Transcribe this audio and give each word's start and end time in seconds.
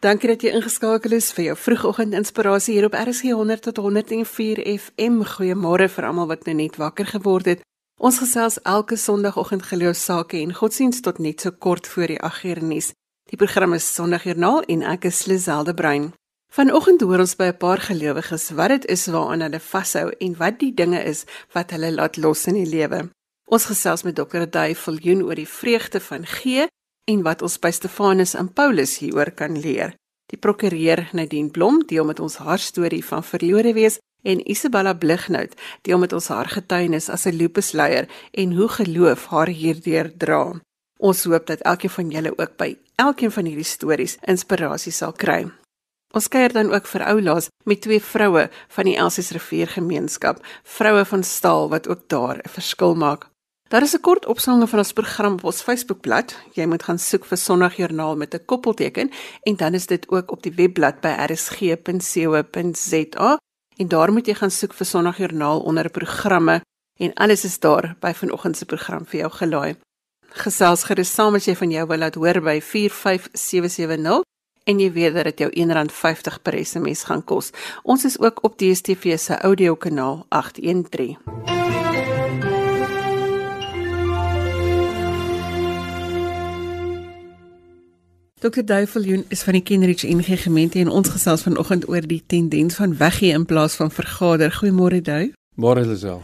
Dankie 0.00 0.30
dat 0.30 0.40
jy 0.40 0.54
ingeskakel 0.56 1.12
is 1.12 1.26
vir 1.36 1.50
jou 1.50 1.54
vroegoggend 1.60 2.14
inspirasie 2.16 2.78
hier 2.78 2.86
op 2.86 2.94
RSG 2.96 3.34
100 3.36 3.66
tot 3.66 3.76
104 3.84 4.62
FM. 4.64 5.18
Goeiemôre 5.28 5.90
vir 5.92 6.06
almal 6.08 6.30
wat 6.30 6.46
nou 6.48 6.54
net 6.56 6.78
wakker 6.80 7.04
geword 7.10 7.50
het. 7.50 7.66
Ons 8.00 8.22
gesels 8.22 8.56
elke 8.64 8.96
Sondagoggend 8.96 9.66
geloofsake 9.68 10.40
en 10.40 10.56
godsdienst 10.56 11.04
tot 11.04 11.20
net 11.20 11.44
so 11.44 11.52
kort 11.52 11.84
voor 11.92 12.14
die 12.14 12.16
8 12.16 12.48
uur 12.48 12.62
nuus. 12.64 12.88
Die 13.28 13.36
program 13.36 13.76
is 13.76 13.90
Sondagjoernaal 13.92 14.64
en 14.72 14.86
ek 14.88 15.04
is 15.12 15.26
Liselde 15.28 15.76
Brein. 15.76 16.14
Vanoggend 16.48 17.04
hoor 17.04 17.26
ons 17.28 17.36
by 17.36 17.52
'n 17.52 17.60
paar 17.60 17.84
gelowiges 17.84 18.50
wat 18.56 18.68
dit 18.68 18.88
is 18.96 19.06
waaraan 19.06 19.44
hulle 19.44 19.60
vashou 19.60 20.08
en 20.18 20.36
wat 20.36 20.58
die 20.58 20.72
dinge 20.74 21.04
is 21.04 21.26
wat 21.52 21.70
hulle 21.76 21.92
laat 21.92 22.16
los 22.16 22.46
in 22.46 22.54
die 22.54 22.72
lewe. 22.76 23.10
Ons 23.44 23.64
gesels 23.64 24.02
met 24.02 24.16
Dr. 24.16 24.48
Duifel 24.48 24.96
Joen 24.96 25.22
oor 25.22 25.34
die 25.34 25.48
vreugde 25.48 26.00
van 26.00 26.24
gee 26.26 26.68
en 27.10 27.22
wat 27.26 27.42
ons 27.42 27.58
by 27.58 27.72
Stefanus 27.74 28.34
en 28.38 28.52
Paulus 28.52 28.98
hieroor 29.02 29.32
kan 29.34 29.58
leer. 29.58 29.94
Die 30.30 30.38
prokureur 30.38 31.08
Nadine 31.12 31.50
Blom 31.50 31.80
deel 31.90 32.04
met 32.06 32.20
ons 32.22 32.36
haar 32.38 32.62
storie 32.62 33.02
van 33.04 33.24
verlore 33.26 33.72
wees 33.74 33.98
en 34.22 34.42
Isabella 34.50 34.92
Blighnout 34.94 35.56
deel 35.82 35.98
met 35.98 36.12
ons 36.12 36.28
haar 36.30 36.48
getuienis 36.48 37.08
as 37.10 37.26
'n 37.26 37.34
lupusleier 37.34 38.06
en 38.30 38.52
hoe 38.52 38.68
geloof 38.68 39.26
haar 39.26 39.48
hierdeur 39.48 40.12
dra. 40.16 40.60
Ons 40.98 41.24
hoop 41.24 41.46
dat 41.46 41.60
elkeen 41.60 41.90
van 41.90 42.10
julle 42.10 42.32
ook 42.38 42.56
by 42.56 42.78
elkeen 42.94 43.30
van 43.30 43.44
hierdie 43.44 43.64
stories 43.64 44.18
inspirasie 44.20 44.92
sal 44.92 45.12
kry. 45.12 45.50
Ons 46.12 46.28
kuier 46.28 46.52
dan 46.52 46.72
ook 46.72 46.86
vir 46.86 47.02
oulaas 47.02 47.48
met 47.64 47.80
twee 47.80 48.00
vroue 48.02 48.50
van 48.68 48.84
die 48.84 48.96
Elsies 48.96 49.30
Rivier 49.30 49.68
gemeenskap, 49.68 50.46
vroue 50.62 51.04
van 51.04 51.22
staal 51.22 51.68
wat 51.68 51.88
ook 51.88 52.08
daar 52.08 52.36
'n 52.36 52.48
verskil 52.48 52.94
maak. 52.94 53.29
Daar 53.70 53.82
is 53.82 53.94
'n 53.94 54.00
kort 54.00 54.26
opsomming 54.26 54.68
van 54.68 54.78
ons 54.78 54.92
program 54.92 55.32
op 55.32 55.44
ons 55.44 55.62
Facebookblad. 55.62 56.36
Jy 56.52 56.66
moet 56.66 56.82
gaan 56.82 56.98
soek 56.98 57.24
vir 57.24 57.38
Sondagjoernaal 57.38 58.16
met 58.16 58.34
'n 58.34 58.44
koppelteken 58.44 59.10
en 59.42 59.56
dan 59.56 59.74
is 59.74 59.86
dit 59.86 60.08
ook 60.08 60.30
op 60.30 60.42
die 60.42 60.52
webblad 60.54 61.00
by 61.00 61.08
rsg.co.za 61.30 61.78
en 63.76 63.88
daar 63.88 64.12
moet 64.12 64.26
jy 64.26 64.34
gaan 64.34 64.50
soek 64.50 64.72
vir 64.72 64.86
Sondagjoernaal 64.86 65.60
onder 65.60 65.90
programme 65.90 66.60
en 66.96 67.14
alles 67.14 67.44
is 67.44 67.58
daar 67.58 67.96
by 68.00 68.12
vanoggend 68.12 68.56
se 68.56 68.64
program 68.64 69.06
vir 69.06 69.20
jou 69.20 69.30
gelaai. 69.30 69.76
Gesels 70.28 70.82
gerus 70.84 71.14
saam 71.14 71.34
as 71.34 71.44
jy 71.44 71.56
van 71.56 71.70
jou 71.70 71.86
wil 71.86 71.98
laat 71.98 72.14
hoor 72.14 72.40
by 72.40 72.60
45770 72.60 74.20
en 74.64 74.78
jy 74.78 74.92
weet 74.92 75.14
dat 75.14 75.24
dit 75.24 75.38
jou 75.38 75.50
R1.50 75.50 76.42
per 76.42 76.64
SMS 76.64 77.02
gaan 77.02 77.24
kos. 77.24 77.50
Ons 77.82 78.04
is 78.04 78.20
ook 78.20 78.44
op 78.44 78.58
DStv 78.58 79.18
se 79.18 79.38
audiokanaal 79.38 80.26
813. 80.28 81.59
Dr. 88.40 88.64
Duifeljoen 88.64 89.24
is 89.28 89.42
van 89.42 89.52
die 89.52 89.60
Kenridge 89.62 90.08
NG 90.08 90.42
gemeente 90.42 90.78
en 90.80 90.88
ons 90.88 91.08
gesels 91.12 91.42
vanoggend 91.44 91.82
oor 91.92 92.06
die 92.08 92.22
tendens 92.26 92.78
van 92.78 92.94
weggee 92.96 93.34
in 93.36 93.44
plaas 93.44 93.74
van 93.76 93.90
vergader. 93.92 94.54
Goeiemôre 94.56 95.02
Duif. 95.04 95.34
Môre 95.60 95.82
Lisel. 95.84 96.22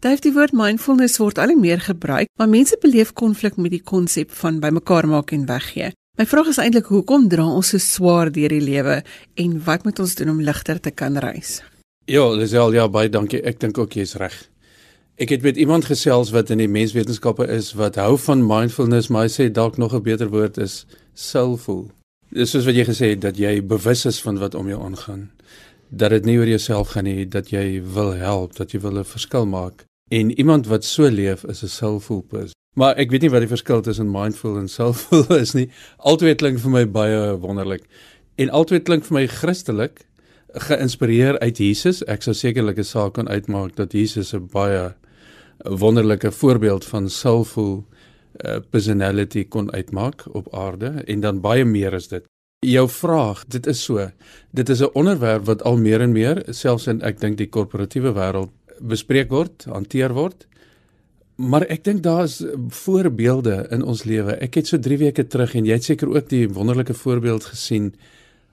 Duif, 0.00 0.22
die 0.24 0.32
woord 0.32 0.54
mindfulness 0.56 1.18
word 1.20 1.36
al 1.36 1.52
meer 1.60 1.82
gebruik, 1.84 2.30
maar 2.40 2.48
mense 2.48 2.78
beleef 2.80 3.12
konflik 3.12 3.58
met 3.60 3.74
die 3.76 3.82
konsep 3.84 4.32
van 4.38 4.56
bymekaar 4.62 5.04
maak 5.08 5.34
en 5.36 5.44
weggee. 5.44 5.90
My 6.16 6.24
vraag 6.26 6.48
is 6.54 6.62
eintlik 6.64 6.88
hoekom 6.88 7.28
dra 7.28 7.44
ons 7.44 7.74
so 7.74 7.78
swaar 7.78 8.32
deur 8.32 8.56
die 8.56 8.64
lewe 8.64 9.02
en 9.36 9.60
wat 9.68 9.84
moet 9.84 10.00
ons 10.00 10.16
doen 10.16 10.32
om 10.32 10.40
ligter 10.40 10.80
te 10.80 10.90
kan 10.90 11.20
reis? 11.20 11.58
Ja, 12.08 12.24
Lisel, 12.32 12.72
ja, 12.72 12.88
baie 12.88 13.12
dankie. 13.12 13.42
Ek 13.44 13.60
dink 13.60 13.76
ook 13.76 14.00
jy's 14.00 14.16
reg. 14.16 14.46
Ek 15.20 15.28
het 15.28 15.44
met 15.44 15.60
iemand 15.60 15.84
gesels 15.84 16.32
wat 16.32 16.48
in 16.48 16.64
die 16.64 16.72
menswetenskappe 16.72 17.44
is 17.52 17.74
wat 17.76 18.00
hou 18.00 18.16
van 18.16 18.40
mindfulness, 18.40 19.12
maar 19.12 19.28
hy 19.28 19.32
sê 19.34 19.50
dalk 19.52 19.76
nog 19.76 19.92
'n 19.92 20.00
beter 20.02 20.32
woord 20.32 20.56
is 20.56 20.86
soulful. 21.14 21.90
Dis 22.30 22.50
soos 22.50 22.64
wat 22.64 22.74
jy 22.74 22.84
gesê 22.84 23.12
het 23.14 23.20
dat 23.20 23.38
jy 23.38 23.60
bewus 23.66 24.04
is 24.06 24.20
van 24.22 24.38
wat 24.38 24.54
om 24.54 24.68
jou 24.68 24.80
aangaan. 24.82 25.30
Dat 25.90 26.10
dit 26.10 26.24
nie 26.24 26.38
oor 26.38 26.46
jouself 26.46 26.94
gaan 26.94 27.04
nie, 27.04 27.26
dat 27.26 27.50
jy 27.50 27.82
wil 27.82 28.12
help, 28.14 28.54
dat 28.56 28.72
jy 28.72 28.80
wil 28.80 28.98
'n 28.98 29.04
verskil 29.04 29.46
maak. 29.46 29.84
En 30.10 30.30
iemand 30.38 30.66
wat 30.66 30.84
so 30.84 31.08
leef 31.08 31.44
is 31.44 31.62
'n 31.62 31.68
soulful 31.68 32.20
person. 32.22 32.54
Maar 32.76 32.96
ek 32.96 33.10
weet 33.10 33.20
nie 33.20 33.30
wat 33.30 33.40
die 33.40 33.50
verskil 33.50 33.80
tussen 33.80 34.10
mindful 34.10 34.58
en 34.58 34.68
soulful 34.68 35.34
is 35.44 35.52
nie. 35.52 35.70
Altwee 35.96 36.34
klink 36.34 36.58
vir 36.58 36.70
my 36.70 36.84
baie 36.86 37.38
wonderlik. 37.38 37.82
En 38.36 38.50
altwee 38.50 38.80
klink 38.80 39.04
vir 39.04 39.14
my 39.14 39.26
Christelik, 39.26 40.06
geïnspireer 40.54 41.38
uit 41.38 41.58
Jesus. 41.58 42.04
Ek 42.06 42.22
sou 42.22 42.34
sekerlik 42.34 42.78
'n 42.78 42.84
saak 42.84 43.12
kan 43.14 43.28
uitmaak 43.28 43.76
dat 43.76 43.92
Jesus 43.92 44.32
'n 44.34 44.48
baie 44.52 44.94
wonderlike 45.64 46.32
voorbeeld 46.32 46.84
van 46.84 47.08
soulful 47.08 47.84
uh, 48.44 48.58
personality 48.70 49.48
kon 49.48 49.72
uitmaak 49.72 50.24
op 50.32 50.54
aarde 50.54 51.02
en 51.06 51.20
dan 51.20 51.40
baie 51.40 51.64
meer 51.64 51.92
is 51.92 52.08
dit. 52.08 52.24
Jou 52.66 52.88
vraag, 52.88 53.46
dit 53.48 53.66
is 53.66 53.82
so. 53.82 54.10
Dit 54.50 54.68
is 54.68 54.80
'n 54.80 54.92
onderwerp 54.92 55.44
wat 55.44 55.62
al 55.62 55.76
meer 55.76 56.00
en 56.00 56.12
meer 56.12 56.42
selfs 56.48 56.86
in 56.86 57.02
ek 57.02 57.20
dink 57.20 57.38
die 57.38 57.48
korporatiewe 57.48 58.12
wêreld 58.12 58.50
bespreek 58.80 59.30
word, 59.30 59.64
hanteer 59.64 60.12
word. 60.12 60.46
Maar 61.36 61.62
ek 61.62 61.84
dink 61.84 62.02
daar 62.02 62.24
is 62.24 62.44
voorbeelde 62.68 63.66
in 63.70 63.82
ons 63.82 64.04
lewe. 64.04 64.32
Ek 64.32 64.54
het 64.54 64.66
so 64.66 64.78
3 64.78 64.98
weke 64.98 65.26
terug 65.26 65.54
en 65.54 65.64
jy 65.64 65.72
het 65.72 65.84
seker 65.84 66.08
ook 66.08 66.28
die 66.28 66.48
wonderlike 66.48 66.94
voorbeeld 66.94 67.44
gesien 67.44 67.94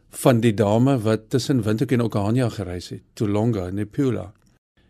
van 0.09 0.39
die 0.39 0.53
dame 0.53 0.97
wat 1.03 1.29
tussen 1.29 1.61
Windhoek 1.63 1.91
en 1.91 2.01
Okahania 2.01 2.49
gereis 2.49 2.89
het, 2.89 3.01
Tolonga, 3.13 3.69
Nepula. 3.69 4.33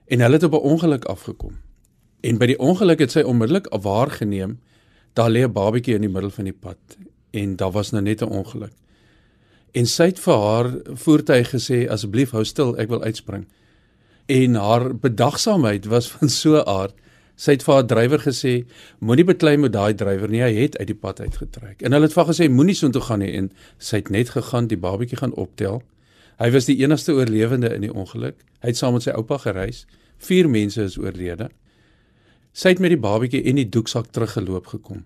En 0.06 0.20
hulle 0.20 0.34
het 0.34 0.44
op 0.44 0.54
'n 0.54 0.68
ongeluk 0.74 1.06
afgekom. 1.06 1.58
En 2.22 2.38
by 2.38 2.46
die 2.46 2.60
ongeluk 2.60 3.00
het 3.00 3.12
sy 3.12 3.22
onmiddellik 3.22 3.68
waargeneem 3.82 4.60
daar 5.18 5.32
lê 5.34 5.42
'n 5.44 5.54
babatjie 5.54 5.96
in 5.96 6.06
die 6.06 6.14
middel 6.14 6.32
van 6.32 6.46
die 6.46 6.60
pad 6.66 6.98
en 7.32 7.56
daar 7.56 7.72
was 7.72 7.92
nou 7.92 8.04
net 8.04 8.22
'n 8.22 8.30
ongeluk. 8.30 8.74
En 9.72 9.86
sy 9.86 10.04
het 10.04 10.20
vir 10.20 10.38
haar 10.38 10.70
voertuig 10.94 11.50
gesê 11.50 11.88
asseblief 11.90 12.32
hou 12.32 12.44
stil, 12.44 12.78
ek 12.78 12.90
wil 12.90 13.04
uitspring. 13.04 13.46
En 14.26 14.56
haar 14.56 14.96
bedagsaamheid 14.96 15.86
was 15.86 16.12
van 16.14 16.30
so 16.30 16.58
'n 16.58 16.68
aard. 16.68 16.96
Sy 17.36 17.52
het 17.52 17.64
vir 17.64 17.74
haar 17.74 17.86
drywer 17.86 18.20
gesê 18.20 18.66
moenie 19.00 19.26
beklei 19.26 19.58
met 19.58 19.72
daai 19.72 19.94
drywer 19.94 20.30
nie, 20.30 20.42
hy 20.42 20.54
het 20.54 20.78
uit 20.78 20.88
die 20.88 20.96
pad 20.96 21.20
uitgetrek. 21.20 21.82
En 21.82 21.92
hulle 21.92 22.06
het 22.06 22.14
vir 22.14 22.26
gesê 22.26 22.50
moenie 22.50 22.76
soontoe 22.76 23.02
gaan 23.02 23.20
nie 23.20 23.34
en 23.38 23.52
sy 23.78 23.96
het 23.96 24.10
net 24.10 24.30
gegaan, 24.30 24.68
die 24.68 24.78
babatjie 24.78 25.18
gaan 25.18 25.34
optel. 25.34 25.84
Hy 26.40 26.52
was 26.52 26.66
die 26.66 26.78
enigste 26.82 27.14
oorlewende 27.14 27.74
in 27.76 27.82
die 27.82 27.94
ongeluk. 27.94 28.36
Hy 28.62 28.68
het 28.68 28.78
saam 28.78 28.94
met 28.94 29.04
sy 29.04 29.12
oupa 29.12 29.38
gereis. 29.38 29.86
Vier 30.18 30.50
mense 30.50 30.82
is 30.82 30.98
oorlede. 30.98 31.50
Sy 32.58 32.74
het 32.74 32.80
met 32.82 32.90
die 32.90 32.98
babatjie 32.98 33.44
en 33.46 33.60
die 33.60 33.68
doeksak 33.70 34.10
teruggeloop 34.16 34.72
gekom. 34.72 35.04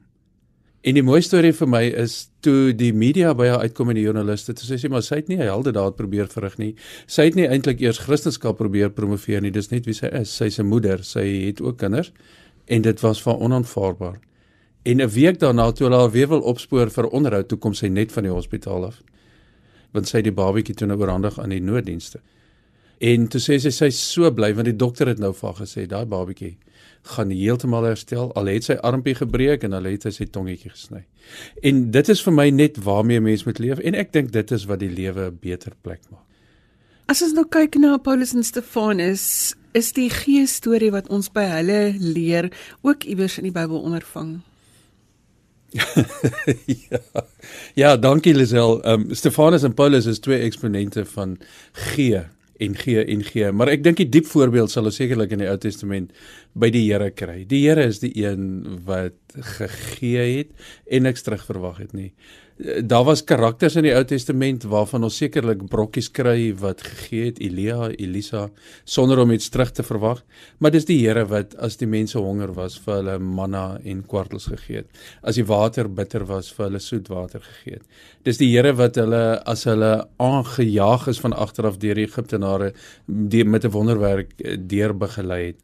En 0.88 0.96
die 0.96 1.04
mooi 1.04 1.20
storie 1.22 1.52
vir 1.54 1.68
my 1.70 1.82
is 2.00 2.14
toe 2.42 2.72
die 2.74 2.94
media 2.96 3.34
by 3.38 3.50
haar 3.52 3.66
uitkom 3.68 3.92
en 3.92 4.00
die 4.00 4.06
joernaliste, 4.06 4.56
toe 4.56 4.66
sê 4.66 4.80
sy 4.80 4.90
maar 4.90 5.04
sy 5.04 5.20
het 5.20 5.28
nie 5.30 5.38
helde 5.42 5.74
daad 5.76 5.98
probeer 6.00 6.32
verrig 6.32 6.56
nie. 6.62 6.72
Sy 7.12 7.28
het 7.28 7.38
nie 7.38 7.50
eintlik 7.52 7.84
eers 7.84 8.00
Christendom 8.06 8.56
probeer 8.58 8.94
promoveer 8.96 9.44
nie. 9.44 9.52
Dis 9.52 9.70
net 9.70 9.86
wie 9.86 9.98
sy 9.98 10.08
is. 10.22 10.32
Sy's 10.32 10.60
'n 10.60 10.66
moeder. 10.66 11.04
Sy 11.04 11.26
het 11.48 11.62
ook 11.62 11.78
kinders 11.78 12.12
en 12.68 12.82
dit 12.82 13.00
was 13.02 13.22
van 13.22 13.38
onaanvaarbaar. 13.38 14.20
En 14.86 15.02
'n 15.02 15.10
week 15.10 15.40
daarna 15.40 15.72
toe 15.72 15.88
hulle 15.88 16.00
haar 16.00 16.12
weer 16.12 16.28
wil 16.28 16.42
opspoor 16.42 16.90
vir 16.90 17.12
onderhoud, 17.12 17.48
toe 17.48 17.58
kom 17.58 17.74
sy 17.74 17.88
net 17.88 18.12
van 18.12 18.24
die 18.24 18.32
hospitaal 18.32 18.86
af. 18.86 19.04
Want 19.92 20.08
sy 20.08 20.18
het 20.18 20.26
die 20.26 20.32
babatjie 20.32 20.76
toe 20.76 20.88
nou 20.88 20.98
oorhandig 21.00 21.40
aan 21.40 21.50
die 21.50 21.62
nooddienste. 21.62 22.20
En 23.00 23.28
toe 23.28 23.42
sê 23.42 23.60
sy 23.60 23.70
sy's 23.70 24.12
so 24.14 24.32
bly 24.32 24.54
want 24.54 24.66
die 24.66 24.76
dokter 24.76 25.08
het 25.08 25.20
nou 25.20 25.34
vir 25.34 25.50
haar 25.50 25.68
gesê 25.68 25.86
daai 25.86 26.06
babatjie 26.06 26.58
gaan 27.02 27.30
heeltemal 27.30 27.84
herstel 27.84 28.34
al 28.38 28.46
het 28.46 28.64
sy 28.64 28.74
armpie 28.74 29.16
gebreek 29.18 29.64
en 29.64 29.74
al 29.74 29.90
het 29.90 30.04
hy 30.04 30.12
sy 30.16 30.26
tongetjie 30.26 30.72
gesny. 30.72 31.06
En 31.64 31.92
dit 31.92 32.10
is 32.10 32.22
vir 32.22 32.34
my 32.34 32.50
net 32.50 32.78
waarmee 32.78 33.20
'n 33.20 33.24
mens 33.24 33.46
moet 33.46 33.60
leef 33.60 33.80
en 33.80 33.96
ek 33.96 34.14
dink 34.14 34.32
dit 34.32 34.52
is 34.52 34.66
wat 34.66 34.80
die 34.80 34.90
lewe 34.90 35.32
'n 35.32 35.38
beter 35.42 35.74
plek 35.82 36.02
maak. 36.12 36.26
As 37.08 37.22
ons 37.22 37.34
nou 37.34 37.46
kyk 37.46 37.76
na 37.76 37.98
Paulus 37.98 38.34
en 38.34 38.44
Stefanus, 38.44 39.56
is 39.74 39.92
die 39.92 40.10
gees 40.10 40.56
storie 40.56 40.92
wat 40.92 41.10
ons 41.10 41.30
by 41.30 41.44
hulle 41.44 41.96
leer 42.00 42.52
ook 42.82 43.04
iewers 43.04 43.38
in 43.38 43.44
die 43.44 43.56
Bybel 43.56 43.82
ondervang. 43.82 44.42
ja. 46.92 47.00
Ja, 47.76 47.98
dankie 47.98 48.34
Lisel. 48.36 48.82
Ehm 48.84 49.08
um, 49.08 49.16
Stefanus 49.16 49.64
en 49.64 49.74
Paulus 49.74 50.06
is 50.06 50.20
twee 50.20 50.40
eksponente 50.40 51.06
van 51.06 51.38
gee 51.72 52.24
en 52.62 52.76
gee 52.78 53.06
en 53.06 53.24
gee. 53.24 53.52
Maar 53.52 53.72
ek 53.74 53.84
dink 53.84 54.02
die 54.02 54.10
diep 54.10 54.28
voorbeeld 54.30 54.72
sal 54.72 54.90
ons 54.90 55.00
sekerlik 55.00 55.32
in 55.34 55.42
die 55.42 55.50
Ou 55.50 55.58
Testament 55.58 56.12
by 56.54 56.70
die 56.74 56.86
Here 56.88 57.12
kry. 57.12 57.44
Die 57.48 57.64
Here 57.68 57.84
is 57.88 58.00
die 58.00 58.12
een 58.24 58.82
wat 58.86 59.18
gegee 59.58 60.38
het 60.38 60.50
en 60.92 61.08
niks 61.08 61.24
terugverwag 61.24 61.78
het 61.78 61.94
nie 61.94 62.12
daar 62.62 63.04
was 63.04 63.24
karakters 63.24 63.76
in 63.80 63.86
die 63.88 63.94
Ou 63.96 64.04
Testament 64.06 64.66
waarvan 64.70 65.06
ons 65.08 65.18
sekerlik 65.18 65.64
brokkies 65.72 66.12
kry 66.14 66.52
wat 66.62 66.84
gegee 66.86 67.32
het 67.32 67.40
Elia, 67.42 67.90
Elisa 67.96 68.44
sonder 68.84 69.22
om 69.24 69.32
iets 69.34 69.50
terug 69.50 69.72
te 69.74 69.84
verwag, 69.86 70.22
maar 70.60 70.74
dis 70.74 70.86
die 70.86 71.00
Here 71.02 71.26
wat 71.30 71.56
as 71.58 71.80
die 71.82 71.90
mense 71.90 72.20
honger 72.22 72.54
was 72.54 72.78
vir 72.84 73.00
hulle 73.00 73.18
manna 73.20 73.80
en 73.88 74.04
kwartels 74.06 74.46
gegee 74.52 74.84
het. 74.84 75.02
As 75.26 75.40
die 75.40 75.48
water 75.48 75.90
bitter 75.90 76.28
was 76.30 76.52
vir 76.54 76.68
hulle 76.68 76.82
soet 76.84 77.10
water 77.10 77.42
gegee 77.42 77.80
het. 77.80 77.86
Dis 78.28 78.42
die 78.42 78.52
Here 78.54 78.76
wat 78.78 79.00
hulle 79.02 79.24
as 79.50 79.66
hulle 79.70 79.94
aangejaag 80.22 81.08
is 81.10 81.22
van 81.24 81.34
agteraf 81.34 81.80
deur 81.82 81.98
die 81.98 82.06
Egiptenare 82.06 82.74
die 83.08 83.46
met 83.46 83.66
'n 83.66 83.74
wonderwerk 83.74 84.38
eh, 84.38 84.58
deur 84.58 84.94
begelei 84.94 85.46
het. 85.48 85.60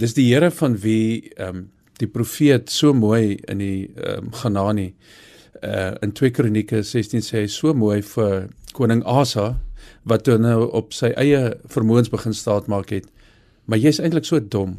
Dis 0.00 0.14
die 0.14 0.26
Here 0.32 0.50
van 0.50 0.80
wie 0.82 1.30
ehm 1.36 1.56
um, 1.56 1.70
die 2.02 2.08
profeet 2.10 2.70
so 2.74 2.90
mooi 2.92 3.38
in 3.46 3.60
die 3.62 3.90
ehm 3.94 4.26
um, 4.26 4.32
Ganani 4.32 4.94
Uh 5.64 5.94
in 6.02 6.12
2 6.12 6.30
Kronieke 6.30 6.82
16 6.82 7.22
sê 7.24 7.44
hy 7.44 7.48
so 7.48 7.72
mooi 7.74 8.02
vir 8.04 8.48
koning 8.76 9.00
Asa 9.08 9.54
wat 10.04 10.24
toe 10.26 10.36
nou 10.36 10.66
op 10.76 10.92
sy 10.92 11.12
eie 11.20 11.54
vermoëns 11.72 12.10
begin 12.12 12.34
staat 12.36 12.68
maak 12.68 12.90
het. 12.92 13.06
Maar 13.64 13.80
jy's 13.80 14.00
eintlik 14.00 14.28
so 14.28 14.40
dom 14.40 14.78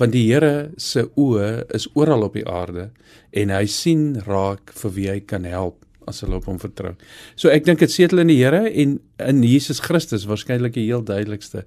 want 0.00 0.14
die 0.14 0.28
Here 0.30 0.70
se 0.80 1.02
oë 1.18 1.66
is 1.76 1.88
oral 1.98 2.22
op 2.24 2.36
die 2.38 2.46
aarde 2.48 2.90
en 3.36 3.50
hy 3.52 3.66
sien 3.68 4.14
raak 4.26 4.72
vir 4.82 4.94
wie 4.96 5.08
hy 5.10 5.18
kan 5.20 5.44
help 5.44 5.82
as 6.08 6.22
hulle 6.24 6.38
op 6.38 6.46
hom 6.48 6.60
vertrou. 6.62 6.94
So 7.36 7.50
ek 7.52 7.66
dink 7.66 7.82
dit 7.82 7.92
setel 7.92 8.22
in 8.22 8.30
die 8.30 8.38
Here 8.38 8.62
en 8.70 8.98
in 9.26 9.42
Jesus 9.44 9.82
Christus 9.84 10.28
waarskynlik 10.30 10.78
die 10.78 10.86
heel 10.86 11.02
duidelikste. 11.04 11.66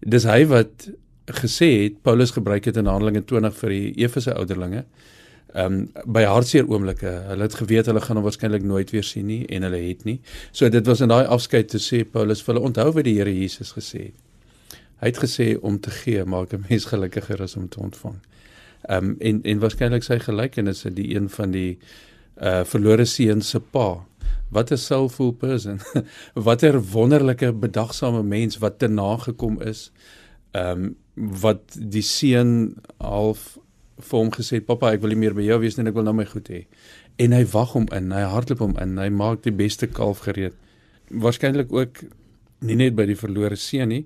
Dis 0.00 0.28
hy 0.28 0.44
wat 0.52 0.88
gesê 1.26 1.82
het 1.82 2.02
Paulus 2.02 2.30
gebruik 2.30 2.62
dit 2.62 2.76
in 2.76 2.86
Handelinge 2.86 3.24
20 3.24 3.54
vir 3.56 3.70
die 3.70 3.92
Efese 4.04 4.34
ouderlinge. 4.34 4.84
Ehm 5.54 5.72
um, 5.72 6.12
by 6.12 6.24
hartseer 6.26 6.66
oomblikke, 6.66 7.10
hulle 7.28 7.46
het 7.46 7.54
geweet 7.54 7.86
hulle 7.86 8.00
gaan 8.02 8.18
hom 8.18 8.24
waarskynlik 8.26 8.64
nooit 8.66 8.90
weer 8.90 9.04
sien 9.06 9.26
nie 9.26 9.44
en 9.46 9.62
hulle 9.62 9.78
het 9.78 10.04
nie. 10.04 10.20
So 10.50 10.68
dit 10.68 10.86
was 10.86 11.00
in 11.00 11.08
daai 11.08 11.26
afskeid 11.26 11.68
te 11.70 11.78
sê 11.78 12.02
Paulus 12.04 12.42
vir 12.42 12.54
hulle 12.54 12.66
onthou 12.66 12.90
wat 12.96 13.06
die 13.06 13.14
Here 13.18 13.30
Jesus 13.30 13.70
gesê 13.76 14.08
het. 14.08 14.16
Hy 14.98 15.12
het 15.12 15.20
gesê 15.22 15.46
om 15.62 15.78
te 15.78 15.90
gee 15.90 16.24
maak 16.24 16.52
'n 16.52 16.64
mens 16.68 16.84
gelukkiger 16.84 17.42
as 17.42 17.56
om 17.56 17.68
te 17.68 17.80
ontvang. 17.80 18.18
Ehm 18.88 19.04
um, 19.04 19.16
en 19.20 19.42
en 19.42 19.60
waarskynlik 19.60 20.02
sy 20.02 20.18
gelykenis 20.18 20.84
is 20.84 20.94
die 20.94 21.14
een 21.14 21.28
van 21.28 21.50
die 21.50 21.78
uh 22.42 22.64
verlore 22.64 23.04
seun 23.04 23.42
se 23.42 23.60
pa. 23.60 24.04
Wat 24.50 24.70
'n 24.72 24.76
soulful 24.76 25.32
person. 25.32 25.80
Watter 26.46 26.82
wonderlike 26.82 27.52
bedagsame 27.52 28.22
mens 28.22 28.58
wat 28.58 28.78
te 28.78 28.88
nagekom 28.88 29.62
is. 29.62 29.92
Ehm 30.54 30.84
um, 30.84 30.92
wat 31.14 31.76
die 31.78 32.02
seun 32.02 32.74
half 32.98 33.52
vir 34.02 34.18
hom 34.18 34.30
gesê 34.34 34.58
het, 34.58 34.66
"Pappa, 34.66 34.92
ek 34.92 35.00
wil 35.00 35.10
nie 35.14 35.20
meer 35.20 35.34
by 35.34 35.42
jou 35.42 35.60
wees 35.60 35.76
nie, 35.76 35.86
ek 35.86 35.94
wil 35.94 36.02
nou 36.02 36.14
my 36.14 36.24
goed 36.24 36.48
hê." 36.48 36.66
En 37.18 37.32
hy 37.32 37.44
wag 37.44 37.72
hom 37.72 37.86
in, 37.92 38.10
hy 38.10 38.22
hardloop 38.22 38.58
hom 38.58 38.76
in, 38.82 38.98
hy 38.98 39.08
maak 39.08 39.42
die 39.42 39.52
beste 39.52 39.86
kalf 39.86 40.18
gereed. 40.26 40.54
Waarskynlik 41.10 41.72
ook 41.72 42.02
nie 42.60 42.74
net 42.74 42.96
by 42.96 43.06
die 43.06 43.18
verlore 43.18 43.56
seun 43.56 43.88
nie. 43.88 44.04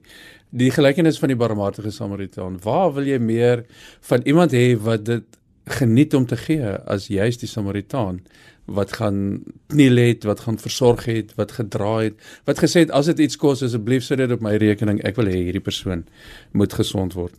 Die 0.50 0.70
gelykenis 0.70 1.18
van 1.18 1.28
die 1.28 1.36
barmhartige 1.36 1.90
Samaritaan. 1.90 2.58
Waar 2.64 2.92
wil 2.92 3.06
jy 3.06 3.18
meer 3.18 3.64
van 4.00 4.22
iemand 4.24 4.52
hê 4.52 4.76
wat 4.76 5.04
dit 5.04 5.24
geniet 5.64 6.14
om 6.14 6.26
te 6.26 6.36
gee 6.36 6.64
as 6.86 7.08
juis 7.12 7.36
die 7.40 7.48
Samaritaan 7.48 8.22
wat 8.68 8.92
gaan 8.98 9.42
kniel 9.72 9.96
het, 9.96 10.24
wat 10.28 10.44
gaan 10.44 10.58
versorg 10.60 11.06
het, 11.08 11.34
wat 11.40 11.56
gedra 11.56 11.96
het, 12.04 12.16
wat 12.44 12.60
gesê 12.60 12.84
het 12.84 12.94
as 12.94 13.08
dit 13.10 13.24
iets 13.26 13.38
kos 13.40 13.64
asseblief 13.64 14.04
sit 14.04 14.20
dit 14.20 14.32
op 14.32 14.44
my 14.44 14.56
rekening, 14.60 15.00
ek 15.08 15.16
wil 15.16 15.30
hê 15.30 15.38
hierdie 15.48 15.64
persoon 15.64 16.04
moet 16.52 16.76
gesond 16.76 17.16
word. 17.16 17.36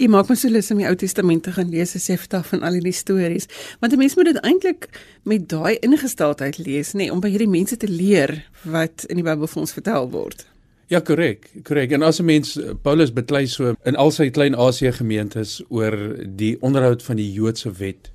Jy 0.00 0.08
maak 0.10 0.30
my 0.32 0.34
so 0.34 0.50
lus 0.50 0.70
om 0.72 0.80
die 0.80 0.88
Ou 0.88 0.94
Testament 0.98 1.44
te 1.46 1.52
gaan 1.54 1.68
lees, 1.70 1.92
as 1.94 2.08
jy 2.08 2.16
vertel 2.18 2.42
van 2.48 2.64
al 2.66 2.78
hierdie 2.78 2.96
stories, 2.96 3.46
want 3.80 3.92
'n 3.92 3.98
mens 3.98 4.16
moet 4.16 4.32
dit 4.32 4.40
eintlik 4.42 4.88
met 5.24 5.48
daai 5.48 5.76
ingesteldheid 5.78 6.58
lees, 6.58 6.94
nê, 6.94 7.04
nee, 7.04 7.12
om 7.12 7.20
by 7.20 7.28
hierdie 7.28 7.48
mense 7.48 7.76
te 7.76 7.88
leer 7.88 8.42
wat 8.64 9.04
in 9.08 9.16
die 9.16 9.22
Bybel 9.22 9.46
vir 9.46 9.60
ons 9.60 9.72
vertel 9.72 10.10
word. 10.10 10.46
Ja, 10.88 11.00
korrek, 11.00 11.50
korrek. 11.62 11.92
En 11.92 12.02
as 12.02 12.20
'n 12.20 12.24
mens 12.24 12.58
Paulus 12.82 13.12
beklei 13.12 13.46
so 13.46 13.74
in 13.84 13.96
al 13.96 14.10
sy 14.10 14.30
klein 14.30 14.54
Asië 14.54 14.92
gemeentes 14.92 15.62
oor 15.68 16.16
die 16.26 16.56
onderhoud 16.60 17.02
van 17.02 17.16
die 17.16 17.32
Joodse 17.32 17.72
wet 17.72 18.10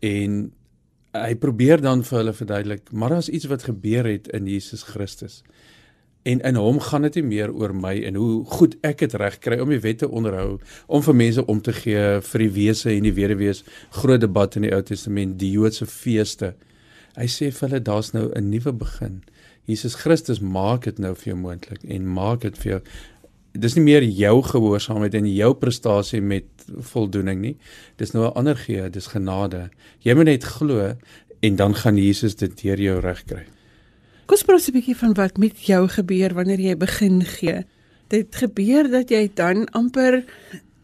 en 0.00 0.52
hy 1.16 1.34
probeer 1.42 1.82
dan 1.82 2.04
vir 2.06 2.18
hulle 2.20 2.34
verduidelik, 2.36 2.92
maar 2.92 3.14
daar's 3.14 3.28
iets 3.28 3.48
wat 3.50 3.66
gebeur 3.66 4.06
het 4.06 4.28
in 4.36 4.46
Jesus 4.46 4.82
Christus. 4.82 5.42
En 6.22 6.40
in 6.44 6.54
hom 6.54 6.80
gaan 6.84 7.02
dit 7.02 7.14
nie 7.14 7.24
meer 7.24 7.52
oor 7.52 7.72
my 7.74 7.94
en 8.04 8.18
hoe 8.20 8.44
goed 8.44 8.76
ek 8.86 9.00
dit 9.00 9.14
reg 9.18 9.38
kry 9.40 9.56
om 9.62 9.72
die 9.72 9.80
wette 9.80 10.08
onderhou, 10.08 10.58
om 10.86 11.02
vir 11.02 11.16
mense 11.16 11.44
om 11.48 11.62
te 11.64 11.72
gee 11.72 12.20
vir 12.28 12.44
die 12.44 12.50
wese 12.58 12.90
en 12.92 13.08
die 13.08 13.14
weduwees, 13.16 13.64
groot 14.02 14.20
debat 14.20 14.56
in 14.56 14.68
die 14.68 14.74
Ou 14.76 14.82
Testament, 14.84 15.38
die 15.40 15.54
Joodse 15.54 15.88
feeste. 15.88 16.54
Hy 17.16 17.26
sê 17.26 17.48
vir 17.50 17.68
hulle 17.68 17.80
daar's 17.88 18.12
nou 18.12 18.28
'n 18.34 18.50
nuwe 18.50 18.72
begin. 18.72 19.22
Jesus 19.66 19.94
Christus 19.94 20.40
maak 20.40 20.84
dit 20.84 20.98
nou 20.98 21.14
vir 21.14 21.32
jou 21.32 21.36
moontlik 21.36 21.82
en 21.84 22.06
maak 22.06 22.40
dit 22.40 22.58
vir 22.58 22.72
jou 22.72 22.80
dis 23.52 23.74
nie 23.74 23.84
meer 23.84 24.04
jou 24.04 24.42
gehoorsaamheid 24.42 25.14
en 25.14 25.26
jou 25.26 25.54
prestasie 25.54 26.20
met 26.22 26.44
voldoening 26.92 27.40
nie. 27.40 27.56
Dis 27.96 28.12
nou 28.12 28.26
'n 28.26 28.34
ander 28.34 28.56
gee, 28.56 28.90
dis 28.90 29.06
genade. 29.06 29.70
Jy 30.00 30.14
moet 30.14 30.24
net 30.24 30.44
glo 30.44 30.94
en 31.40 31.56
dan 31.56 31.74
gaan 31.74 31.96
Jesus 31.96 32.36
dit 32.36 32.62
deur 32.62 32.80
jou 32.80 33.00
regkry. 33.00 33.44
Kom 34.26 34.36
ons 34.36 34.44
praat 34.44 34.68
'n 34.68 34.72
bietjie 34.72 34.96
van 34.96 35.14
wat 35.14 35.38
met 35.38 35.66
jou 35.66 35.88
gebeur 35.88 36.34
wanneer 36.34 36.60
jy 36.60 36.76
begin 36.76 37.24
gee. 37.24 37.64
Dit 38.08 38.36
gebeur 38.36 38.90
dat 38.90 39.10
jy 39.10 39.30
dan 39.34 39.66
amper 39.70 40.24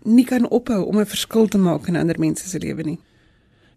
nie 0.02 0.24
kan 0.24 0.48
ophou 0.48 0.84
om 0.84 0.98
'n 0.98 1.06
verskil 1.06 1.46
te 1.46 1.58
maak 1.58 1.86
in 1.86 1.96
ander 1.96 2.18
mense 2.18 2.48
se 2.48 2.58
lewe 2.58 2.82
nie. 2.82 2.98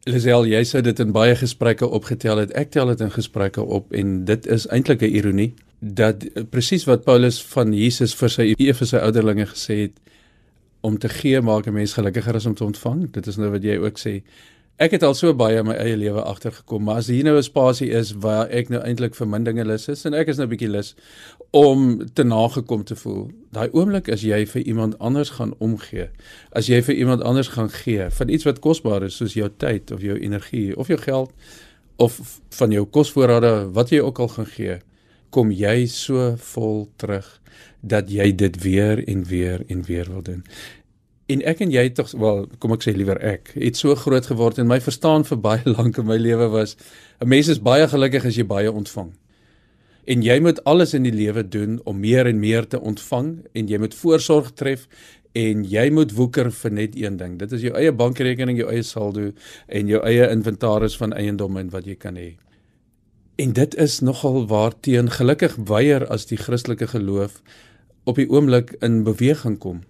Lisel, 0.08 0.46
jy 0.48 0.62
sê 0.64 0.80
dit 0.82 1.00
in 1.04 1.12
baie 1.12 1.34
gesprekke 1.36 1.88
opgetel 1.88 2.40
het. 2.40 2.54
Ek 2.56 2.72
tel 2.72 2.88
dit 2.94 3.02
in 3.04 3.12
gesprekke 3.12 3.64
op 3.64 3.92
en 3.92 4.22
dit 4.26 4.46
is 4.48 4.68
eintlik 4.72 5.02
'n 5.02 5.16
ironie 5.20 5.54
dat 5.80 6.24
presies 6.50 6.86
wat 6.86 7.04
Paulus 7.04 7.42
van 7.44 7.74
Jesus 7.74 8.16
vir 8.16 8.30
sy 8.30 8.54
Efese 8.58 9.00
ouderlinge 9.00 9.46
gesê 9.46 9.76
het 9.88 10.00
om 10.82 10.98
te 10.98 11.10
gee 11.10 11.42
maak 11.42 11.68
'n 11.68 11.74
mens 11.74 11.94
gelukkiger 11.94 12.36
as 12.36 12.46
om 12.46 12.56
te 12.56 12.64
ontvang. 12.64 13.12
Dit 13.12 13.28
is 13.28 13.38
nou 13.38 13.50
wat 13.50 13.64
jy 13.64 13.78
ook 13.78 14.00
sê. 14.00 14.22
Ek 14.78 14.92
het 14.92 15.04
al 15.04 15.14
so 15.14 15.34
baie 15.34 15.58
in 15.60 15.66
my 15.66 15.74
eie 15.76 15.98
lewe 15.98 16.22
agtergekom, 16.22 16.84
maar 16.84 16.96
as 16.96 17.08
hier 17.08 17.24
nou 17.24 17.36
'n 17.36 17.44
spasie 17.44 17.90
is 17.90 18.12
waar 18.12 18.48
ek 18.48 18.70
nou 18.70 18.82
eintlik 18.82 19.16
vir 19.16 19.28
min 19.28 19.44
dinge 19.44 19.66
lus 19.66 19.90
is 19.90 20.06
en 20.06 20.14
ek 20.14 20.28
is 20.28 20.38
nou 20.38 20.48
'n 20.48 20.50
bietjie 20.50 20.72
lus 20.72 20.96
om 21.52 22.06
te 22.14 22.24
nagekom 22.24 22.84
te 22.84 22.96
voel. 22.96 23.30
Daai 23.52 23.70
oomblik 23.74 24.10
as 24.14 24.22
jy 24.22 24.44
vir 24.46 24.62
iemand 24.62 24.98
anders 25.00 25.32
gaan 25.40 25.56
omgee, 25.58 26.10
as 26.54 26.70
jy 26.70 26.82
vir 26.86 26.96
iemand 26.96 27.24
anders 27.26 27.54
gaan 27.56 27.72
gee 27.74 28.10
van 28.10 28.30
iets 28.30 28.46
wat 28.46 28.62
kosbaar 28.62 29.08
is 29.08 29.18
soos 29.18 29.34
jou 29.34 29.50
tyd 29.58 29.92
of 29.92 30.04
jou 30.06 30.18
energie 30.20 30.78
of 30.78 30.88
jou 30.88 31.00
geld 31.02 31.34
of 31.98 32.20
van 32.60 32.72
jou 32.72 32.86
kosvoorrade 32.86 33.72
wat 33.74 33.90
jy 33.90 34.00
ook 34.00 34.20
al 34.20 34.30
gaan 34.36 34.50
gee, 34.54 34.78
kom 35.30 35.52
jy 35.52 35.88
so 35.90 36.36
vol 36.54 36.86
terug 37.02 37.28
dat 37.82 38.12
jy 38.12 38.30
dit 38.36 38.62
weer 38.62 39.02
en 39.08 39.24
weer 39.26 39.64
en 39.68 39.82
weer 39.84 40.08
wil 40.12 40.22
doen. 40.22 40.44
En 41.30 41.42
ek 41.46 41.60
en 41.66 41.74
jy 41.74 41.90
tog 41.94 42.12
wel 42.18 42.46
kom 42.62 42.74
ek 42.74 42.86
sê 42.86 42.94
liewer 42.96 43.20
ek 43.26 43.52
het 43.58 43.78
so 43.78 43.94
groot 43.98 44.26
geword 44.26 44.62
en 44.62 44.70
my 44.70 44.80
verstaan 44.82 45.26
vir 45.28 45.42
baie 45.42 45.74
lank 45.78 45.98
in 46.02 46.08
my 46.10 46.18
lewe 46.18 46.50
was 46.54 46.78
'n 47.22 47.28
mens 47.28 47.50
is 47.50 47.62
baie 47.62 47.88
gelukkig 47.88 48.26
as 48.26 48.38
jy 48.38 48.46
baie 48.46 48.72
ontvang. 48.72 49.12
En 50.10 50.24
jy 50.26 50.40
moet 50.42 50.58
alles 50.66 50.96
in 50.98 51.06
die 51.06 51.14
lewe 51.14 51.44
doen 51.46 51.78
om 51.86 52.00
meer 52.02 52.26
en 52.26 52.40
meer 52.42 52.66
te 52.68 52.80
ontvang 52.82 53.28
en 53.54 53.68
jy 53.70 53.78
moet 53.78 53.94
voorsorg 53.94 54.52
tref 54.58 54.88
en 55.38 55.62
jy 55.70 55.86
moet 55.94 56.16
woeker 56.18 56.50
vir 56.52 56.74
net 56.74 56.96
een 56.98 57.20
ding. 57.20 57.36
Dit 57.38 57.54
is 57.54 57.62
jou 57.68 57.76
eie 57.78 57.94
bankrekening, 57.94 58.58
jou 58.58 58.72
eie 58.72 58.84
saldo 58.84 59.30
en 59.68 59.92
jou 59.92 60.02
eie 60.10 60.26
inventaris 60.34 60.98
van 60.98 61.14
eiendomme 61.14 61.62
en 61.62 61.70
wat 61.76 61.86
jy 61.86 61.96
kan 62.00 62.18
hê. 62.18 62.32
En 63.40 63.54
dit 63.54 63.78
is 63.80 64.00
nogal 64.02 64.48
waarteen 64.50 65.12
gelukkig 65.14 65.56
weier 65.70 66.08
as 66.10 66.26
die 66.32 66.42
Christelike 66.42 66.90
geloof 66.90 67.38
op 68.10 68.18
die 68.18 68.28
oomblik 68.34 68.74
in 68.82 69.04
beweging 69.06 69.60
kom. 69.62 69.84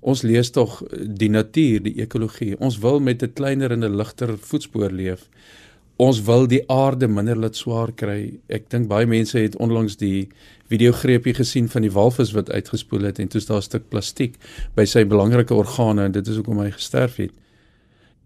Ons 0.00 0.24
lees 0.24 0.50
tog 0.54 0.80
die 0.90 1.30
natuur, 1.30 1.82
die 1.84 1.98
ekologie. 2.00 2.54
Ons 2.58 2.80
wil 2.80 3.00
met 3.00 3.22
'n 3.22 3.32
kleiner 3.32 3.72
en 3.72 3.84
'n 3.84 3.96
ligter 3.96 4.38
voetspoor 4.38 4.90
leef. 4.90 5.28
Ons 5.96 6.18
wil 6.28 6.44
die 6.44 6.60
aarde 6.68 7.08
minder 7.08 7.38
laat 7.40 7.56
swaar 7.56 7.88
kry. 7.96 8.36
Ek 8.52 8.66
dink 8.72 8.88
baie 8.90 9.08
mense 9.08 9.38
het 9.38 9.54
onlangs 9.56 9.96
die 9.96 10.28
videogreepie 10.68 11.32
gesien 11.38 11.70
van 11.72 11.86
die 11.86 11.92
walvis 11.92 12.34
wat 12.36 12.50
uitgespoel 12.52 13.08
het 13.08 13.20
en 13.22 13.30
toets 13.32 13.48
daar 13.48 13.62
'n 13.62 13.68
stuk 13.68 13.88
plastiek 13.88 14.34
by 14.76 14.84
sy 14.84 15.04
belangrike 15.04 15.54
organe 15.54 16.04
en 16.04 16.12
dit 16.12 16.28
is 16.28 16.36
hoekom 16.36 16.60
hy 16.60 16.70
gesterf 16.70 17.16
het. 17.16 17.32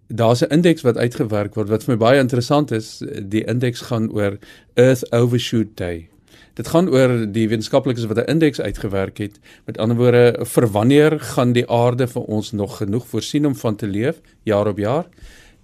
Daar's 0.08 0.42
'n 0.42 0.50
indeks 0.50 0.82
wat 0.82 0.96
uitgewerk 0.96 1.54
word 1.54 1.68
wat 1.68 1.84
vir 1.84 1.94
my 1.94 1.98
baie 1.98 2.18
interessant 2.18 2.72
is. 2.72 3.02
Die 3.28 3.44
indeks 3.44 3.80
gaan 3.80 4.10
oor 4.10 4.38
Earth 4.74 5.12
Overshoot 5.12 5.76
Day. 5.76 6.08
Dit 6.54 6.68
gaan 6.68 6.88
oor 6.88 7.26
die 7.32 7.48
wetenskaplikes 7.48 8.06
wat 8.06 8.18
'n 8.18 8.30
indeks 8.30 8.60
uitgewerk 8.60 9.18
het. 9.18 9.38
Met 9.66 9.78
ander 9.78 9.96
woorde, 9.96 10.44
vir 10.44 10.66
wanneer 10.66 11.20
gaan 11.20 11.52
die 11.52 11.68
aarde 11.70 12.08
vir 12.08 12.22
ons 12.22 12.52
nog 12.52 12.76
genoeg 12.76 13.06
voorsien 13.06 13.46
om 13.46 13.54
van 13.54 13.76
te 13.76 13.86
leef 13.86 14.20
jaar 14.42 14.66
op 14.66 14.78
jaar? 14.78 15.06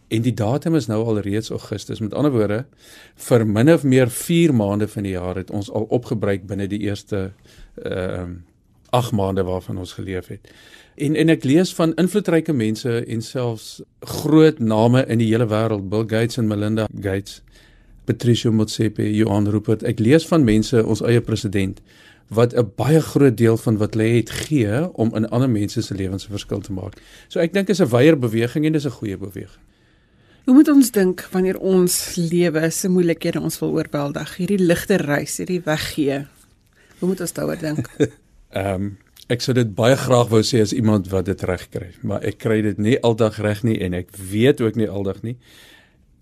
En 0.08 0.22
die 0.22 0.34
datum 0.34 0.74
is 0.74 0.86
nou 0.86 1.04
al 1.04 1.20
reeds 1.20 1.50
Augustus. 1.50 2.00
Met 2.00 2.14
ander 2.14 2.30
woorde, 2.30 2.64
vir 3.28 3.46
min 3.46 3.72
of 3.72 3.82
meer 3.82 4.10
4 4.10 4.54
maande 4.54 4.88
van 4.88 5.02
die 5.02 5.16
jaar 5.16 5.36
het 5.36 5.50
ons 5.50 5.70
al 5.70 5.88
opgebruik 5.90 6.46
binne 6.46 6.66
die 6.66 6.84
eerste 6.86 7.32
ehm 7.82 8.30
uh, 8.30 8.36
8 8.94 9.12
maande 9.12 9.42
waarvan 9.42 9.78
ons 9.78 9.92
geleef 9.92 10.26
het. 10.26 10.48
En 10.94 11.16
en 11.16 11.28
ek 11.28 11.44
lees 11.44 11.74
van 11.74 11.94
invloedryke 11.94 12.52
mense 12.52 13.04
en 13.04 13.22
selfs 13.22 13.82
groot 14.00 14.58
name 14.58 15.02
in 15.06 15.18
die 15.18 15.26
hele 15.26 15.48
wêreld, 15.50 15.88
Bill 15.90 16.06
Gates 16.06 16.38
en 16.38 16.46
Melinda 16.46 16.86
Gates 16.94 17.42
Patricio 18.04 18.52
Motsepe, 18.52 19.14
Johan 19.14 19.48
Rupert. 19.50 19.82
Ek 19.82 19.98
lees 19.98 20.26
van 20.30 20.44
mense, 20.46 20.84
ons 20.86 21.02
eie 21.02 21.20
president 21.20 21.82
wat 22.28 22.54
'n 22.54 22.72
baie 22.76 23.00
groot 23.00 23.36
deel 23.36 23.56
van 23.56 23.76
wat 23.78 23.94
hulle 23.94 24.08
het 24.16 24.30
gee 24.30 24.92
om 24.94 25.14
in 25.14 25.28
ander 25.28 25.50
mense 25.50 25.82
se 25.82 25.94
lewens 25.94 26.26
'n 26.26 26.30
verskil 26.30 26.60
te 26.60 26.72
maak. 26.72 27.02
So 27.28 27.40
ek 27.40 27.52
dink 27.52 27.68
is 27.68 27.80
'n 27.80 27.90
weier 27.90 28.18
beweging 28.18 28.66
en 28.66 28.72
dis 28.72 28.86
'n 28.86 28.90
goeie 28.90 29.16
beweging. 29.16 29.62
Hoe 30.46 30.54
moet 30.54 30.68
ons 30.70 30.92
dink 30.94 31.24
wanneer 31.32 31.56
ons 31.58 31.94
lewe 32.14 32.68
se 32.70 32.86
moeilikhede 32.86 33.40
ons 33.42 33.56
wil 33.58 33.72
oorweldig, 33.80 34.36
hierdie 34.38 34.60
ligte 34.62 34.94
reis, 35.00 35.40
hierdie 35.40 35.58
weggee? 35.64 36.20
Hoe 37.00 37.08
moet 37.10 37.22
ons 37.24 37.34
daaroor 37.34 37.58
dink? 37.58 37.90
Ehm 38.54 38.86
um, 38.86 38.92
ek 39.26 39.42
sou 39.42 39.50
dit 39.58 39.72
baie 39.74 39.96
graag 39.98 40.28
wou 40.30 40.38
sê 40.46 40.60
as 40.62 40.70
iemand 40.70 41.08
wat 41.10 41.26
dit 41.26 41.40
reg 41.50 41.64
kry, 41.72 41.88
maar 42.06 42.22
ek 42.22 42.36
kry 42.44 42.60
dit 42.62 42.78
nie 42.78 42.94
aldag 43.02 43.40
reg 43.42 43.64
nie 43.66 43.74
en 43.82 43.96
ek 43.98 44.12
weet 44.14 44.62
ook 44.62 44.78
nie 44.78 44.86
aldag 44.86 45.18
nie. 45.26 45.34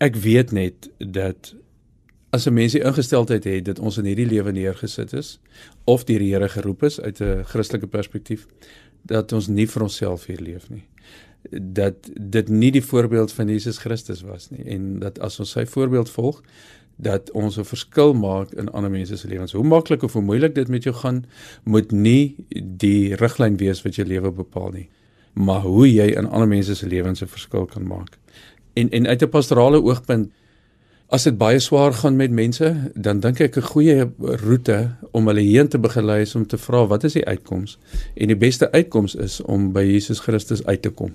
Ek 0.01 0.17
weet 0.17 0.55
net 0.57 0.89
dat 0.97 1.53
as 2.33 2.49
'n 2.49 2.57
mens 2.57 2.73
die 2.73 2.81
ingesteldheid 2.81 3.45
het 3.45 3.69
dat 3.69 3.79
ons 3.79 4.01
in 4.01 4.09
hierdie 4.09 4.31
lewe 4.33 4.57
neergesit 4.57 5.13
is 5.13 5.37
of 5.85 6.09
deur 6.09 6.25
die 6.25 6.33
Here 6.33 6.49
geroep 6.49 6.83
is 6.89 6.97
uit 7.01 7.21
'n 7.21 7.45
Christelike 7.45 7.93
perspektief 7.93 8.49
dat 9.05 9.33
ons 9.33 9.53
nie 9.53 9.69
vir 9.69 9.83
onsself 9.83 10.25
hier 10.27 10.41
leef 10.41 10.71
nie 10.71 10.89
dat 11.51 11.95
dit 12.21 12.49
nie 12.49 12.71
die 12.71 12.85
voorbeeld 12.85 13.33
van 13.33 13.49
Jesus 13.49 13.79
Christus 13.79 14.23
was 14.23 14.51
nie 14.51 14.65
en 14.65 14.99
dat 14.99 15.19
as 15.19 15.39
ons 15.39 15.51
sy 15.51 15.67
voorbeeld 15.67 16.11
volg 16.11 16.43
dat 16.97 17.31
ons 17.31 17.59
'n 17.59 17.65
verskil 17.65 18.15
maak 18.15 18.53
in 18.53 18.71
ander 18.71 18.91
mense 18.91 19.17
se 19.17 19.29
lewens. 19.29 19.53
Hoe 19.53 19.65
maklik 19.65 20.03
of 20.03 20.13
hoe 20.13 20.23
moeilik 20.23 20.55
dit 20.55 20.69
met 20.69 20.83
jou 20.83 20.95
gaan, 20.95 21.25
moet 21.65 21.91
nie 21.91 22.37
die 22.63 23.15
riglyn 23.15 23.57
wees 23.57 23.83
wat 23.83 23.95
jou 23.95 24.07
lewe 24.07 24.31
bepaal 24.31 24.71
nie, 24.71 24.89
maar 25.33 25.61
hoe 25.61 25.93
jy 25.93 26.07
in 26.07 26.27
ander 26.27 26.49
mense 26.49 26.75
se 26.75 26.87
lewens 26.87 27.23
'n 27.23 27.27
verskil 27.27 27.67
kan 27.67 27.87
maak. 27.87 28.19
En 28.73 28.91
en 28.91 29.07
uit 29.07 29.23
'n 29.23 29.29
pastorale 29.29 29.83
oogpunt 29.83 30.31
as 31.09 31.23
dit 31.23 31.39
baie 31.39 31.59
swaar 31.59 31.93
gaan 31.93 32.17
met 32.17 32.31
mense, 32.31 32.91
dan 32.95 33.21
dink 33.21 33.41
ek 33.41 33.57
'n 33.57 33.63
goeie 33.63 34.11
roete 34.19 34.97
om 35.13 35.27
hulle 35.27 35.41
heen 35.41 35.69
te 35.69 35.79
begelei 35.79 36.21
is 36.21 36.35
om 36.35 36.47
te 36.47 36.59
vra 36.59 36.87
wat 36.87 37.05
is 37.05 37.13
die 37.13 37.27
uitkoms? 37.27 37.79
En 38.15 38.27
die 38.27 38.37
beste 38.37 38.73
uitkoms 38.73 39.15
is 39.15 39.41
om 39.41 39.73
by 39.73 39.83
Jesus 39.83 40.19
Christus 40.19 40.65
uit 40.65 40.83
te 40.83 40.91
kom. 40.91 41.13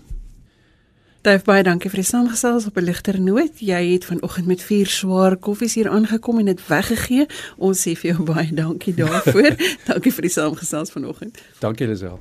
Dave 1.21 1.43
baie 1.43 1.65
dankie 1.67 1.89
vir 1.91 1.99
die 1.99 2.07
saamgesels 2.07 2.65
op 2.69 2.77
'n 2.79 2.85
ligter 2.87 3.19
noot. 3.19 3.59
Jy 3.59 3.91
het 3.91 4.05
vanoggend 4.05 4.47
met 4.47 4.61
vier 4.63 4.87
swaar 4.87 5.35
koffies 5.35 5.73
hier 5.73 5.89
aangekom 5.89 6.39
en 6.39 6.45
dit 6.45 6.67
weggegee. 6.67 7.25
Ons 7.57 7.81
sê 7.81 7.91
vir 7.91 8.15
jou 8.15 8.23
baie 8.23 8.53
dankie 8.53 8.93
daarvoor. 8.93 9.55
dankie 9.91 10.11
vir 10.11 10.21
die 10.21 10.31
saamgesels 10.31 10.91
vanoggend. 10.91 11.37
Dankie 11.59 11.87
Lisel. 11.87 12.19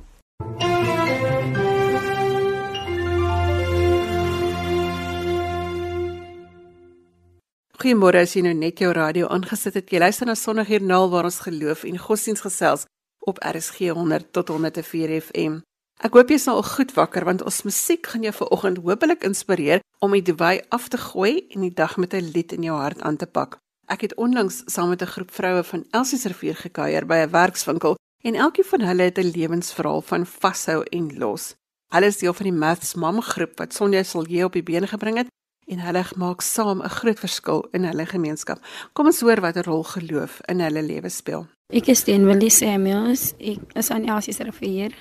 Goeiemôre 7.79 8.19
as 8.19 8.33
jy 8.35 8.41
nou 8.41 8.53
net 8.53 8.79
jou 8.79 8.91
radio 8.91 9.27
aangesit 9.27 9.73
het. 9.73 9.89
Jy 9.89 9.99
luister 9.99 10.25
na 10.25 10.35
Sondagjoernaal 10.35 11.09
waar 11.09 11.23
ons 11.23 11.39
geloof 11.39 11.83
en 11.83 11.97
godsdiens 11.97 12.41
gesels 12.41 12.85
op 13.19 13.37
RSG 13.39 13.77
100 13.95 14.33
tot 14.33 14.47
104 14.47 15.21
FM. 15.21 15.68
Ek 15.99 16.13
hoop 16.15 16.29
jy's 16.31 16.45
nou 16.47 16.53
al 16.61 16.63
goed 16.63 16.93
wakker 16.95 17.25
want 17.27 17.41
ons 17.43 17.65
musiek 17.67 18.07
gaan 18.07 18.23
jou 18.23 18.31
vanoggend 18.31 18.77
hopelik 18.85 19.25
inspireer 19.27 19.81
om 19.99 20.13
die 20.15 20.23
dubai 20.23 20.61
af 20.71 20.85
te 20.87 20.97
gooi 20.97 21.41
en 21.51 21.65
die 21.65 21.75
dag 21.75 21.97
met 21.99 22.13
'n 22.13 22.31
lied 22.35 22.53
in 22.55 22.63
jou 22.63 22.77
hart 22.79 23.01
aan 23.01 23.17
te 23.17 23.27
pak. 23.27 23.57
Ek 23.87 24.01
het 24.01 24.15
onlangs 24.15 24.63
saam 24.65 24.89
met 24.89 25.01
'n 25.01 25.11
groep 25.11 25.31
vroue 25.31 25.63
van 25.63 25.85
Elsies 25.91 26.23
rivier 26.23 26.55
gekuier 26.55 27.05
by 27.05 27.15
'n 27.15 27.31
werkswinkel 27.31 27.97
en 28.23 28.35
elkeen 28.35 28.65
van 28.65 28.81
hulle 28.81 29.03
het 29.03 29.17
'n 29.17 29.31
lewensverhaal 29.35 30.01
van 30.01 30.25
vashou 30.25 30.83
en 30.83 31.17
los. 31.17 31.55
Hulle 31.91 32.05
is 32.05 32.17
deel 32.17 32.33
van 32.33 32.45
die 32.45 32.59
Maths 32.59 32.95
Mom 32.95 33.21
groep 33.21 33.57
wat 33.57 33.73
Sonja 33.73 34.03
Silje 34.03 34.45
op 34.45 34.53
die 34.53 34.63
been 34.63 34.87
gebring 34.87 35.17
het 35.17 35.27
en 35.67 35.79
hulle 35.79 36.03
maak 36.15 36.41
saam 36.41 36.81
'n 36.81 36.89
groot 36.89 37.19
verskil 37.19 37.67
in 37.71 37.83
hulle 37.83 38.05
gemeenskap. 38.05 38.59
Kom 38.93 39.05
ons 39.05 39.19
hoor 39.19 39.41
watter 39.41 39.65
rol 39.65 39.83
geloof 39.83 40.39
in 40.47 40.59
hulle 40.59 40.81
lewe 40.81 41.09
speel. 41.09 41.47
Ek 41.73 41.87
is 41.87 41.99
Sten 41.99 42.25
Willie 42.25 42.49
Samuels. 42.49 43.33
Ek 43.37 43.59
is 43.73 43.89
aan 43.89 44.07
Elsies 44.07 44.37
rivier. 44.37 44.91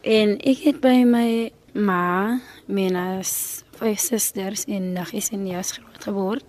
En 0.00 0.38
ek 0.48 0.62
het 0.64 0.78
by 0.80 1.02
my 1.04 1.50
ma, 1.76 2.40
menas 2.64 3.64
vyf 3.76 4.00
susters 4.00 4.64
en 4.64 4.94
naggies 4.96 5.28
en 5.34 5.42
neefs 5.44 5.74
groot 5.76 6.06
geword. 6.08 6.46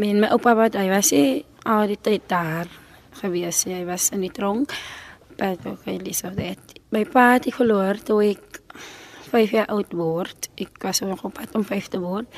Men 0.00 0.22
my 0.22 0.30
oupa 0.32 0.54
wat 0.56 0.78
hy 0.78 0.88
was 0.88 1.12
hy 1.12 1.44
al 1.68 1.90
die 1.92 2.00
tyd 2.00 2.24
daar 2.32 2.70
gewees. 3.20 3.64
Hy 3.68 3.84
was 3.88 4.08
in 4.16 4.24
die 4.24 4.32
tronk. 4.32 4.72
But 5.36 5.60
okay, 5.66 5.98
dis 5.98 6.24
of 6.24 6.38
that. 6.38 6.76
My 6.94 7.04
pa 7.04 7.34
het 7.36 7.50
verloor 7.52 8.00
toe 8.00 8.20
ek 8.30 8.60
5 9.28 9.54
jaar 9.58 9.70
oud 9.74 9.92
word. 9.92 10.48
Ek 10.56 10.78
was 10.82 11.02
nog 11.04 11.24
op 11.26 11.36
pad 11.36 11.54
om 11.58 11.64
5 11.66 11.92
te 11.92 12.00
word. 12.00 12.28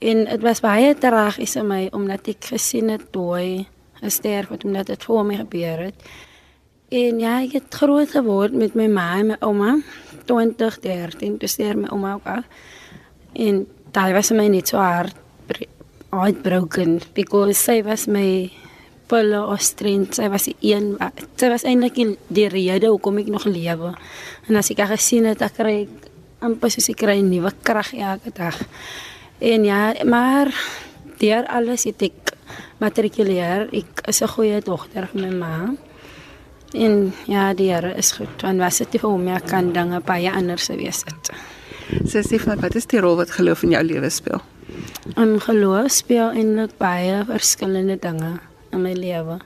En 0.00 0.24
dit 0.28 0.42
was 0.44 0.60
baie 0.64 0.94
tragies 0.96 1.56
vir 1.56 1.68
my 1.68 1.82
omdat 1.96 2.28
ek 2.32 2.52
gesien 2.52 2.92
het 2.92 3.10
toe 3.14 3.30
hy 3.36 3.48
sterf 4.08 4.48
het 4.48 4.64
omdat 4.64 4.92
dit 4.92 5.04
voor 5.04 5.24
my 5.28 5.40
gebeur 5.40 5.88
het. 5.88 6.10
En 6.90 7.20
ja, 7.22 7.36
ek 7.44 7.52
het 7.54 7.74
groot 7.78 8.10
geword 8.10 8.54
met 8.58 8.74
my 8.74 8.88
ma 8.90 9.06
en 9.20 9.28
my 9.28 9.36
ouma. 9.46 9.76
2013 10.26 11.36
toe 11.38 11.48
sterf 11.48 11.78
my 11.78 11.90
ouma 11.94 12.16
ook 12.18 12.26
af. 12.26 12.46
En 13.38 13.62
daai 13.94 14.12
was 14.12 14.32
my 14.34 14.48
net 14.50 14.68
so 14.68 14.78
hard 14.82 15.14
heartbroken 16.10 16.98
because 17.14 17.54
sy 17.54 17.82
was 17.86 18.08
my 18.10 18.50
pillar 19.06 19.46
of 19.46 19.62
strength. 19.62 20.18
Sy 20.18 20.26
was 20.32 20.48
die 20.48 20.56
een 20.72 20.96
sy 21.38 21.50
was 21.52 21.62
eintlik 21.62 21.94
die, 21.94 22.16
die 22.26 22.48
rede 22.50 22.90
hoekom 22.90 23.20
ek 23.22 23.30
nog 23.30 23.46
lewe. 23.46 23.92
En 24.48 24.58
as 24.58 24.72
ek 24.74 24.82
haar 24.82 24.96
gesien 24.96 25.28
het, 25.30 25.42
ek 25.46 25.60
kry 25.60 25.76
amper 26.42 26.72
soos 26.74 26.90
ek 26.90 26.98
kry 27.04 27.20
nuwe 27.22 27.52
krag 27.62 27.92
elke 27.94 28.34
dag. 28.34 28.58
En 29.38 29.64
ja, 29.64 29.92
maar 30.10 30.50
deur 31.22 31.46
alles 31.46 31.86
het 31.86 32.02
ek 32.10 32.34
matrikuleer. 32.82 33.68
Ek 33.70 34.02
is 34.08 34.22
'n 34.22 34.34
goeie 34.34 34.58
dogter 34.60 35.06
vir 35.06 35.22
my 35.22 35.30
ma. 35.38 35.54
En 36.72 37.12
ja, 37.26 37.54
die 37.54 37.72
Here 37.72 37.94
is 37.96 38.12
goed. 38.12 38.42
Want 38.42 38.58
was 38.58 38.78
dit 38.78 38.92
nie 38.92 39.00
vir 39.02 39.10
hom 39.10 39.26
ja 39.26 39.38
kan 39.42 39.72
dinge 39.74 40.00
baie 40.06 40.30
anders 40.30 40.68
wees 40.68 41.02
dit. 41.04 41.32
So 42.06 42.22
Stefan, 42.22 42.60
wat 42.62 42.76
is 42.78 42.86
die 42.86 43.00
rol 43.02 43.16
wat 43.18 43.32
geloof 43.34 43.64
in 43.66 43.74
jou 43.74 43.82
lewe 43.84 44.10
speel? 44.10 44.42
En 45.18 45.40
geloof 45.42 45.90
speel 45.90 46.36
eintlik 46.38 46.76
baie 46.78 47.24
verskillende 47.26 47.98
dinge 47.98 48.36
in 48.70 48.84
my 48.84 48.94
lewe. 48.94 49.40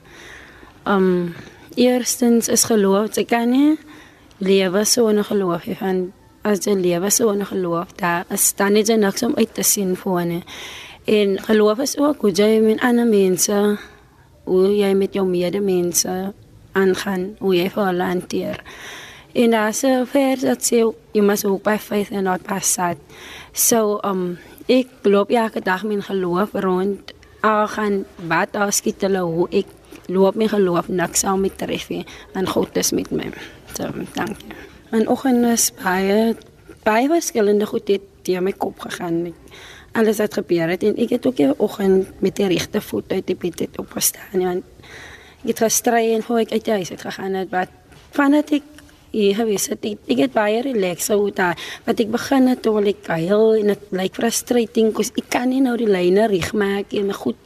Um 0.85 1.33
eerstens 1.75 2.47
is 2.47 2.67
geloof, 2.69 3.15
jy 3.17 3.25
kan 3.25 3.49
nie 3.49 3.79
lewe 4.37 4.85
sonder 4.85 5.25
geloof 5.25 5.65
nie. 5.65 5.79
Van 5.81 6.05
as 6.45 6.67
jy 6.67 6.77
lewe 6.77 7.09
sonder 7.09 7.49
geloof, 7.49 7.97
daar 7.97 8.29
is 8.29 8.51
dan 8.53 8.77
nie 8.77 8.85
niks 8.85 9.23
om 9.25 9.33
uit 9.35 9.53
te 9.53 9.63
sien 9.63 9.95
voor 9.97 10.25
nie. 10.25 10.43
En 11.05 11.39
geloof 11.41 11.79
is 11.79 11.97
ook 11.97 12.21
hoe 12.21 12.31
jy 12.31 12.59
met 12.61 12.81
ander 12.81 13.07
mense, 13.07 13.77
hoe 14.43 14.75
jy 14.77 14.93
met 14.93 15.13
jou 15.13 15.25
medemense 15.25 16.33
aangaan 16.75 17.35
hoe 17.39 17.55
jy 17.55 17.69
vir 17.73 17.89
hulle 17.89 18.09
hanteer. 18.11 18.61
En 19.35 19.51
daar's 19.51 19.83
'n 19.83 20.05
vers 20.05 20.43
wat 20.43 20.61
sê 20.63 20.79
you 21.11 21.25
must 21.25 21.43
walk 21.43 21.63
by 21.63 21.77
faith 21.77 22.11
and 22.11 22.23
not 22.23 22.43
by 22.43 22.59
sight. 22.59 22.97
So 23.53 23.99
um 24.03 24.37
ek 24.67 24.87
loop 25.03 25.29
elke 25.29 25.61
dag 25.61 25.83
met 25.83 26.03
geloof 26.03 26.49
rond. 26.53 27.13
Al 27.41 27.67
gaan 27.67 28.05
wat 28.27 28.53
daar 28.53 28.73
skiet 28.73 29.01
hulle 29.01 29.19
hoe 29.19 29.47
ek 29.51 29.65
loop 30.07 30.35
met 30.35 30.49
geloof 30.49 30.87
niks 30.87 31.19
sal 31.19 31.37
met 31.37 31.57
tref 31.57 31.89
nie. 31.89 32.05
En 32.33 32.47
God 32.47 32.77
is 32.77 32.91
met 32.91 33.11
my. 33.11 33.31
So 33.73 33.91
dankie. 34.13 34.53
En 34.91 35.07
oggend 35.07 35.45
is 35.45 35.71
baie 35.83 36.35
baie 36.83 37.07
verskillende 37.07 37.65
goed 37.65 37.87
het 37.87 38.01
deur 38.21 38.43
my 38.43 38.51
kop 38.51 38.79
gegaan. 38.79 39.33
Alles 39.91 40.17
wat 40.17 40.33
gebeur 40.33 40.69
het 40.69 40.83
en 40.83 40.95
ek 40.95 41.09
het 41.09 41.25
ook 41.25 41.35
die 41.35 41.59
oggend 41.59 42.21
met 42.21 42.35
die 42.35 42.47
regte 42.47 42.81
voet 42.81 43.11
uit 43.11 43.27
die 43.27 43.35
bed 43.35 43.79
opgestaan 43.79 44.43
want 44.43 44.63
Ek 45.45 45.53
het 45.53 45.61
gestry 45.61 46.07
en 46.15 46.23
hoe 46.25 46.39
ek 46.41 46.55
uit 46.55 46.65
die 46.65 46.73
huis 46.73 46.89
het 46.89 47.03
gegaan 47.05 47.37
het 47.37 47.51
wat 47.53 47.69
vandat 48.17 48.49
ek 48.57 48.63
hier 49.13 49.35
gewees 49.37 49.69
het 49.69 49.85
ek, 49.85 49.99
ek 50.09 50.21
het 50.25 50.33
baie 50.33 50.63
relax 50.65 51.05
so 51.11 51.29
daar 51.29 51.53
wat 51.85 52.01
ek 52.01 52.09
begin 52.11 52.49
het 52.49 52.63
toe 52.65 52.81
ek 52.81 53.11
heel 53.13 53.53
en 53.61 53.69
dit 53.75 53.83
lyk 53.93 54.17
frustrating 54.17 54.89
kos 54.91 55.13
ek 55.13 55.29
kan 55.29 55.53
nie 55.53 55.61
nou 55.61 55.77
die 55.77 55.87
lyne 55.87 56.25
reg 56.33 56.49
maak 56.57 56.97
en 56.97 57.13
my 57.13 57.13
goed 57.13 57.37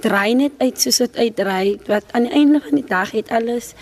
draai 0.00 0.34
net 0.40 0.56
uit 0.58 0.80
soos 0.80 1.04
dit 1.04 1.20
uitdraai 1.20 1.76
wat 1.86 2.08
aan 2.16 2.26
die 2.30 2.32
einde 2.40 2.64
van 2.64 2.80
die 2.80 2.88
dag 2.88 3.12
het 3.12 3.28
alles 3.28 3.74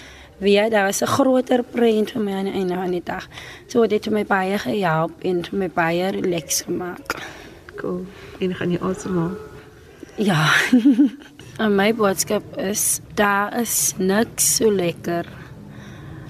weer 0.43 0.71
daar 0.71 0.87
was 0.91 1.01
'n 1.03 1.07
groter 1.07 1.63
prent 1.63 2.11
vir 2.11 2.23
my 2.23 2.33
aan 2.33 2.45
die 2.45 2.53
einde 2.53 2.75
van 2.75 2.91
die 2.91 3.05
dag. 3.05 3.29
So 3.67 3.87
dit 3.87 4.05
het 4.05 4.15
my 4.15 4.25
baie 4.25 4.59
gehelp 4.59 5.13
en 5.23 5.45
my 5.53 5.71
baie 5.71 6.11
relax 6.11 6.63
gemaak. 6.63 7.23
Cool. 7.77 8.07
En 8.39 8.55
gaan 8.55 8.71
jy 8.71 8.79
asemhaal? 8.81 9.31
Ja 10.17 10.55
En 11.61 11.75
my 11.75 11.95
boodskap 11.95 12.57
is 12.57 13.01
daar 13.15 13.61
is 13.61 13.93
niks 13.97 14.55
so 14.57 14.73
lekker. 14.73 15.27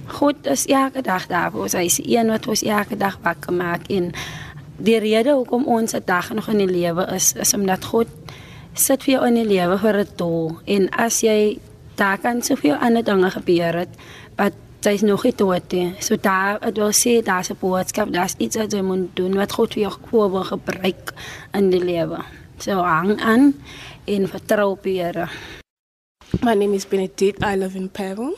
God 0.06 0.46
is 0.46 0.66
elke 0.66 1.02
dag 1.02 1.26
daar 1.30 1.52
vir 1.54 1.62
ons. 1.62 1.76
Hy 1.78 1.84
is 1.86 2.00
een 2.02 2.32
wat 2.32 2.48
ons 2.50 2.64
elke 2.66 2.98
dag 2.98 3.18
wakker 3.22 3.54
maak 3.54 3.86
en 3.86 4.10
die 4.82 4.98
rede 4.98 5.36
hoekom 5.36 5.68
ons 5.70 5.94
'n 5.94 6.02
dag 6.04 6.32
nog 6.34 6.48
in 6.48 6.58
die 6.58 6.72
lewe 6.80 7.06
is 7.14 7.32
is 7.38 7.54
omdat 7.54 7.84
God 7.84 8.08
sit 8.74 9.02
vir 9.02 9.14
jou 9.14 9.26
in 9.26 9.34
die 9.34 9.46
lewe 9.46 9.78
vir 9.78 9.96
'n 9.96 10.08
doel 10.16 10.58
en 10.64 10.90
as 10.90 11.20
jy 11.20 11.58
daar 11.94 12.18
kan 12.18 12.42
soveel 12.42 12.74
ander 12.74 13.04
dinge 13.04 13.30
gebeur 13.30 13.74
het 13.78 13.94
wat 14.36 14.52
jy 14.80 14.98
nog 15.02 15.24
nie 15.24 15.34
dood 15.36 15.72
nie. 15.72 15.94
So 15.98 16.16
daar 16.20 16.58
het 16.60 16.76
wil 16.76 16.92
sê 16.92 17.22
daar's 17.22 17.50
'n 17.50 17.56
boodskap, 17.60 18.12
daar's 18.12 18.34
iets 18.38 18.56
wat 18.56 18.72
jy 18.72 18.82
moet 18.82 19.16
doen 19.16 19.34
wat 19.34 19.52
God 19.52 19.72
vir 19.74 19.82
jou 19.82 20.30
wil 20.30 20.44
gebruik 20.44 21.12
in 21.52 21.70
die 21.70 21.84
lewe. 21.84 22.18
So 22.58 22.72
hang 22.72 23.20
aan 23.20 23.54
vertrou 24.06 24.72
op. 24.72 24.86
My 26.42 26.54
name 26.54 26.74
is 26.74 26.84
Benedict. 26.84 27.42
I 27.44 27.56
live 27.56 27.76
in 27.76 27.88
Peru. 27.88 28.34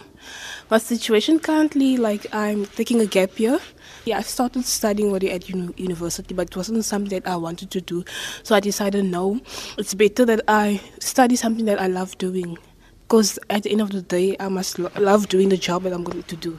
My 0.71 0.79
situation 0.79 1.39
currently, 1.39 1.97
like, 1.97 2.27
I'm 2.33 2.67
taking 2.67 3.01
a 3.01 3.07
gap 3.07 3.39
year. 3.39 3.59
Yeah, 4.05 4.19
I 4.19 4.23
started 4.23 4.65
studying 4.65 5.11
already 5.11 5.31
at 5.31 5.49
uni- 5.49 5.73
university, 5.77 6.35
but 6.35 6.49
it 6.49 6.57
wasn't 6.57 6.85
something 6.85 7.11
that 7.11 7.27
I 7.27 7.37
wanted 7.37 7.71
to 7.71 7.81
do. 7.81 8.05
So 8.43 8.55
I 8.55 8.61
decided, 8.61 9.05
no, 9.05 9.41
it's 9.79 9.95
better 9.95 10.27
that 10.27 10.43
I 10.49 10.81
study 11.01 11.37
something 11.37 11.65
that 11.67 11.81
I 11.81 11.87
love 11.87 12.19
doing. 12.19 12.59
Because 13.03 13.39
at 13.49 13.63
the 13.63 13.71
end 13.71 13.81
of 13.81 13.91
the 13.91 14.03
day, 14.03 14.37
I 14.41 14.49
must 14.49 14.79
lo- 14.79 14.91
love 14.99 15.29
doing 15.29 15.49
the 15.49 15.57
job 15.57 15.85
that 15.85 15.93
I'm 15.93 16.05
going 16.05 16.23
to 16.25 16.37
do. 16.37 16.59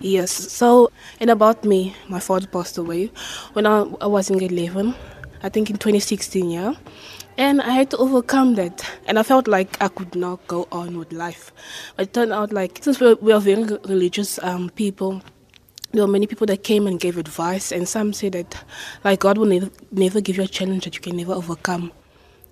Yes, 0.00 0.30
so, 0.30 0.90
and 1.20 1.30
about 1.30 1.64
me, 1.64 1.94
my 2.08 2.20
father 2.20 2.46
passed 2.46 2.78
away 2.78 3.10
when 3.52 3.66
I, 3.66 3.82
I 4.00 4.06
was 4.06 4.30
in 4.30 4.38
grade 4.38 4.52
11, 4.52 4.94
I 5.42 5.48
think 5.48 5.70
in 5.70 5.76
2016, 5.76 6.50
yeah. 6.50 6.74
And 7.38 7.62
I 7.62 7.70
had 7.70 7.90
to 7.92 7.96
overcome 7.98 8.56
that. 8.56 8.84
And 9.06 9.16
I 9.16 9.22
felt 9.22 9.46
like 9.46 9.80
I 9.80 9.86
could 9.86 10.16
not 10.16 10.44
go 10.48 10.66
on 10.72 10.98
with 10.98 11.12
life. 11.12 11.52
But 11.94 12.08
it 12.08 12.12
turned 12.12 12.32
out 12.32 12.52
like, 12.52 12.80
since 12.82 12.98
we 13.00 13.32
are, 13.32 13.40
very 13.40 13.62
religious 13.62 14.42
um, 14.42 14.70
people, 14.70 15.22
there 15.92 16.02
were 16.02 16.08
many 16.08 16.26
people 16.26 16.48
that 16.48 16.64
came 16.64 16.88
and 16.88 16.98
gave 16.98 17.16
advice, 17.16 17.70
and 17.72 17.88
some 17.88 18.12
say 18.12 18.28
that, 18.30 18.62
like, 19.04 19.20
God 19.20 19.38
will 19.38 19.46
never, 19.46 19.70
never 19.92 20.20
give 20.20 20.36
you 20.36 20.42
a 20.42 20.48
challenge 20.48 20.84
that 20.84 20.96
you 20.96 21.00
can 21.00 21.16
never 21.16 21.32
overcome. 21.32 21.92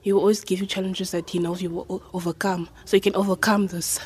He 0.00 0.12
will 0.12 0.20
always 0.20 0.42
give 0.44 0.60
you 0.60 0.66
challenges 0.66 1.10
that 1.10 1.28
He 1.28 1.40
knows 1.40 1.60
you 1.60 1.70
will 1.70 2.02
overcome, 2.14 2.68
so 2.84 2.96
you 2.96 3.00
can 3.00 3.16
overcome 3.16 3.66
this. 3.66 3.98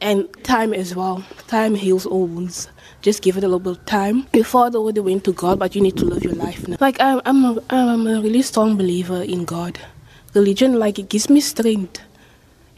And 0.00 0.28
time 0.42 0.72
as 0.72 0.96
well. 0.96 1.24
Time 1.46 1.74
heals 1.74 2.06
all 2.06 2.26
wounds. 2.26 2.70
Just 3.02 3.22
give 3.22 3.36
it 3.36 3.44
a 3.44 3.48
little 3.48 3.60
bit 3.60 3.78
of 3.78 3.86
time. 3.86 4.26
Your 4.34 4.44
father 4.44 4.78
already 4.78 5.00
went 5.00 5.24
to 5.24 5.32
God, 5.32 5.58
but 5.58 5.74
you 5.74 5.80
need 5.80 5.96
to 5.96 6.04
live 6.04 6.22
your 6.22 6.34
life 6.34 6.68
now. 6.68 6.76
Like, 6.80 7.00
I'm, 7.00 7.22
I'm, 7.24 7.44
a, 7.44 7.62
I'm 7.70 8.06
a 8.06 8.20
really 8.20 8.42
strong 8.42 8.76
believer 8.76 9.22
in 9.22 9.44
God. 9.46 9.78
Religion, 10.34 10.78
like, 10.78 10.98
it 10.98 11.08
gives 11.08 11.30
me 11.30 11.40
strength. 11.40 12.00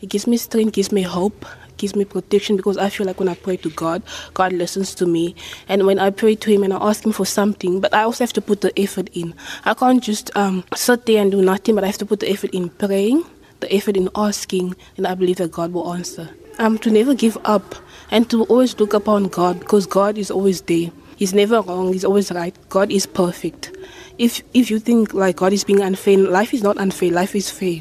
It 0.00 0.10
gives 0.10 0.26
me 0.26 0.36
strength, 0.36 0.74
gives 0.74 0.92
me 0.92 1.02
hope, 1.02 1.44
gives 1.76 1.96
me 1.96 2.04
protection 2.04 2.56
because 2.56 2.78
I 2.78 2.88
feel 2.88 3.06
like 3.06 3.18
when 3.18 3.28
I 3.28 3.34
pray 3.34 3.56
to 3.58 3.70
God, 3.70 4.02
God 4.34 4.52
listens 4.52 4.94
to 4.96 5.06
me. 5.06 5.34
And 5.68 5.86
when 5.86 5.98
I 5.98 6.10
pray 6.10 6.36
to 6.36 6.50
Him 6.50 6.62
and 6.62 6.72
I 6.72 6.78
ask 6.80 7.04
Him 7.04 7.12
for 7.12 7.26
something, 7.26 7.80
but 7.80 7.92
I 7.92 8.04
also 8.04 8.22
have 8.22 8.32
to 8.34 8.40
put 8.40 8.60
the 8.60 8.72
effort 8.78 9.10
in. 9.14 9.34
I 9.64 9.74
can't 9.74 10.02
just 10.02 10.34
um, 10.36 10.62
sit 10.74 11.06
there 11.06 11.20
and 11.20 11.32
do 11.32 11.42
nothing, 11.42 11.74
but 11.74 11.82
I 11.82 11.88
have 11.88 11.98
to 11.98 12.06
put 12.06 12.20
the 12.20 12.30
effort 12.30 12.50
in 12.50 12.68
praying, 12.68 13.24
the 13.58 13.72
effort 13.74 13.96
in 13.96 14.08
asking, 14.14 14.76
and 14.96 15.06
I 15.06 15.14
believe 15.14 15.38
that 15.38 15.50
God 15.50 15.72
will 15.72 15.92
answer. 15.92 16.30
Um, 16.58 16.78
to 16.78 16.90
never 16.90 17.14
give 17.14 17.38
up 17.44 17.74
and 18.12 18.28
to 18.30 18.44
always 18.44 18.78
look 18.78 18.92
upon 18.94 19.24
God 19.28 19.58
because 19.58 19.86
God 19.86 20.18
is 20.18 20.30
always 20.30 20.60
there. 20.60 20.92
He's 21.16 21.34
never 21.34 21.62
wrong, 21.62 21.92
He's 21.92 22.04
always 22.04 22.30
right. 22.30 22.54
God 22.68 22.92
is 22.92 23.06
perfect. 23.06 23.76
If, 24.18 24.42
if 24.54 24.70
you 24.70 24.78
think 24.78 25.14
like 25.14 25.36
God 25.36 25.52
is 25.52 25.64
being 25.64 25.80
unfair, 25.80 26.18
life 26.18 26.54
is 26.54 26.62
not 26.62 26.76
unfair, 26.78 27.10
life 27.10 27.34
is 27.34 27.50
fair. 27.50 27.80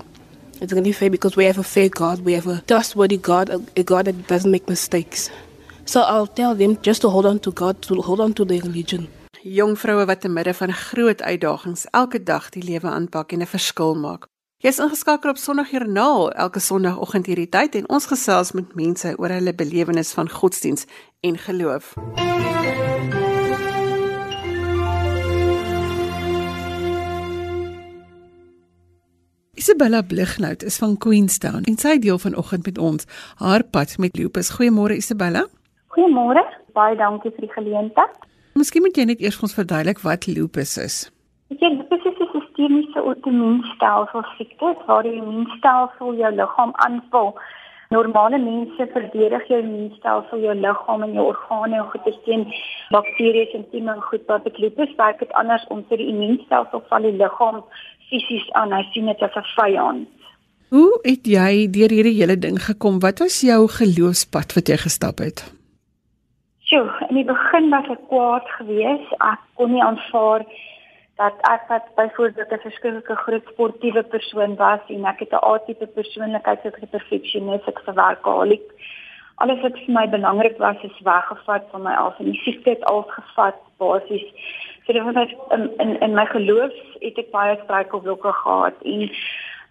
It's 0.62 0.74
really 0.74 0.94
fair 0.94 1.10
because 1.10 1.36
we 1.36 1.46
have 1.46 1.58
a 1.58 1.64
fair 1.64 1.90
God, 1.90 2.22
we 2.22 2.34
have 2.34 2.48
a 2.48 2.62
trustworthy 2.62 3.18
God, 3.18 3.50
a, 3.50 3.62
a 3.76 3.84
God 3.84 4.06
that 4.06 4.28
doesn't 4.28 4.50
make 4.50 4.70
mistakes. 4.70 5.30
So 5.86 6.02
I'll 6.02 6.28
tell 6.28 6.56
them 6.56 6.82
just 6.82 7.02
to 7.02 7.10
hold 7.10 7.26
on 7.26 7.40
to 7.40 7.52
God, 7.52 7.82
to 7.84 8.02
hold 8.02 8.22
on 8.22 8.34
to 8.34 8.46
their 8.46 8.62
religion. 8.62 9.10
Jong 9.44 9.74
vroue 9.78 10.06
wat 10.06 10.22
te 10.22 10.30
midde 10.30 10.54
van 10.54 10.74
groot 10.74 11.22
uitdagings 11.22 11.88
elke 11.92 12.24
dag 12.24 12.52
die 12.54 12.64
lewe 12.64 12.88
aanpak 12.88 13.32
en 13.34 13.42
'n 13.42 13.50
verskil 13.50 13.96
maak. 13.96 14.31
Jy's 14.62 14.78
ingeskakel 14.78 15.30
op 15.30 15.40
Sondagjoernaal 15.42 16.28
elke 16.38 16.60
Sondagoggend 16.62 17.26
hierdie 17.26 17.48
tyd 17.50 17.74
en 17.80 17.88
ons 17.90 18.06
gesels 18.06 18.52
met 18.54 18.76
mense 18.78 19.10
oor 19.18 19.32
hulle 19.34 19.54
belewenis 19.58 20.12
van 20.14 20.28
godsdiens 20.30 20.84
en 21.26 21.40
geloof. 21.42 21.96
Isabella 29.58 30.04
Blighnout 30.06 30.62
is 30.64 30.78
van 30.78 30.94
Queenstown 30.98 31.66
en 31.66 31.80
sy 31.82 31.96
deel 32.04 32.22
vanoggend 32.22 32.70
met 32.70 32.78
ons 32.78 33.10
haar 33.42 33.66
pad 33.66 33.98
met 33.98 34.14
lupus. 34.18 34.54
Goeiemôre 34.60 35.00
Isabella. 35.02 35.48
Goeiemôre. 35.98 36.46
Baie 36.78 36.94
dankie 37.02 37.34
vir 37.34 37.48
die 37.48 37.54
geleentheid. 37.58 38.30
Miskien 38.54 38.86
moet 38.86 38.94
jy 38.94 39.10
net 39.10 39.26
eers 39.26 39.42
ons 39.42 39.58
verduidelik 39.58 40.06
wat 40.06 40.30
lupus 40.30 40.78
is. 40.78 41.08
Ek 41.50 41.58
sê 41.58 41.74
lupus 41.74 42.01
sistemiese 42.62 43.00
outoimmuunstelsel 43.00 44.24
siekte 44.38 44.76
waar 44.86 45.04
die 45.04 45.18
immuunstelsel 45.18 46.14
jou 46.16 46.32
liggaam 46.36 46.72
aanval. 46.86 47.34
Normale 47.90 48.38
mense 48.38 48.88
verdedig 48.94 49.48
jou 49.48 49.60
immuunstelsel, 49.60 50.40
jou 50.40 50.56
liggaam 50.56 51.04
en 51.04 51.14
jou 51.14 51.26
organe 51.26 51.80
en 51.80 51.90
goeie 51.92 52.14
teen 52.26 52.46
bakterieë 52.94 53.58
en 53.58 53.66
tieme 53.72 53.96
en 53.96 54.02
goed 54.02 54.28
wat 54.28 54.44
met 54.44 54.58
lupus 54.58 54.94
werk 54.98 55.20
dit 55.20 55.34
anders 55.34 55.66
om 55.70 55.84
vir 55.90 55.98
die 55.98 56.10
immuunstelsel 56.14 56.84
van 56.90 57.08
die 57.08 57.16
liggaam 57.18 57.64
fisies 58.10 58.48
aan. 58.54 58.74
Hy 58.74 58.84
sien 58.94 59.06
dit 59.06 59.22
as 59.22 59.36
'n 59.36 59.48
vyand. 59.56 60.08
Hoe 60.70 61.00
het 61.04 61.26
jy 61.26 61.68
deur 61.68 61.90
hierdie 61.90 62.20
hele 62.20 62.38
ding 62.38 62.62
gekom? 62.62 63.00
Wat 63.00 63.20
was 63.20 63.42
jou 63.42 63.68
geloofspad 63.68 64.54
wat 64.54 64.68
jy 64.68 64.78
gestap 64.78 65.20
het? 65.20 65.44
Sjoe, 66.64 66.88
in 67.10 67.16
die 67.16 67.26
begin 67.26 67.70
was 67.70 67.90
ek 67.90 68.08
kwaad 68.08 68.48
geweest. 68.58 69.12
Ek 69.20 69.40
kon 69.56 69.72
nie 69.72 69.84
aanvaar 69.84 70.46
dat 71.16 71.34
ek 71.42 71.68
wat 71.68 71.86
byvoorbeeld 71.96 72.52
'n 72.52 72.68
verskillike 72.68 73.16
groot 73.16 73.46
sportiewe 73.52 74.04
persoon 74.04 74.56
was 74.56 74.80
en 74.88 75.06
ek 75.06 75.20
het 75.20 75.32
'n 75.32 75.46
A-tipe 75.46 75.88
persoonlikheid 75.88 76.60
soos 76.62 76.82
'n 76.82 76.96
perfeksionis, 76.98 77.68
ek 77.68 77.80
verwerkalik. 77.80 78.66
Alles 79.36 79.62
wat 79.62 79.78
vir 79.78 79.94
my 79.94 80.10
belangrik 80.10 80.58
was, 80.58 80.76
is 80.82 81.00
weggevat 81.04 81.64
van 81.72 81.82
my 81.82 81.94
af 81.94 82.20
en 82.20 82.26
die 82.26 82.42
siekte 82.44 82.70
het 82.70 82.84
al 82.86 83.02
gevat 83.02 83.56
basies. 83.78 84.28
So 84.86 84.94
dit 84.94 85.04
was 85.04 85.34
in 85.50 85.72
in, 85.78 86.00
in 86.00 86.14
my 86.14 86.26
geloof 86.26 86.74
het 87.00 87.18
ek 87.18 87.32
baie 87.32 87.60
struikelblokke 87.64 88.32
gehad 88.32 88.74
en 88.84 89.02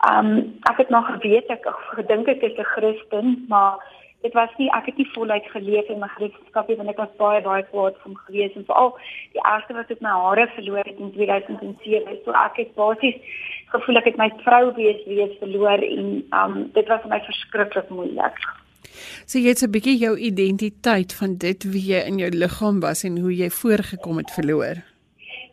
ehm 0.00 0.26
um, 0.26 0.59
ek 0.70 0.76
het 0.76 0.88
nog 0.88 1.07
geweet 1.07 1.46
ek 1.46 1.66
gedink 1.96 2.29
ek 2.29 2.42
is 2.42 2.59
'n 2.59 2.72
Christen, 2.74 3.44
maar 3.48 3.74
dit 4.23 4.33
was 4.33 4.53
nie 4.59 4.69
ek 4.77 4.87
het 4.91 4.97
nie 5.01 5.09
voluit 5.15 5.47
geleef 5.53 5.89
in 5.89 6.01
my 6.01 6.09
Christendom 6.17 6.67
nie 6.69 6.77
want 6.81 6.93
ek 6.93 7.03
was 7.03 7.15
baie 7.23 7.41
baie 7.47 7.65
kwaad 7.71 7.97
van 8.05 8.17
gewees 8.27 8.57
en 8.57 8.67
veral 8.69 8.97
die 9.37 9.45
eerste 9.45 9.77
wat 9.79 9.91
ek 9.91 10.03
my 10.05 10.17
hare 10.25 10.47
verloor 10.57 10.85
het 10.85 10.99
in 10.99 11.13
2007 11.17 12.19
so 12.25 12.37
ek 12.45 12.61
het 12.63 12.75
basies 12.75 13.21
gevoel 13.75 14.01
ek 14.03 14.11
het 14.11 14.19
my 14.21 14.31
vrou 14.45 14.65
wees 14.79 15.01
wees 15.07 15.37
verloor 15.43 15.87
en 15.87 16.11
um 16.43 16.59
dit 16.75 16.93
was 16.93 17.03
vir 17.05 17.15
my 17.15 17.21
verskriklik 17.29 17.89
moeilik. 17.95 18.43
So 19.27 19.39
jy 19.39 19.55
het 19.55 19.63
'n 19.63 19.71
bietjie 19.71 19.97
jou 19.97 20.15
identiteit 20.17 21.15
van 21.15 21.37
dit 21.37 21.65
wie 21.73 21.87
jy 21.93 22.01
in 22.11 22.19
jou 22.19 22.31
liggaam 22.31 22.81
was 22.81 23.05
en 23.05 23.19
hoe 23.19 23.35
jy 23.35 23.51
voorgekom 23.51 24.17
het 24.19 24.31
verloor. 24.31 24.83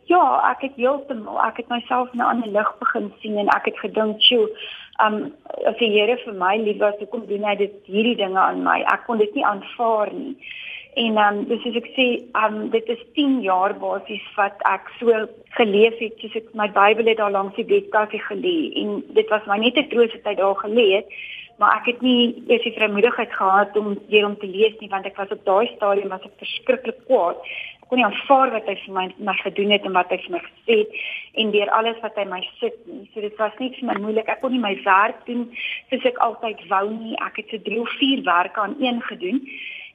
Ja, 0.08 0.24
ek 0.50 0.60
het 0.60 0.76
heeltemal 0.76 1.40
ek 1.46 1.56
het 1.56 1.68
myself 1.68 2.12
in 2.12 2.20
'n 2.20 2.30
ander 2.32 2.48
lig 2.48 2.78
begin 2.78 3.12
sien 3.20 3.38
en 3.38 3.48
ek 3.48 3.64
het 3.64 3.78
gedink, 3.78 4.20
"Sjoe, 4.22 4.48
um 5.04 5.32
as 5.66 5.76
die 5.80 5.90
Here 5.94 6.16
vir 6.24 6.34
my 6.34 6.56
lief 6.56 6.80
was, 6.80 6.94
hoekom 6.98 7.26
doen 7.26 7.44
hy 7.44 7.54
dit 7.56 7.74
hierdie 7.86 8.16
dinge 8.16 8.40
aan 8.40 8.64
my? 8.66 8.80
Ek 8.92 9.06
kon 9.06 9.18
dit 9.18 9.34
nie 9.34 9.46
aanvaar 9.46 10.12
nie." 10.12 10.34
En 10.98 11.18
um 11.22 11.44
dis 11.46 11.62
soos 11.62 11.76
ek 11.78 11.90
sê, 11.94 12.06
um 12.44 12.70
dit 12.74 12.88
is 12.94 13.02
10 13.14 13.40
jaar 13.46 13.74
basies 13.78 14.24
wat 14.36 14.62
ek 14.66 14.90
so 14.98 15.26
geleef 15.58 15.98
het, 16.02 16.18
soos 16.20 16.38
ek 16.42 16.54
my 16.54 16.68
Bybel 16.74 17.10
het 17.12 17.18
daar 17.22 17.34
langs 17.34 17.56
die 17.56 17.68
bedkassie 17.68 18.22
gelê 18.26 18.58
en 18.82 19.02
dit 19.14 19.28
was 19.34 19.46
my 19.46 19.58
net 19.58 19.78
'n 19.78 19.90
troos 19.90 20.12
dat 20.12 20.32
hy 20.32 20.34
daar 20.34 20.56
gelê 20.66 20.88
het 20.96 21.18
maar 21.58 21.80
ek 21.80 21.86
het 21.90 22.02
nie 22.06 22.44
eers 22.46 22.62
die 22.62 22.74
vrymoedigheid 22.76 23.32
gehad 23.34 23.76
om 23.76 23.98
weer 24.08 24.26
om 24.26 24.36
te 24.38 24.46
lees 24.46 24.76
nie 24.78 24.90
want 24.92 25.06
ek 25.10 25.16
was 25.18 25.32
op 25.34 25.42
daai 25.44 25.66
stadium 25.74 26.12
was 26.14 26.26
ek 26.28 26.38
verskriklik 26.42 27.00
kwaad 27.08 27.40
kon 27.88 28.00
nie 28.00 28.06
aanvaar 28.06 28.52
wat 28.54 28.68
hy 28.68 28.76
vir 28.84 28.94
my 28.94 29.06
my 29.30 29.34
gedoen 29.40 29.72
het 29.74 29.86
en 29.88 29.96
wat 29.96 30.12
hy 30.12 30.18
vir 30.24 30.34
my 30.36 30.42
gesê 30.44 30.76
het 30.82 30.98
en 31.42 31.52
deur 31.54 31.72
alles 31.78 31.98
wat 32.04 32.20
hy 32.20 32.24
my 32.28 32.40
sit 32.60 32.78
nie. 32.86 33.08
So 33.14 33.24
dit 33.24 33.36
was 33.40 33.56
nie 33.62 33.72
vir 33.76 33.88
my 33.90 33.96
moeilik. 34.04 34.28
Ek 34.28 34.40
kon 34.44 34.52
nie 34.52 34.62
my 34.62 34.74
werk 34.84 35.24
doen 35.26 35.46
soos 35.90 36.06
ek 36.12 36.22
altyd 36.28 36.64
wou 36.72 36.84
nie. 36.92 37.16
Ek 37.26 37.40
het 37.40 37.52
so 37.52 37.60
3 37.68 37.80
of 37.84 37.98
4 38.00 38.24
werke 38.28 38.64
aan 38.64 38.76
een 38.82 39.02
gedoen 39.10 39.42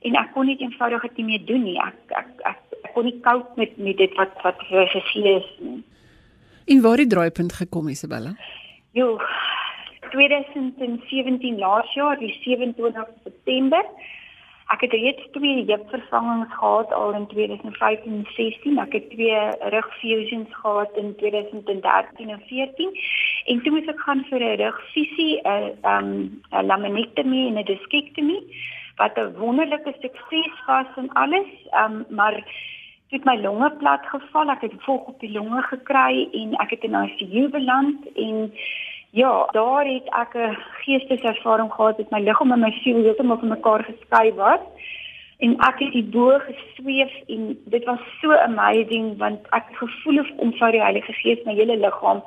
en 0.10 0.20
ek 0.24 0.34
kon 0.36 0.50
nie 0.50 0.60
eenvoudig 0.60 1.08
dit 1.10 1.26
meer 1.30 1.46
doen 1.50 1.66
nie. 1.70 1.80
Ek 1.82 2.18
ek 2.24 2.46
ek, 2.54 2.62
ek 2.84 2.94
kon 2.98 3.10
nie 3.10 3.18
koop 3.26 3.58
met 3.62 3.78
met 3.78 3.98
dit 4.02 4.22
wat 4.22 4.38
wat 4.46 4.66
vir 4.70 4.90
gegee 4.96 5.38
is 5.40 5.52
nie. 5.60 5.82
En 6.66 6.82
waar 6.82 6.98
het 6.98 7.10
die 7.10 7.16
draaipunt 7.16 7.54
gekom 7.60 7.90
Isabella? 7.92 8.36
Jo 8.94 9.18
2017 10.14 11.58
laas 11.58 11.94
jaar 11.94 12.18
die 12.20 12.34
27 12.44 13.08
September 13.24 13.86
Ek 14.72 14.82
het 14.82 14.92
reeds 14.92 15.26
twee 15.32 15.66
heupvervangings 15.66 16.54
gehad 16.54 16.94
al 16.94 17.14
in 17.14 17.28
2015 17.28 18.12
en 18.12 18.28
16. 18.36 18.78
Ek 18.80 18.94
het 18.94 19.10
twee 19.10 19.40
rugfusions 19.76 20.56
gehad 20.56 20.92
in 20.98 21.16
2013 21.16 22.30
en 22.30 22.42
14. 22.48 23.00
En 23.46 23.62
toe 23.62 23.72
moes 23.72 23.90
ek 23.92 24.00
gaan 24.00 24.26
vir 24.30 24.40
'n 24.40 24.62
rugfusie, 24.64 25.42
'n 25.44 25.78
um 25.84 26.42
'n 26.52 26.66
laminektomie 26.66 27.48
en 27.48 27.58
'n 27.60 27.66
diskektomie 27.66 28.44
wat 28.96 29.18
'n 29.18 29.36
wonderlike 29.38 29.94
sukses 30.02 30.56
was 30.68 30.88
en 30.96 31.10
alles. 31.14 31.52
Um 31.72 32.06
maar 32.10 32.44
het 33.14 33.26
my 33.26 33.38
longe 33.42 33.70
plat 33.78 34.06
geval. 34.06 34.50
Ek 34.50 34.62
het 34.62 34.74
volg 34.86 35.08
op 35.08 35.20
die 35.20 35.32
longe 35.32 35.62
gekry 35.62 36.28
en 36.32 36.56
ek 36.64 36.70
het 36.70 36.84
in 36.84 36.98
ICU 36.98 37.50
beland 37.50 38.08
en 38.16 38.54
Ja, 39.16 39.48
daar 39.52 39.86
het 39.86 40.08
ek 40.10 40.34
'n 40.34 40.58
geesteservaring 40.82 41.74
gehad 41.74 41.98
dat 41.98 42.10
my 42.10 42.20
liggaam 42.20 42.52
en 42.52 42.60
my 42.60 42.72
siel 42.72 43.04
heeltemal 43.04 43.38
van 43.38 43.48
mekaar 43.48 43.84
geskei 43.84 44.34
was. 44.34 44.60
En 45.38 45.60
ek 45.60 45.80
het 45.80 45.92
die 45.92 46.04
bo 46.04 46.40
gesweef 46.40 47.14
en 47.28 47.58
dit 47.66 47.84
was 47.84 48.00
so 48.22 48.32
amazing 48.32 49.18
want 49.18 49.40
ek 49.50 49.64
het 49.68 49.78
gevoel 49.78 50.20
of 50.20 50.30
ontvou 50.36 50.72
die 50.72 50.82
Heilige 50.82 51.14
Gees 51.14 51.44
my 51.46 51.54
hele 51.54 51.78
liggaam 51.78 52.24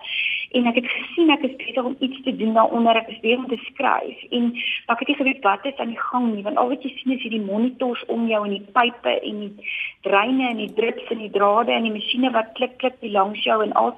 en 0.51 0.67
ek 0.67 0.75
het 0.75 0.87
gesien 0.87 1.31
ek 1.31 1.43
is 1.43 1.57
besig 1.57 1.85
om 1.85 1.97
iets 1.99 2.23
te 2.23 2.37
doen 2.37 2.55
daaronder. 2.55 2.97
Ek 2.97 3.09
is 3.09 3.21
besig 3.21 3.39
om 3.39 3.49
te 3.49 3.61
skryf. 3.65 4.23
En 4.31 4.55
ek 4.87 4.99
het 4.99 5.09
nie 5.09 5.17
geweet 5.17 5.43
wat 5.43 5.65
is 5.65 5.77
aan 5.77 5.95
die 5.95 6.05
gang 6.11 6.35
nie 6.35 6.43
want 6.43 6.57
al 6.57 6.69
wat 6.69 6.83
jy 6.83 6.93
sien 6.97 7.13
is 7.13 7.23
hierdie 7.23 7.49
monitors 7.51 8.05
om 8.05 8.29
jou 8.29 8.45
en 8.45 8.51
die 8.51 8.67
pype 8.73 9.21
en 9.21 9.41
die 9.41 9.55
dreine 10.01 10.49
en 10.49 10.57
die 10.57 10.73
drips 10.73 11.11
en 11.11 11.19
die 11.19 11.31
drade 11.31 11.73
en 11.73 11.83
die 11.83 11.97
masjiene 11.99 12.31
wat 12.31 12.55
klik 12.55 12.79
klik 12.79 12.97
langs 13.01 13.43
jou 13.43 13.63
en 13.63 13.73
al 13.73 13.93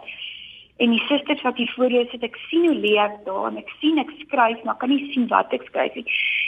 En 0.78 0.92
die 0.94 1.02
susters 1.08 1.42
wat 1.42 1.56
hier 1.58 1.72
voor 1.74 1.90
jou 1.90 2.04
sit, 2.10 2.22
ek 2.22 2.36
sien 2.46 2.66
hoe 2.68 2.76
lê 2.78 2.92
ek 3.02 3.16
daar 3.26 3.48
en 3.48 3.56
ek 3.58 3.70
sien 3.80 3.98
ek 3.98 4.12
skryf, 4.20 4.60
maar 4.62 4.76
kan 4.78 4.92
nie 4.92 5.10
sien 5.10 5.24
wat 5.32 5.50
ek 5.56 5.64
skryf 5.66 5.96
nie. 5.98 6.04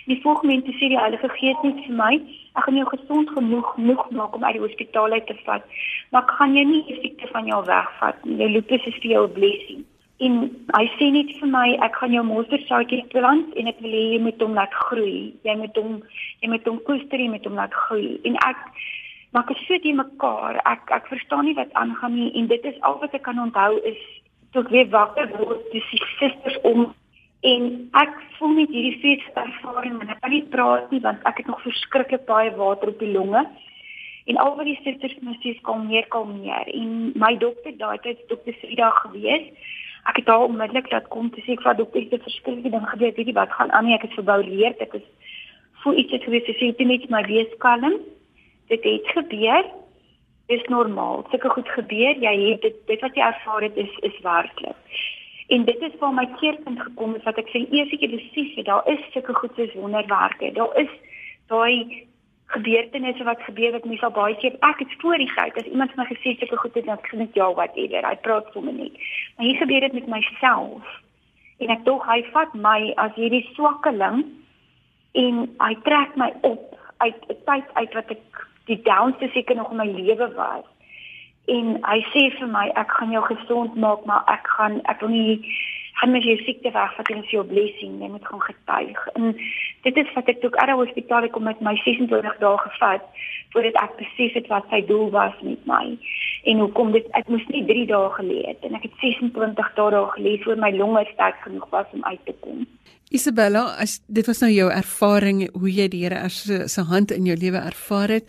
Die 0.06 0.20
volgende 0.22 0.54
oomblik 0.54 0.76
sê 0.78 0.90
die 0.92 1.00
Heilige 1.00 1.30
Gees 1.34 1.64
net 1.66 1.80
vir 1.86 1.96
my, 1.98 2.12
ek 2.54 2.66
gaan 2.66 2.78
jou 2.78 2.86
gesond 2.92 3.32
genoeg 3.34 3.72
genoeg 3.74 4.04
maak 4.14 4.36
om 4.38 4.46
uit 4.46 4.54
die 4.54 4.62
hospitaal 4.62 5.16
uit 5.18 5.26
te 5.26 5.34
vat. 5.48 5.66
Maar 6.14 6.22
ek 6.22 6.34
gaan 6.38 6.54
jou 6.54 6.64
nie 6.68 6.82
die 6.86 6.98
siekte 7.00 7.30
van 7.32 7.50
jou 7.50 7.58
wegvat 7.66 8.22
nie. 8.24 8.38
Jou 8.44 8.50
lupus 8.54 8.86
is 8.92 9.00
vir 9.02 9.10
jou 9.16 9.24
'n 9.26 9.34
blessing. 9.40 9.82
En 10.20 10.32
hy 10.76 10.86
sê 10.94 11.10
net 11.10 11.34
vir 11.40 11.48
my 11.48 11.66
ek 11.82 11.94
gaan 11.96 12.12
jou 12.12 12.22
monstersaadjie 12.28 13.04
plant 13.10 13.54
en 13.56 13.66
ek 13.66 13.78
wil 13.80 13.90
hê 13.90 14.04
jy 14.14 14.20
moet 14.20 14.40
hom 14.40 14.54
laat 14.54 14.74
groei. 14.86 15.34
Jy 15.42 15.56
moet 15.56 15.76
hom 15.76 16.02
jy 16.40 16.48
moet 16.54 16.66
hom 16.68 16.80
koester 16.86 17.18
met 17.30 17.44
hom 17.44 17.54
laat 17.54 17.74
groei. 17.74 18.20
En 18.24 18.36
ek 18.46 18.56
maak 19.32 19.48
dit 19.48 19.56
so 19.66 19.78
te 19.78 19.92
mekaar. 19.92 20.60
Ek 20.66 20.90
ek 20.90 21.08
verstaan 21.08 21.44
nie 21.48 21.54
wat 21.54 21.72
aangaan 21.72 22.14
nie 22.14 22.32
en 22.34 22.46
dit 22.46 22.64
is 22.64 22.80
al 22.80 22.98
wat 23.00 23.14
ek 23.14 23.22
kan 23.22 23.38
onthou 23.38 23.80
is 23.82 24.19
toe 24.52 24.62
ek 24.64 24.72
weer 24.74 24.88
wakker 24.90 25.30
word. 25.38 25.62
Dis 25.74 25.86
die 25.92 26.02
susters 26.18 26.58
om 26.66 26.90
en 27.46 27.66
ek 27.96 28.16
voel 28.36 28.56
net 28.58 28.72
hierdie 28.74 28.98
fees 29.00 29.24
ervaring 29.40 29.96
en 30.02 30.12
ek 30.12 30.20
kan 30.20 30.32
nie 30.34 30.44
praat 30.52 30.90
nie 30.92 31.00
want 31.04 31.22
ek 31.28 31.40
het 31.40 31.48
nog 31.48 31.62
verskriklik 31.64 32.26
baie 32.28 32.50
water 32.58 32.92
op 32.92 33.00
die 33.00 33.12
longe. 33.14 33.44
En 34.28 34.40
al 34.42 34.56
wat 34.58 34.68
die 34.68 34.78
susters 34.84 35.16
my 35.24 35.36
sê 35.40 35.54
kom 35.66 35.86
meer 35.88 36.08
kom 36.12 36.34
meer 36.42 36.68
en 36.74 37.12
my 37.18 37.32
dokter 37.40 37.76
daai 37.78 37.98
tyd 38.04 38.20
dokter 38.32 38.56
Frida 38.60 38.90
gewees. 39.02 39.48
Ek 40.10 40.20
het 40.20 40.28
daar 40.28 40.46
onmiddellik 40.48 40.90
laat 40.92 41.08
kom 41.12 41.30
te 41.32 41.42
sê 41.46 41.56
ek 41.56 41.64
vat 41.64 41.80
dokter 41.80 42.04
se 42.10 42.20
verskillende 42.26 42.72
ding 42.74 42.86
gebeur? 42.92 43.14
Weet 43.16 43.32
jy 43.32 43.36
wat 43.38 43.56
gaan 43.56 43.72
aan 43.72 43.88
nie. 43.88 43.96
Ek 43.96 44.08
het 44.08 44.16
verbouleer 44.18 44.76
ek 44.80 44.98
is 45.00 45.06
voel 45.82 46.02
iets 46.02 46.12
het 46.12 46.26
gewees. 46.28 46.48
Sy 46.48 46.72
sê 46.76 46.86
net 46.86 47.08
my 47.10 47.24
wees 47.28 47.52
kalm. 47.64 48.00
Dit 48.68 48.84
het 48.84 49.14
gebeur 49.16 49.64
is 50.50 50.66
normaal. 50.68 51.24
Sulke 51.30 51.48
goed 51.48 51.68
gebeur. 51.68 52.18
Jy 52.18 52.34
het 52.50 52.62
dit 52.66 52.76
dit 52.86 53.00
wat 53.00 53.14
jy 53.14 53.22
ervaar 53.22 53.62
het 53.62 53.76
is 53.76 53.96
is 54.08 54.20
werklik. 54.26 55.00
En 55.54 55.64
dit 55.64 55.80
is 55.80 55.96
waar 55.98 56.14
my 56.14 56.26
keerpunt 56.40 56.80
gekom 56.80 57.12
het 57.12 57.26
wat 57.26 57.38
ek 57.42 57.50
sê 57.50 57.64
eers 57.70 57.94
ek 57.94 58.04
het 58.06 58.14
besef 58.14 58.64
daar 58.66 58.86
is 58.90 59.02
sulke 59.14 59.34
goed 59.34 59.54
soos 59.58 59.74
wonderwerke. 59.74 60.52
Daar 60.58 60.76
is 60.82 60.92
daai 61.50 62.06
gebeurtenisse 62.50 63.24
wat 63.24 63.42
gebeur 63.46 63.72
wat 63.72 63.86
mense 63.86 64.04
al 64.06 64.14
baie 64.14 64.36
keer 64.42 64.56
ek 64.66 64.82
het 64.82 64.94
voor 65.02 65.18
die 65.22 65.30
gehad 65.30 65.58
as 65.58 65.70
iemand 65.70 65.94
vir 65.94 66.02
my 66.02 66.06
gesê 66.10 66.34
sulke 66.38 66.58
goed 66.62 66.78
het 66.78 66.86
dan 66.90 67.02
gesê 67.06 67.26
ja 67.38 67.48
whatever 67.54 68.06
hy 68.08 68.16
praat 68.26 68.50
sommer 68.54 68.74
net. 68.74 68.98
Maar 69.36 69.46
hier 69.46 69.62
gebeur 69.62 69.86
dit 69.86 69.98
met 69.98 70.12
myself. 70.16 70.94
En 71.62 71.74
ek 71.76 71.84
dog 71.86 72.06
hy 72.10 72.20
vat 72.34 72.54
my 72.54 72.92
as 73.06 73.14
hierdie 73.18 73.46
swakkeling 73.54 74.24
en 75.24 75.42
hy 75.62 75.74
trek 75.86 76.14
my 76.16 76.30
op 76.46 76.78
uit 77.06 77.26
'n 77.28 77.38
tyd 77.50 77.66
uit 77.74 77.94
wat 77.94 78.10
ek 78.18 78.46
die 78.70 78.82
downste 78.86 79.28
seker 79.34 79.56
nog 79.58 79.70
in 79.70 79.82
my 79.82 79.88
lewe 79.90 80.30
was. 80.36 80.66
En 81.50 81.76
hy 81.82 81.98
sê 82.12 82.28
vir 82.38 82.48
my 82.50 82.68
ek 82.78 82.94
gaan 82.98 83.14
jou 83.14 83.22
gesond 83.26 83.76
maak 83.84 84.06
maar 84.08 84.22
ek 84.30 84.46
gaan 84.56 84.80
ek 84.92 85.02
wil 85.02 85.12
nie 85.14 85.40
gaan 86.00 86.14
met 86.14 86.24
jou 86.24 86.36
siekte 86.44 86.70
weg 86.72 86.96
wat 86.96 87.10
is 87.12 87.32
jou 87.34 87.44
blessing 87.46 87.98
jy 88.00 88.08
moet 88.12 88.26
gaan 88.26 88.44
getuig. 88.46 89.00
En 89.18 89.34
dit 89.86 89.96
is 90.02 90.12
wat 90.14 90.30
ek 90.32 90.40
toe 90.40 90.52
uit 90.56 90.70
die 90.72 90.78
hospitaal 90.82 91.28
kom 91.34 91.48
met 91.48 91.60
my 91.60 91.74
26 91.84 92.38
dae 92.44 92.58
gevat 92.66 93.26
voordat 93.52 93.78
ek 93.82 93.96
besef 94.00 94.36
het 94.38 94.50
wat 94.52 94.66
sy 94.70 94.82
doel 94.86 95.10
was 95.14 95.34
met 95.46 95.62
my 95.70 95.84
en 96.50 96.62
hoekom 96.64 96.92
dit 96.96 97.06
ek 97.18 97.28
moes 97.32 97.46
nie 97.52 97.64
3 97.68 97.86
dae 97.90 98.10
gelê 98.18 98.40
het 98.48 98.68
en 98.68 98.76
ek 98.78 98.88
het 98.88 99.00
26 99.04 99.72
dae 99.78 99.90
daar 99.96 100.12
gelê 100.16 100.36
voor 100.44 100.60
my 100.60 100.72
longe 100.76 101.04
sterk 101.12 101.40
genoeg 101.46 101.68
was 101.74 101.96
om 101.96 102.04
uit 102.04 102.22
te 102.24 102.36
kom 102.40 102.66
Isabella, 103.10 103.64
as 103.82 103.96
dit 104.06 104.26
was 104.26 104.38
nou 104.38 104.48
jou 104.54 104.68
ervaring 104.70 105.40
hoe 105.58 105.70
jy 105.70 105.88
die 105.90 106.04
Here 106.04 106.20
as 106.28 106.44
se 106.46 106.82
hand 106.86 107.10
in 107.10 107.26
jou 107.26 107.34
lewe 107.34 107.58
ervaar 107.58 108.12
het, 108.14 108.28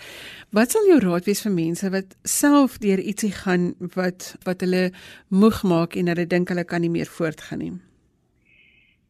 wat 0.57 0.73
sal 0.73 0.87
jou 0.89 0.97
raad 1.03 1.29
wees 1.29 1.43
vir 1.45 1.53
mense 1.53 1.91
wat 1.93 2.15
self 2.25 2.79
deur 2.81 2.97
ietsie 2.97 3.29
gaan 3.43 3.75
wat 3.93 4.31
wat 4.47 4.65
hulle 4.65 4.87
moeg 5.29 5.61
maak 5.69 5.93
en 5.93 6.09
hulle 6.09 6.25
dink 6.25 6.49
hulle 6.49 6.65
kan 6.65 6.81
nie 6.81 6.89
meer 6.89 7.11
voortgaan 7.13 7.61
nie? 7.61 7.75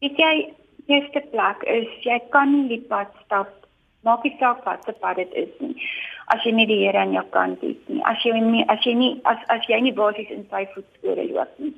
Weet 0.04 0.20
jy, 0.20 0.34
eerste 0.92 1.24
plek 1.32 1.64
is 1.64 1.88
jy 2.04 2.20
kan 2.36 2.52
nie 2.52 2.68
die 2.74 2.82
pad 2.92 3.08
stap 3.24 3.61
maak 4.06 4.24
nie 4.24 4.34
saak 4.38 4.64
wat 4.64 4.84
se 4.84 4.92
pad 4.92 5.16
dit 5.16 5.34
is 5.44 5.52
nie. 5.58 5.74
As 6.34 6.44
jy 6.46 6.52
nie 6.56 6.66
die 6.66 6.78
Here 6.82 6.98
aan 6.98 7.12
jou 7.14 7.24
kant 7.34 7.60
het 7.62 7.90
nie. 7.90 8.00
As 8.08 8.22
jy 8.24 8.32
nie 8.40 8.64
as 8.72 8.82
jy 8.86 8.94
nie 8.98 9.12
as 9.30 9.42
as 9.54 9.66
jy 9.70 9.78
nie 9.84 9.94
basies 9.98 10.30
in 10.34 10.44
sy 10.50 10.64
voetspore 10.74 11.26
loop 11.30 11.52
nie. 11.62 11.72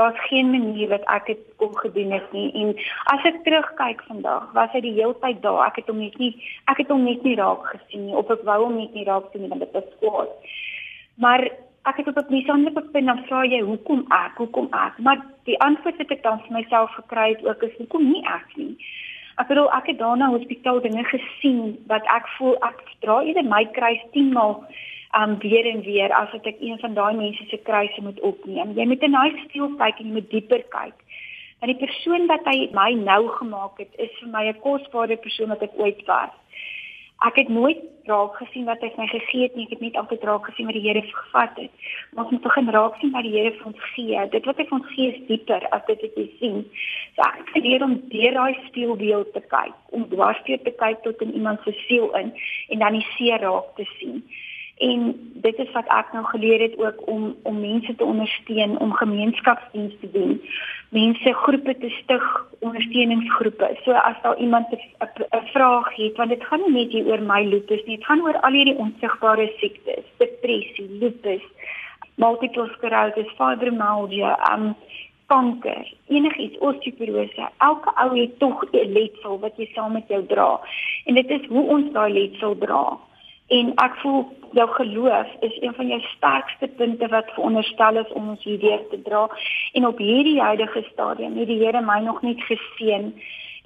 Daar's 0.00 0.18
geen 0.28 0.50
manier 0.54 0.90
wat 0.94 1.06
ek 1.14 1.30
dit 1.30 1.44
kon 1.62 1.74
gedoen 1.82 2.14
het 2.16 2.32
nie. 2.32 2.48
En 2.62 2.74
as 3.14 3.26
ek 3.30 3.42
terugkyk 3.46 4.02
vandag 4.10 4.50
was 4.58 4.74
hy 4.74 4.82
die 4.86 4.94
hele 4.98 5.16
tyd 5.22 5.42
daar. 5.46 5.66
Ek 5.68 5.80
het 5.82 5.90
hom 5.92 6.02
net 6.02 6.18
nie 6.22 6.34
ek 6.72 6.82
het 6.82 6.92
hom 6.94 7.06
net 7.06 7.22
nie 7.26 7.38
raak 7.38 7.66
gesien 7.72 8.06
nie. 8.08 8.16
Of 8.18 8.30
ek 8.34 8.46
wou 8.48 8.60
hom 8.66 8.78
net 8.80 8.94
nie 8.94 9.06
raak 9.08 9.30
sien 9.32 9.46
nie 9.46 9.52
want 9.54 9.66
dit 9.66 9.74
was 9.78 9.90
kwaad. 10.02 10.54
Maar 11.22 11.48
ek 11.88 12.02
het 12.02 12.08
op 12.10 12.18
'n 12.18 12.30
besonderlike 12.30 12.90
punt 12.94 13.06
dan 13.06 13.24
vra 13.26 13.44
jy 13.44 13.60
hoekom 13.60 14.06
ek? 14.08 14.34
Hoekom 14.36 14.68
ek? 14.72 14.98
Maar 14.98 15.18
die 15.44 15.58
antwoord 15.60 15.96
wat 15.98 16.10
ek 16.10 16.22
dan 16.22 16.40
vir 16.46 16.52
myself 16.52 16.90
gekry 16.90 17.28
het 17.34 17.44
ook 17.46 17.62
is 17.62 17.76
hoekom 17.78 18.10
nie 18.10 18.24
ek 18.26 18.56
nie 18.56 18.74
ek 19.38 19.48
bedoel 19.48 19.70
ek 19.78 19.86
het 19.92 19.98
daarna 19.98 20.28
hospitaal 20.34 20.80
dinge 20.82 21.04
gesien 21.04 21.78
wat 21.86 22.06
ek 22.14 22.28
voel 22.36 22.56
ek 22.68 22.80
dra 23.04 23.20
eerder 23.22 23.46
my 23.46 23.64
kruis 23.76 24.02
10 24.12 24.32
maal 24.32 24.62
um 25.16 25.38
weer 25.40 25.66
en 25.66 25.80
weer 25.82 26.12
as 26.12 26.32
ek 26.36 26.48
een 26.60 26.78
van 26.78 26.94
daai 26.94 27.14
mense 27.16 27.44
se 27.50 27.56
kruise 27.68 28.02
moet 28.02 28.20
opneem. 28.20 28.74
Jy 28.76 28.86
moet 28.86 29.02
in 29.02 29.16
daai 29.16 29.44
stiel 29.44 29.70
kyk 29.80 30.00
en 30.00 30.10
jy 30.10 30.12
moet 30.12 30.30
dieper 30.30 30.64
kyk. 30.74 30.98
Want 31.60 31.72
die 31.72 31.80
persoon 31.86 32.26
wat 32.30 32.44
hy 32.46 32.68
my 32.76 32.90
nou 32.98 33.22
gemaak 33.38 33.80
het, 33.82 33.94
is 33.98 34.12
vir 34.20 34.28
my 34.34 34.44
'n 34.48 34.60
kosbare 34.60 35.16
persoon 35.16 35.48
wat 35.54 35.62
ek 35.62 35.78
ooit 35.78 36.04
was. 36.06 36.34
Ek 37.26 37.34
het 37.34 37.48
nooit 37.48 37.78
raak 38.08 38.36
gesien 38.38 38.64
wat 38.64 38.80
hy 38.80 38.88
vir 38.94 39.02
my 39.02 39.06
gegee 39.10 39.46
het 39.46 39.56
nie. 39.58 39.64
Ek 39.66 39.74
het 39.74 39.80
net 39.84 39.96
altyd 40.00 40.24
raak 40.28 40.44
gesien 40.48 40.68
wat 40.70 40.76
die 40.78 40.84
Here 40.84 41.02
gevat 41.02 41.56
het. 41.58 41.88
Maar 42.12 42.24
ons 42.24 42.34
moet 42.36 42.46
begin 42.46 42.70
raak 42.76 42.98
sien 43.00 43.14
wat 43.16 43.26
die 43.26 43.34
Here 43.34 43.54
vir 43.56 43.70
ons 43.72 43.86
gee. 43.94 44.26
Dit 44.34 44.46
wat 44.48 44.60
hy 44.62 44.66
vir 44.68 44.78
ons 44.78 44.92
gee 44.94 45.08
is 45.12 45.24
dieper 45.30 45.66
as 45.76 45.86
dit 45.90 46.04
wat 46.06 46.20
jy 46.22 46.26
sien. 46.40 46.60
So 47.16 47.26
ek 47.26 47.54
het 47.54 47.64
leer 47.66 47.86
om 47.88 47.96
deur 48.12 48.38
daai 48.38 48.60
stielbeeld 48.68 49.32
te 49.34 49.42
kyk, 49.54 49.74
om 49.90 50.06
dwarsteer 50.12 50.62
te 50.62 50.74
kyk 50.84 51.02
tot 51.06 51.26
in 51.26 51.34
iemand 51.40 51.66
se 51.66 51.74
siel 51.86 52.12
in 52.20 52.30
en 52.68 52.86
dan 52.86 53.00
die 53.00 53.08
seer 53.16 53.42
raak 53.44 53.74
te 53.76 53.88
sien 53.98 54.22
en 54.78 55.30
dit 55.42 55.58
is 55.58 55.70
wat 55.74 55.88
ek 55.90 56.12
nou 56.14 56.24
geleer 56.30 56.60
het 56.60 56.78
ook 56.78 57.06
om 57.10 57.36
om 57.42 57.60
mense 57.60 57.94
te 57.94 58.04
ondersteun 58.04 58.78
om 58.78 58.92
gemeenskapsdienste 58.92 59.98
te 60.00 60.10
doen 60.18 60.40
mense 60.88 61.32
groepe 61.42 61.74
te 61.78 61.88
stig 62.02 62.24
ondersteuningsgroepe. 62.64 63.76
So 63.84 63.92
as 63.92 64.16
daar 64.22 64.38
iemand 64.38 64.66
'n 64.72 65.46
vraag 65.52 65.94
het 65.96 66.16
want 66.16 66.30
dit 66.30 66.44
gaan 66.44 66.60
nie 66.60 66.84
net 66.84 66.92
hier 66.92 67.06
oor 67.06 67.20
my 67.20 67.44
lupus 67.44 67.84
nie 67.84 67.96
dit 67.96 68.06
gaan 68.06 68.22
oor 68.22 68.40
al 68.40 68.52
hierdie 68.52 68.76
onsigbare 68.76 69.52
siektes 69.58 70.04
depressie 70.16 70.88
lupus 71.00 71.42
multiple 72.14 72.68
sclerosis 72.74 73.30
fibromyalgia 73.36 74.32
um 74.52 74.74
kanker 75.26 75.92
enigiets 76.06 76.58
osteoporose. 76.58 77.48
Elke 77.58 77.90
ou 77.94 78.20
het 78.20 78.38
tog 78.38 78.64
'n 78.72 78.92
letsel 78.92 79.38
wat 79.38 79.56
jy 79.56 79.68
saam 79.74 79.92
met 79.92 80.08
jou 80.08 80.26
dra. 80.26 80.60
En 81.04 81.14
dit 81.14 81.30
is 81.30 81.46
hoe 81.46 81.66
ons 81.68 81.92
daai 81.92 82.12
letsel 82.12 82.58
dra 82.58 82.98
En 83.48 83.72
ek 83.80 83.94
voel 84.02 84.26
jou 84.52 84.68
geloof 84.68 85.28
is 85.40 85.56
een 85.60 85.74
van 85.74 85.86
jou 85.86 86.00
sterkste 86.00 86.68
punte 86.76 87.08
wat 87.08 87.30
veronderstel 87.34 87.96
is 87.96 88.12
om 88.12 88.28
ons 88.28 88.44
hierdeur 88.44 88.82
te 88.90 89.02
dra. 89.02 89.28
En 89.72 89.86
op 89.86 89.98
hierdie 89.98 90.40
huidige 90.40 90.84
stadium 90.92 91.36
het 91.36 91.48
die 91.48 91.60
Here 91.64 91.80
my 91.80 92.00
nog 92.04 92.22
nie 92.22 92.36
geseën 92.40 93.12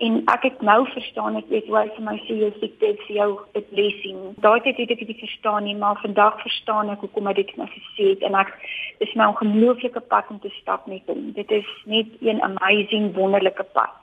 en 0.02 0.22
ek 0.34 0.42
het 0.42 0.62
nou 0.66 0.86
verstaan 0.90 1.36
ek 1.38 1.50
weet 1.50 1.66
hoe 1.70 1.76
hy 1.78 1.88
vir 1.96 2.04
my 2.06 2.14
sê 2.26 2.36
jy 2.40 2.50
siekte 2.60 2.92
vir 3.06 3.16
jou 3.16 3.30
'n 3.54 3.64
blessing. 3.70 4.20
Daai 4.46 4.60
tyd 4.60 4.76
het 4.76 4.90
ek 4.90 5.06
dit 5.06 5.18
verstaan 5.18 5.64
nie, 5.64 5.76
maar 5.76 5.98
vandag 6.02 6.40
verstaan 6.42 6.90
ek 6.90 7.00
hoekom 7.00 7.26
hy 7.26 7.32
dit 7.32 7.56
nou 7.56 7.68
gesê 7.68 8.08
het 8.10 8.22
en 8.22 8.34
ek 8.34 8.50
dis 8.98 9.14
my 9.14 9.26
ongelooflike 9.26 10.00
pad 10.00 10.24
om 10.30 10.40
te 10.40 10.50
stap 10.60 10.86
met 10.86 11.02
hom. 11.06 11.32
Dit 11.32 11.50
is 11.50 11.66
net 11.86 12.06
'n 12.20 12.40
amazing 12.40 13.14
wonderlike 13.14 13.64
pad. 13.72 13.94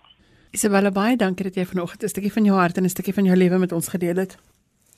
Isabella 0.52 0.92
baie 0.92 1.15
dankie 1.15 1.44
dat 1.44 1.56
jy 1.56 1.65
vanoggend 1.65 2.04
'n 2.04 2.08
stukkie 2.08 2.34
van 2.34 2.44
jou 2.44 2.58
hart 2.58 2.78
en 2.78 2.84
'n 2.84 2.89
stukkie 2.89 3.13
van 3.13 3.26
jou 3.26 3.36
lewe 3.38 3.58
met 3.58 3.72
ons 3.72 3.88
gedeel 3.88 4.15
het 4.15 4.38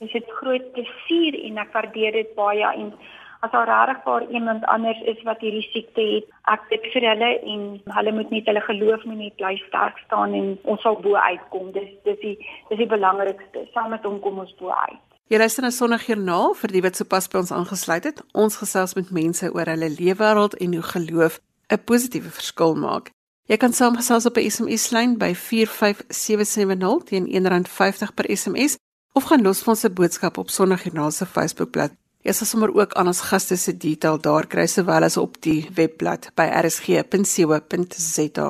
is 0.02 0.12
dit 0.12 0.30
groot 0.38 0.72
plesier 0.76 1.38
en 1.46 1.58
ek 1.58 1.74
waardeer 1.76 2.12
dit 2.12 2.34
baie 2.38 2.72
en 2.76 2.94
as 3.42 3.50
daar 3.50 3.66
regtig 3.66 4.02
vir 4.04 4.26
iemand 4.38 4.64
anders 4.64 5.00
is 5.12 5.22
wat 5.26 5.40
hierdie 5.42 5.64
siekte 5.72 6.02
het, 6.08 6.26
ek 6.52 6.68
bid 6.70 6.84
vir 6.94 7.06
hulle 7.10 7.30
en 7.52 7.62
hulle 7.96 8.12
moet 8.18 8.30
net 8.30 8.50
hulle 8.50 8.62
geloof 8.66 9.06
moet 9.08 9.18
net 9.18 9.38
bly 9.40 9.56
sterk 9.66 9.98
staan 10.04 10.36
en 10.38 10.52
ons 10.62 10.82
sal 10.86 11.00
bo 11.02 11.18
uitkom. 11.18 11.72
Dis 11.74 11.88
dis 12.06 12.20
die 12.22 12.36
dis 12.68 12.78
die 12.78 12.90
belangrikste. 12.92 13.64
Saam 13.74 13.90
met 13.90 14.06
hom 14.06 14.20
kom 14.22 14.38
ons 14.44 14.54
bo 14.60 14.70
uit. 14.70 15.00
Jy 15.32 15.40
luister 15.40 15.66
na 15.66 15.72
Sondagjoernaal 15.74 16.54
vir 16.60 16.74
die 16.76 16.84
wat 16.84 17.00
sopas 17.00 17.26
by 17.32 17.40
ons 17.42 17.54
aangesluit 17.56 18.06
het. 18.10 18.22
Ons 18.44 18.60
gesels 18.62 18.94
met 18.98 19.10
mense 19.10 19.50
oor 19.50 19.70
hulle 19.74 19.90
lewenswêreld 19.90 20.54
en 20.62 20.78
hoe 20.78 20.86
geloof 20.94 21.40
'n 21.72 21.82
positiewe 21.90 22.30
verskil 22.30 22.74
maak. 22.78 23.10
Jy 23.50 23.56
kan 23.56 23.72
saamgesels 23.72 24.26
op 24.26 24.36
'n 24.38 24.50
SMS 24.50 24.90
lyn 24.94 25.18
by 25.18 25.34
45770 25.34 27.02
teen 27.10 27.26
R1.50 27.26 28.14
per 28.14 28.26
SMS 28.30 28.78
of 29.12 29.24
gaan 29.28 29.42
los 29.42 29.62
vir 29.62 29.72
ons 29.72 29.84
'n 29.84 29.92
boodskap 29.94 30.38
op 30.38 30.50
Sondagjoernaal 30.50 31.10
se 31.10 31.26
Facebookblad. 31.26 31.90
Jy 32.22 32.32
sal 32.32 32.46
sommer 32.46 32.74
ook 32.74 32.92
aan 32.92 33.06
ons 33.06 33.20
gaste 33.20 33.56
se 33.56 33.76
detail 33.76 34.20
daar 34.20 34.46
kry 34.46 34.66
sowel 34.66 35.02
as 35.02 35.16
op 35.16 35.40
die 35.40 35.68
webblad 35.74 36.30
by 36.34 36.46
rsg.co.za. 36.62 38.48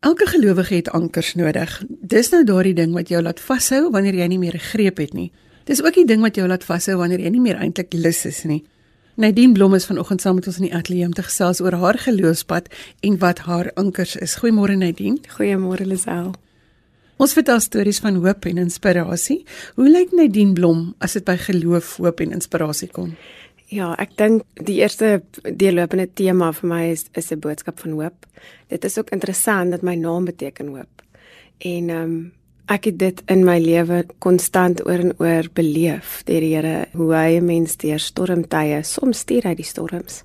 Elke 0.00 0.26
gelowige 0.26 0.74
het 0.74 0.90
ankers 0.90 1.34
nodig. 1.34 1.82
Dis 1.88 2.30
nou 2.30 2.44
daardie 2.44 2.74
ding 2.74 2.92
wat 2.92 3.08
jou 3.08 3.22
laat 3.22 3.40
vashou 3.40 3.90
wanneer 3.90 4.14
jy 4.14 4.26
nie 4.26 4.38
meer 4.38 4.54
'n 4.54 4.58
greep 4.58 4.96
het 4.96 5.12
nie. 5.12 5.32
Dis 5.64 5.82
ook 5.82 5.94
die 5.94 6.06
ding 6.06 6.20
wat 6.20 6.34
jou 6.34 6.48
laat 6.48 6.64
vashou 6.64 6.96
wanneer 6.96 7.20
jy 7.20 7.28
nie 7.28 7.40
meer 7.40 7.56
eintlik 7.56 7.92
lus 7.92 8.24
is 8.24 8.44
nie. 8.44 8.64
Nadine 9.14 9.52
Blom 9.52 9.74
is 9.74 9.86
vanoggend 9.86 10.20
saam 10.20 10.34
met 10.34 10.46
ons 10.46 10.58
in 10.60 10.68
die 10.68 10.74
ateljee 10.74 11.06
om 11.06 11.12
te 11.12 11.22
gesels 11.22 11.60
oor 11.60 11.74
haar 11.82 11.98
geloofspad 11.98 12.68
en 13.00 13.18
wat 13.18 13.42
haar 13.48 13.72
ankers 13.74 14.14
is. 14.16 14.36
Goeiemôre 14.38 14.76
Nadine. 14.78 15.18
Goeiemôre 15.34 15.86
Lisel. 15.86 16.30
Ons 17.20 17.34
vertel 17.36 17.60
stories 17.60 17.98
van 18.00 18.16
hoop 18.22 18.46
en 18.48 18.62
inspirasie. 18.62 19.42
Hoe 19.74 19.90
lyk 19.90 20.14
Nadine 20.16 20.54
Blom 20.56 20.94
as 21.04 21.18
dit 21.18 21.26
by 21.26 21.36
geloof, 21.36 21.96
hoop 22.00 22.22
en 22.24 22.32
inspirasie 22.38 22.88
kom? 22.88 23.16
Ja, 23.70 23.92
ek 24.02 24.16
dink 24.18 24.46
die 24.66 24.78
eerste 24.80 25.20
deurlopende 25.44 26.08
tema 26.14 26.52
vir 26.56 26.70
my 26.70 26.82
is 26.90 27.04
is 27.14 27.30
'n 27.30 27.38
boodskap 27.38 27.80
van 27.80 27.92
hoop. 27.98 28.26
Dit 28.68 28.84
is 28.84 28.98
ook 28.98 29.10
interessant 29.10 29.70
dat 29.70 29.82
my 29.82 29.94
naam 29.94 30.24
beteken 30.24 30.68
hoop. 30.68 31.02
En 31.58 31.90
ehm 31.90 32.02
um, 32.02 32.32
ek 32.70 32.86
het 32.86 32.98
dit 33.00 33.22
in 33.32 33.42
my 33.46 33.58
lewe 33.58 34.04
konstant 34.22 34.80
oor 34.86 35.02
en 35.02 35.14
oor 35.18 35.48
beleef 35.58 36.20
deur 36.28 36.44
die 36.44 36.54
Here 36.54 36.86
hoe 36.94 37.12
hy 37.14 37.38
'n 37.40 37.46
mens 37.46 37.76
deur 37.76 37.98
stormtye 37.98 38.82
soms 38.84 39.18
stuur 39.18 39.44
hy 39.44 39.54
die 39.54 39.66
storms. 39.66 40.22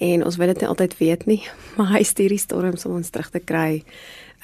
En 0.00 0.24
ons 0.24 0.36
wil 0.36 0.46
dit 0.46 0.60
nie 0.60 0.68
altyd 0.68 0.98
weet 0.98 1.26
nie, 1.26 1.42
maar 1.76 1.92
hy 1.96 2.02
stuur 2.02 2.28
die 2.28 2.38
storms 2.38 2.84
om 2.86 2.94
ons 2.94 3.10
terug 3.10 3.30
te 3.30 3.40
kry 3.40 3.82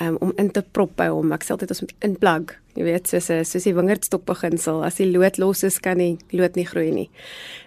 um, 0.01 0.17
om 0.21 0.33
in 0.37 0.51
te 0.51 0.63
prop 0.63 0.97
by 0.97 1.09
hom. 1.09 1.33
Ek 1.33 1.45
sê 1.45 1.53
altyd 1.53 1.71
ons 1.71 1.81
moet 1.81 1.95
inplug. 2.01 2.57
Jy 2.77 2.85
weet, 2.85 3.09
soos 3.09 3.31
'n 3.31 3.45
soos 3.45 3.65
die 3.65 3.75
wingerdstok 3.75 4.25
beginsel. 4.25 4.85
As 4.85 4.97
die 4.97 5.11
lood 5.11 5.39
los 5.39 5.65
is, 5.65 5.79
kan 5.79 5.99
die 5.99 6.19
lood 6.33 6.57
nie 6.57 6.67
groei 6.67 6.91
nie. 6.91 7.11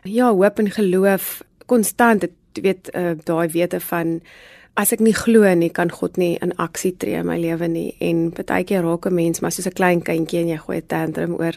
Ja, 0.03 0.32
hoop 0.32 0.60
en 0.60 0.69
geloof 0.71 1.43
konstant, 1.65 2.23
jy 2.53 2.62
weet, 2.62 2.89
uh, 2.95 3.13
daai 3.25 3.49
wete 3.49 3.79
van 3.79 4.21
as 4.80 4.94
ek 4.96 5.02
nie 5.04 5.15
glo 5.15 5.44
nie, 5.60 5.72
kan 5.76 5.92
God 5.92 6.18
nie 6.18 6.38
in 6.44 6.54
aksie 6.58 6.94
tree 6.96 7.20
in 7.20 7.28
my 7.28 7.36
lewe 7.39 7.68
nie. 7.68 7.89
En 8.00 8.30
partykeer 8.32 8.86
raak 8.86 9.06
'n 9.06 9.13
mens 9.13 9.42
maar 9.42 9.52
soos 9.52 9.68
'n 9.68 9.76
klein 9.76 10.02
kindjie 10.02 10.39
en 10.39 10.48
jy 10.48 10.58
gooi 10.58 10.78
'n 10.78 10.88
tantrum 10.88 11.36
oor 11.36 11.56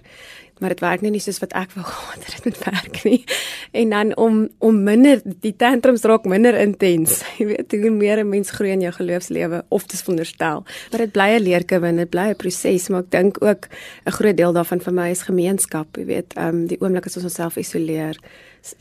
maar 0.62 0.70
dit 0.70 0.80
werk 0.80 1.00
nie 1.02 1.20
soos 1.20 1.40
wat 1.42 1.52
ek 1.58 1.74
wou 1.74 1.84
gehad 1.90 2.24
het 2.24 2.36
dit 2.36 2.44
moet 2.44 2.60
werk 2.64 2.98
nie. 3.04 3.24
En 3.72 3.90
dan 3.90 4.16
om 4.16 4.36
om 4.58 4.82
minder 4.82 5.20
die 5.24 5.54
tantrums 5.56 6.06
raak 6.06 6.24
minder 6.24 6.54
intens. 6.58 7.22
Jy 7.38 7.46
weet 7.50 7.74
hoe 7.74 7.90
meer 7.90 8.22
'n 8.22 8.28
mens 8.28 8.50
groei 8.50 8.70
in 8.70 8.80
jou 8.80 8.92
geloofslewe 8.92 9.64
of 9.68 9.86
dis 9.86 10.04
wonderstel. 10.06 10.64
Maar 10.90 11.00
dit 11.06 11.12
bly 11.12 11.28
'n 11.34 11.42
leerkurwe 11.42 11.86
en 11.86 11.96
dit 11.96 12.10
bly 12.10 12.28
'n 12.30 12.36
proses, 12.36 12.88
maar 12.88 13.02
ek 13.02 13.10
dink 13.10 13.42
ook 13.42 13.68
'n 14.06 14.16
groot 14.18 14.36
deel 14.36 14.52
daarvan 14.52 14.80
vir 14.80 14.92
my 14.92 15.10
is 15.10 15.22
gemeenskap, 15.22 15.96
jy 15.96 16.04
weet, 16.04 16.32
ehm 16.34 16.48
um, 16.48 16.66
die 16.66 16.80
oomblik 16.80 17.06
as 17.06 17.16
ons 17.16 17.24
onsself 17.24 17.56
isoleer 17.56 18.16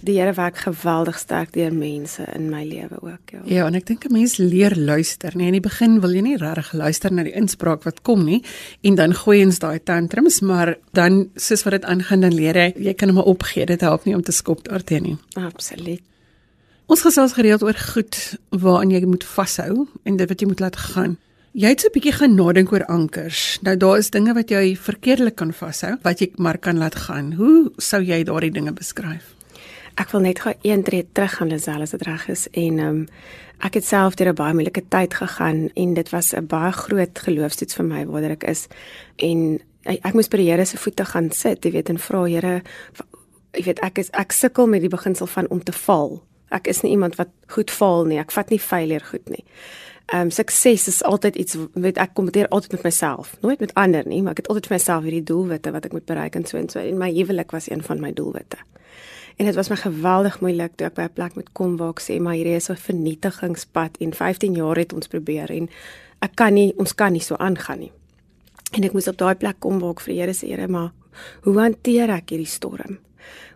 die 0.06 0.20
Here 0.20 0.34
werk 0.38 0.58
geweldig 0.62 1.18
sterk 1.20 1.54
deur 1.56 1.74
mense 1.74 2.26
in 2.36 2.50
my 2.52 2.62
lewe 2.66 3.00
ook, 3.02 3.34
ja. 3.34 3.42
Ja, 3.46 3.66
en 3.68 3.76
ek 3.76 3.88
dink 3.88 4.06
'n 4.06 4.14
mens 4.14 4.38
leer 4.38 4.76
luister, 4.76 5.32
nee, 5.36 5.48
in 5.48 5.58
die 5.58 5.70
begin 5.70 6.02
wil 6.02 6.14
jy 6.14 6.22
nie 6.22 6.38
regtig 6.38 6.74
luister 6.74 7.12
na 7.12 7.24
die 7.24 7.34
inspraak 7.34 7.84
wat 7.84 8.02
kom 8.02 8.26
nie 8.26 8.44
en 8.84 8.96
dan 8.96 9.14
gooi 9.14 9.44
ons 9.44 9.60
daai 9.60 9.80
tantrums, 9.80 10.42
maar 10.42 10.78
dan 10.94 11.30
soos 11.36 11.64
wat 11.64 11.72
dit 11.72 11.86
aangaan 11.86 12.22
dan 12.22 12.34
leer 12.34 12.56
jy, 12.56 12.74
jy 12.78 12.94
kan 12.94 13.10
hom 13.10 13.18
opgee, 13.18 13.66
dit 13.66 13.82
help 13.82 14.06
nie 14.06 14.16
om 14.16 14.22
te 14.22 14.32
skop 14.32 14.64
daarteen 14.64 15.04
nie. 15.04 15.18
Absoluut. 15.36 16.02
Ons 16.88 17.02
gesels 17.02 17.34
gereeld 17.34 17.64
oor 17.64 17.78
goed 17.94 18.38
waaraan 18.50 18.92
jy 18.92 19.06
moet 19.06 19.24
vashou 19.24 19.88
en 20.04 20.18
dit 20.18 20.30
wat 20.30 20.42
jy 20.42 20.48
moet 20.48 20.60
laat 20.60 20.76
gaan. 20.76 21.18
Jy 21.54 21.68
het 21.68 21.82
so 21.82 21.88
'n 21.88 21.94
bietjie 21.94 22.14
gaan 22.14 22.36
nadink 22.36 22.72
oor 22.72 22.86
ankers. 22.86 23.60
Nou 23.62 23.78
daar 23.78 23.98
is 23.98 24.10
dinge 24.10 24.34
wat 24.34 24.50
jy 24.50 24.76
verkeerdelik 24.76 25.36
kan 25.36 25.54
vashou, 25.54 25.98
wat 26.04 26.20
jy 26.20 26.32
maar 26.38 26.58
kan 26.58 26.78
laat 26.78 26.96
gaan. 26.96 27.34
Hoe 27.34 27.72
sou 27.78 28.02
jy 28.02 28.24
daardie 28.24 28.52
dinge 28.52 28.74
beskryf? 28.74 29.36
Ek 30.00 30.12
wil 30.12 30.22
net 30.22 30.40
gou 30.40 30.54
een 30.62 30.84
tree 30.84 31.08
terug 31.12 31.40
Lisel 31.40 31.82
as 31.82 31.92
dit 31.92 32.02
reg 32.08 32.28
is 32.30 32.48
en 32.52 32.80
ehm 32.80 32.88
um, 32.88 33.08
ek 33.62 33.76
het 33.78 33.86
self 33.86 34.16
deur 34.16 34.32
'n 34.32 34.36
baie 34.36 34.54
moeilike 34.54 34.82
tyd 34.90 35.14
gegaan 35.14 35.70
en 35.76 35.94
dit 35.94 36.10
was 36.10 36.34
'n 36.34 36.48
baie 36.48 36.72
groot 36.72 37.20
geloofstoets 37.20 37.76
vir 37.76 37.86
my 37.86 38.06
waar 38.06 38.32
ek 38.32 38.44
is 38.44 38.68
en 39.18 39.60
ek, 39.86 40.00
ek 40.06 40.14
moes 40.14 40.28
by 40.28 40.38
die 40.38 40.50
Here 40.50 40.66
se 40.66 40.78
voete 40.78 41.06
gaan 41.06 41.32
sit, 41.32 41.66
jy 41.66 41.72
weet 41.72 41.90
en 41.90 41.98
vra 41.98 42.24
Here 42.26 42.62
jy 43.54 43.64
weet 43.64 43.80
ek 43.80 43.98
is 43.98 44.10
ek 44.14 44.32
sukkel 44.32 44.68
met 44.68 44.82
die 44.82 44.90
beginsel 44.90 45.28
van 45.28 45.48
om 45.50 45.64
te 45.64 45.72
val. 45.72 46.22
Ek 46.52 46.68
is 46.68 46.82
nie 46.82 46.92
iemand 46.92 47.16
wat 47.16 47.30
goed 47.48 47.72
val 47.72 48.06
nie. 48.06 48.20
Ek 48.20 48.32
vat 48.32 48.50
nie 48.50 48.60
failure 48.60 49.06
goed 49.06 49.30
nie. 49.30 49.44
Ehm 50.12 50.22
um, 50.22 50.32
sukses 50.32 50.88
is 50.88 51.04
altyd 51.04 51.36
iets 51.36 51.58
weet 51.74 51.98
ek 51.98 52.14
kompeteer 52.14 52.48
altyd 52.48 52.72
met 52.72 52.84
myself, 52.84 53.36
nooit 53.42 53.60
met 53.60 53.74
ander 53.74 54.08
nie, 54.08 54.22
maar 54.22 54.32
ek 54.32 54.44
het 54.44 54.48
altyd 54.48 54.68
vir 54.68 54.76
myself 54.76 55.04
hierdie 55.04 55.24
doelwitte 55.24 55.72
wat 55.72 55.86
ek 55.86 55.92
moet 55.92 56.06
bereik 56.06 56.36
en 56.36 56.46
so 56.46 56.58
en 56.58 56.70
so 56.70 56.80
en 56.80 56.98
my 56.98 57.12
huwelik 57.14 57.52
was 57.52 57.70
een 57.70 57.84
van 57.84 58.02
my 58.02 58.12
doelwitte. 58.14 58.58
En 59.38 59.46
dit 59.46 59.56
was 59.56 59.70
my 59.70 59.76
geweldig 59.76 60.40
moeilik 60.42 60.76
toe 60.76 60.88
ek 60.88 60.96
by 60.96 61.02
'n 61.02 61.14
plek 61.14 61.36
moet 61.36 61.52
kom 61.54 61.78
waar 61.78 61.90
ek 61.90 62.02
sê 62.02 62.20
maar 62.20 62.34
hierdie 62.34 62.56
is 62.56 62.70
'n 62.70 62.76
vernietigingspad 62.76 63.98
en 64.00 64.14
15 64.14 64.54
jaar 64.54 64.76
het 64.76 64.94
ons 64.94 65.08
probeer 65.08 65.52
en 65.52 65.70
ek 66.20 66.36
kan 66.36 66.54
nie 66.54 66.74
ons 66.78 66.96
kan 66.96 67.12
nie 67.12 67.22
so 67.22 67.36
aangaan 67.36 67.80
nie. 67.80 67.92
En 68.72 68.84
ek 68.84 68.94
moes 68.94 69.08
op 69.08 69.18
daai 69.18 69.36
plek 69.36 69.60
kom 69.60 69.80
waar 69.80 69.92
ek 69.92 70.02
vir 70.02 70.14
die 70.14 70.22
Here 70.22 70.34
sê 70.34 70.48
Here 70.48 70.68
maar 70.68 70.92
hoe 71.44 71.60
hanteer 71.60 72.10
ek 72.10 72.30
hierdie 72.30 72.48
storm? 72.48 73.00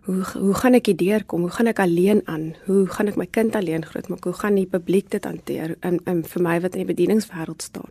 Hoe 0.06 0.24
hoe 0.34 0.54
gaan 0.54 0.74
ek 0.74 0.86
hier 0.86 0.98
deurkom? 0.98 1.42
Hoe 1.42 1.56
gaan 1.56 1.68
ek 1.68 1.80
alleen 1.80 2.22
aan? 2.26 2.54
Hoe 2.66 2.86
gaan 2.88 3.08
ek 3.08 3.16
my 3.16 3.26
kind 3.26 3.56
alleen 3.56 3.86
grootmaak? 3.86 4.24
Hoe 4.24 4.34
gaan 4.34 4.56
die 4.56 4.68
publiek 4.70 5.10
dit 5.10 5.26
hanteer 5.26 5.76
in 5.82 6.00
in 6.06 6.24
vir 6.24 6.42
my 6.42 6.60
wat 6.62 6.76
in 6.76 6.86
die 6.86 6.94
bedieningswêreld 6.94 7.62
staan? 7.62 7.90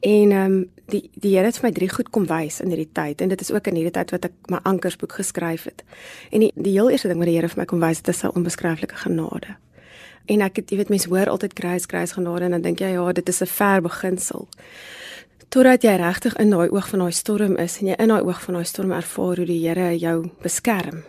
En 0.00 0.30
ehm 0.30 0.52
um, 0.52 0.70
die 0.90 1.10
die 1.14 1.36
Here 1.36 1.46
het 1.46 1.58
vir 1.60 1.68
my 1.68 1.72
drie 1.76 1.88
goed 1.88 2.08
kom 2.10 2.26
wys 2.26 2.60
in 2.60 2.72
hierdie 2.72 2.88
tyd 2.92 3.20
en 3.20 3.28
dit 3.28 3.40
is 3.40 3.50
ook 3.52 3.66
in 3.70 3.76
hierdie 3.78 3.94
tyd 3.94 4.10
wat 4.10 4.24
ek 4.30 4.32
my 4.50 4.58
ankersboek 4.66 5.12
geskryf 5.12 5.66
het. 5.68 5.84
En 6.30 6.40
die 6.40 6.50
die 6.54 6.72
heel 6.72 6.90
eerste 6.90 7.08
ding 7.08 7.20
wat 7.20 7.28
die 7.28 7.36
Here 7.36 7.48
vir 7.48 7.60
my 7.62 7.66
kom 7.68 7.84
wys, 7.84 8.00
dit 8.02 8.14
is 8.14 8.22
sy 8.24 8.32
onbeskryflike 8.32 8.96
genade. 9.04 9.56
En 10.26 10.40
ek 10.40 10.56
het 10.56 10.70
jy 10.70 10.80
weet 10.80 10.90
mense 10.90 11.08
hoor 11.08 11.28
altyd 11.28 11.54
grace 11.58 11.86
grace 11.88 12.16
genade 12.16 12.48
en 12.48 12.56
dan 12.56 12.66
dink 12.66 12.80
jy 12.80 12.94
ja, 12.96 13.12
dit 13.12 13.28
is 13.28 13.42
'n 13.42 13.46
ver 13.46 13.82
beginsel. 13.82 14.48
Totdat 15.48 15.82
jy 15.82 15.96
regtig 15.96 16.36
in 16.36 16.50
daai 16.50 16.70
oog 16.70 16.88
van 16.88 16.98
daai 16.98 17.12
storm 17.12 17.56
is 17.56 17.78
en 17.80 17.86
jy 17.86 17.94
in 17.98 18.08
daai 18.08 18.22
oog 18.22 18.42
van 18.42 18.54
daai 18.54 18.64
storm 18.64 18.92
ervaar 18.92 19.36
hoe 19.36 19.46
die 19.46 19.68
Here 19.68 19.98
jou 19.98 20.30
beskerm 20.42 21.04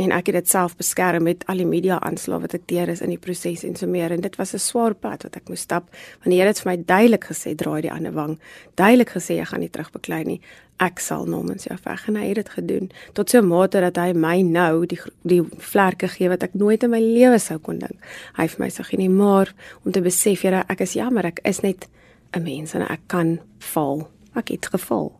en 0.00 0.12
ek 0.14 0.30
het 0.30 0.38
dit 0.40 0.48
self 0.48 0.76
beskerm 0.78 1.26
met 1.28 1.44
al 1.52 1.60
die 1.60 1.68
media 1.68 1.98
aanslae 2.00 2.40
wat 2.40 2.54
ek 2.56 2.64
deur 2.70 2.88
is 2.88 3.02
in 3.04 3.12
die 3.12 3.20
proses 3.20 3.64
en 3.68 3.76
so 3.76 3.86
meer. 3.90 4.12
En 4.14 4.22
dit 4.24 4.36
was 4.36 4.54
'n 4.54 4.58
swaar 4.58 4.94
pad 4.94 5.22
wat 5.22 5.36
ek 5.36 5.48
moes 5.48 5.60
stap 5.60 5.90
want 6.22 6.30
die 6.30 6.38
Here 6.40 6.48
het 6.48 6.60
vir 6.60 6.72
my 6.72 6.84
duidelik 6.84 7.24
gesê 7.24 7.54
draai 7.54 7.82
die 7.82 7.92
ander 7.92 8.12
wang. 8.12 8.38
Duidelik 8.74 9.10
gesê 9.10 9.36
jy 9.36 9.44
gaan 9.44 9.60
nie 9.60 9.70
terugbeklei 9.70 10.24
nie. 10.24 10.40
Ek 10.78 10.98
sal 10.98 11.26
namens 11.26 11.64
jou 11.64 11.78
veg. 11.78 12.08
En 12.08 12.16
hy 12.16 12.26
het 12.26 12.34
dit 12.34 12.48
gedoen 12.48 12.90
tot 13.12 13.30
so 13.30 13.38
'n 13.38 13.46
mate 13.46 13.80
dat 13.80 13.96
hy 13.96 14.12
my 14.12 14.40
nou 14.42 14.86
die 14.86 15.00
die 15.22 15.42
vlerke 15.58 16.08
gee 16.08 16.28
wat 16.28 16.42
ek 16.42 16.54
nooit 16.54 16.82
in 16.82 16.90
my 16.90 17.00
lewe 17.00 17.38
sou 17.38 17.58
kon 17.58 17.78
dink. 17.78 17.98
Hy 18.36 18.42
het 18.42 18.58
my 18.58 18.68
sê 18.68 18.82
so, 18.84 18.96
nee 18.96 19.08
maar 19.08 19.54
om 19.84 19.92
te 19.92 20.00
besef 20.00 20.42
Here 20.42 20.64
ek 20.68 20.80
is 20.80 20.92
jammer. 20.94 21.26
Ek 21.26 21.40
is 21.44 21.60
net 21.60 21.88
'n 22.32 22.42
mens 22.42 22.74
en 22.74 22.82
ek 22.82 23.00
kan 23.06 23.40
val. 23.58 24.08
Ek 24.34 24.48
het 24.48 24.66
geval 24.66 25.12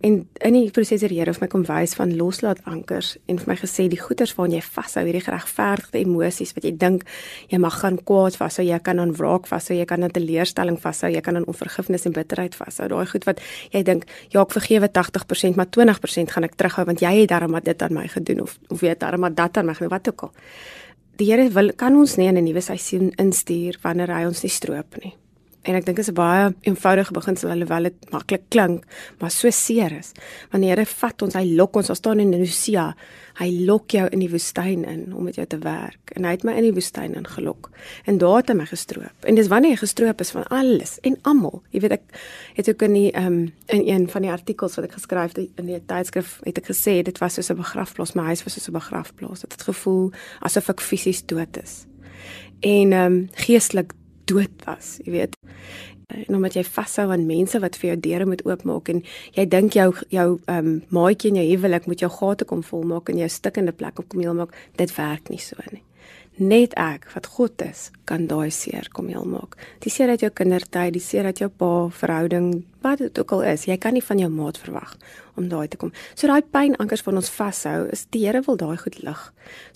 En 0.00 0.14
in 0.32 0.54
die 0.56 0.70
proses 0.72 1.02
het 1.02 1.10
die 1.12 1.18
Here 1.18 1.34
vir 1.36 1.42
my 1.44 1.48
kom 1.52 1.64
wys 1.68 1.92
van 1.98 2.14
loslaat 2.16 2.62
ankers 2.64 3.12
en 3.28 3.36
vir 3.36 3.50
my 3.50 3.56
gesê 3.60 3.84
die 3.92 4.00
goeders 4.00 4.32
waaraan 4.36 4.54
jy 4.56 4.62
vashou, 4.64 5.02
hierdie 5.04 5.20
geregverdigde 5.26 6.00
emosies 6.00 6.54
wat 6.56 6.64
jy 6.64 6.72
dink 6.80 7.04
jy 7.52 7.60
mag 7.60 7.76
gaan 7.82 7.98
kwaad 8.08 8.38
vashou, 8.40 8.64
jy 8.64 8.78
kan 8.80 9.02
aan 9.02 9.12
wraak 9.18 9.50
vashou, 9.50 9.76
jy 9.76 9.84
kan 9.90 10.06
aan 10.06 10.14
teleurstelling 10.16 10.80
vashou, 10.80 11.12
jy 11.12 11.20
kan 11.20 11.36
aan 11.36 11.44
onvergifnis 11.52 12.08
en 12.08 12.16
bitterheid 12.16 12.56
vashou. 12.56 12.88
Daai 12.88 13.12
goed 13.12 13.28
wat 13.28 13.44
jy 13.74 13.84
dink 13.84 14.08
ja, 14.32 14.40
ek 14.40 14.56
vergewe 14.56 14.88
80%, 14.88 15.60
maar 15.60 15.68
20% 15.68 16.32
gaan 16.32 16.48
ek 16.48 16.56
terughou 16.56 16.88
want 16.88 17.04
jy 17.04 17.14
het 17.20 17.34
darem 17.34 17.60
dit 17.60 17.82
aan 17.84 17.96
my 18.00 18.08
gedoen 18.08 18.46
of 18.48 18.56
of 18.72 18.80
weet 18.80 19.04
darem 19.04 19.28
dat 19.34 19.60
aan 19.60 19.68
my 19.68 19.76
gedoen 19.76 19.92
wat 19.92 20.08
ook 20.08 20.30
al. 20.30 20.36
Die 21.20 21.28
Here 21.28 21.50
wil 21.52 21.74
kan 21.76 21.92
ons 22.00 22.16
nie 22.16 22.28
in 22.32 22.40
'n 22.40 22.44
nuwe 22.44 22.62
seisoen 22.64 23.12
instuur 23.20 23.76
wanneer 23.82 24.08
hy 24.08 24.24
ons 24.24 24.42
nie 24.42 24.50
stroop 24.50 24.96
nie. 25.04 25.12
En 25.68 25.76
ek 25.76 25.84
dink 25.84 25.98
dit 25.98 26.06
is 26.06 26.10
'n 26.10 26.16
baie 26.16 26.54
eenvoudige 26.64 27.12
beginsel 27.12 27.50
alhoewel 27.50 27.82
dit 27.82 28.10
maklik 28.10 28.42
klink, 28.48 28.84
maar 29.18 29.30
so 29.30 29.50
seer 29.50 29.92
is. 29.92 30.12
Wanneer 30.50 30.78
hy 30.78 30.84
vat 30.84 31.22
ons, 31.22 31.34
hy 31.34 31.44
lok 31.54 31.76
ons, 31.76 31.88
ons 31.88 31.98
staan 31.98 32.20
in 32.20 32.30
Nusia. 32.30 32.96
Hy 33.38 33.64
lok 33.66 33.90
jou 33.90 34.08
in 34.08 34.18
die 34.18 34.30
woestyn 34.30 34.84
in 34.84 35.14
om 35.14 35.24
met 35.24 35.34
jou 35.34 35.46
te 35.46 35.58
werk. 35.58 36.10
En 36.14 36.24
hy 36.24 36.30
het 36.30 36.44
my 36.44 36.52
in 36.52 36.62
die 36.62 36.72
woestyn 36.72 37.14
ingelok. 37.14 37.70
En 38.04 38.18
daar 38.18 38.36
het 38.36 38.48
hy 38.48 38.54
my 38.54 38.66
gestroop. 38.66 39.24
En 39.24 39.34
dis 39.34 39.48
wanneer 39.48 39.70
jy 39.70 39.76
gestroop 39.76 40.20
is 40.20 40.30
van 40.30 40.44
alles 40.48 40.98
en 41.00 41.16
almal. 41.22 41.62
Jy 41.70 41.80
weet 41.80 41.92
ek 41.92 42.02
het 42.54 42.68
ook 42.68 42.82
in 42.82 42.92
die 42.92 43.12
ehm 43.12 43.26
um, 43.26 43.52
in 43.66 43.86
een 43.86 44.08
van 44.08 44.22
die 44.22 44.30
artikels 44.30 44.74
wat 44.74 44.84
ek 44.84 44.92
geskryf 44.92 45.36
het 45.36 45.48
in 45.56 45.66
die 45.66 45.82
tydskrif 45.86 46.40
het 46.44 46.58
ek 46.58 46.66
gesê 46.66 47.02
dit 47.02 47.18
was 47.18 47.34
soos 47.34 47.50
'n 47.50 47.56
begrafplaas, 47.56 48.14
my 48.14 48.22
huis 48.22 48.44
was 48.44 48.52
soos 48.54 48.68
'n 48.68 48.72
begrafplaas. 48.72 49.40
Dit 49.40 49.52
het 49.52 49.62
gevoel 49.62 50.12
asof 50.40 50.68
ek 50.68 50.80
fisies 50.80 51.26
dood 51.26 51.56
is. 51.62 51.86
En 52.60 52.92
ehm 52.92 53.12
um, 53.12 53.28
geestelik 53.34 53.92
dood 54.30 54.64
was, 54.66 54.96
jy 55.04 55.14
weet. 55.18 55.36
En 56.10 56.40
omdat 56.40 56.56
jy 56.58 56.64
vashou 56.66 57.06
aan 57.14 57.26
mense 57.28 57.58
wat 57.62 57.76
vir 57.78 57.92
jou 57.92 57.98
deure 58.06 58.26
moet 58.26 58.42
oopmaak 58.46 58.88
en 58.90 59.04
jy 59.36 59.44
dink 59.50 59.76
jou 59.78 59.92
jou 60.10 60.26
ehm 60.46 60.72
um, 60.72 60.72
maatjie 60.90 61.30
in 61.30 61.38
jou 61.42 61.46
huwelik 61.52 61.86
moet 61.86 62.02
jou 62.02 62.10
gate 62.10 62.48
kom 62.50 62.64
volmaak 62.66 63.12
en 63.12 63.22
jou 63.22 63.28
stikkende 63.30 63.72
plek 63.76 64.02
op 64.02 64.08
kom 64.10 64.24
heel 64.24 64.34
maak, 64.34 64.56
dit 64.76 64.96
werk 64.96 65.30
nie 65.30 65.38
so 65.42 65.70
nie. 65.70 65.84
Net 66.40 66.72
ek 66.80 67.04
wat 67.12 67.26
God 67.36 67.60
is, 67.60 67.90
kan 68.08 68.24
daai 68.30 68.48
seer 68.54 68.86
kom 68.96 69.10
heel 69.12 69.26
maak. 69.28 69.58
Die 69.84 69.92
seer 69.92 70.08
uit 70.08 70.22
jou 70.24 70.30
kindertyd, 70.32 70.94
die 70.94 71.02
seer 71.04 71.28
uit 71.28 71.42
jou 71.42 71.50
pa 71.52 71.90
verhouding, 71.92 72.64
wat 72.80 73.02
dit 73.02 73.20
ook 73.20 73.34
al 73.36 73.44
is, 73.52 73.66
jy 73.68 73.76
kan 73.76 73.92
nie 73.92 74.04
van 74.06 74.22
jou 74.22 74.30
maat 74.32 74.56
verwag 74.56 74.96
om 75.36 75.50
daai 75.52 75.68
te 75.68 75.76
kom. 75.76 75.92
So 76.14 76.30
daai 76.30 76.40
pynankers 76.40 77.04
wat 77.04 77.20
ons 77.20 77.32
vashou, 77.34 77.90
is 77.92 78.06
die 78.14 78.24
Here 78.24 78.40
wil 78.46 78.56
daai 78.56 78.78
goed 78.80 79.02
lig 79.04 79.26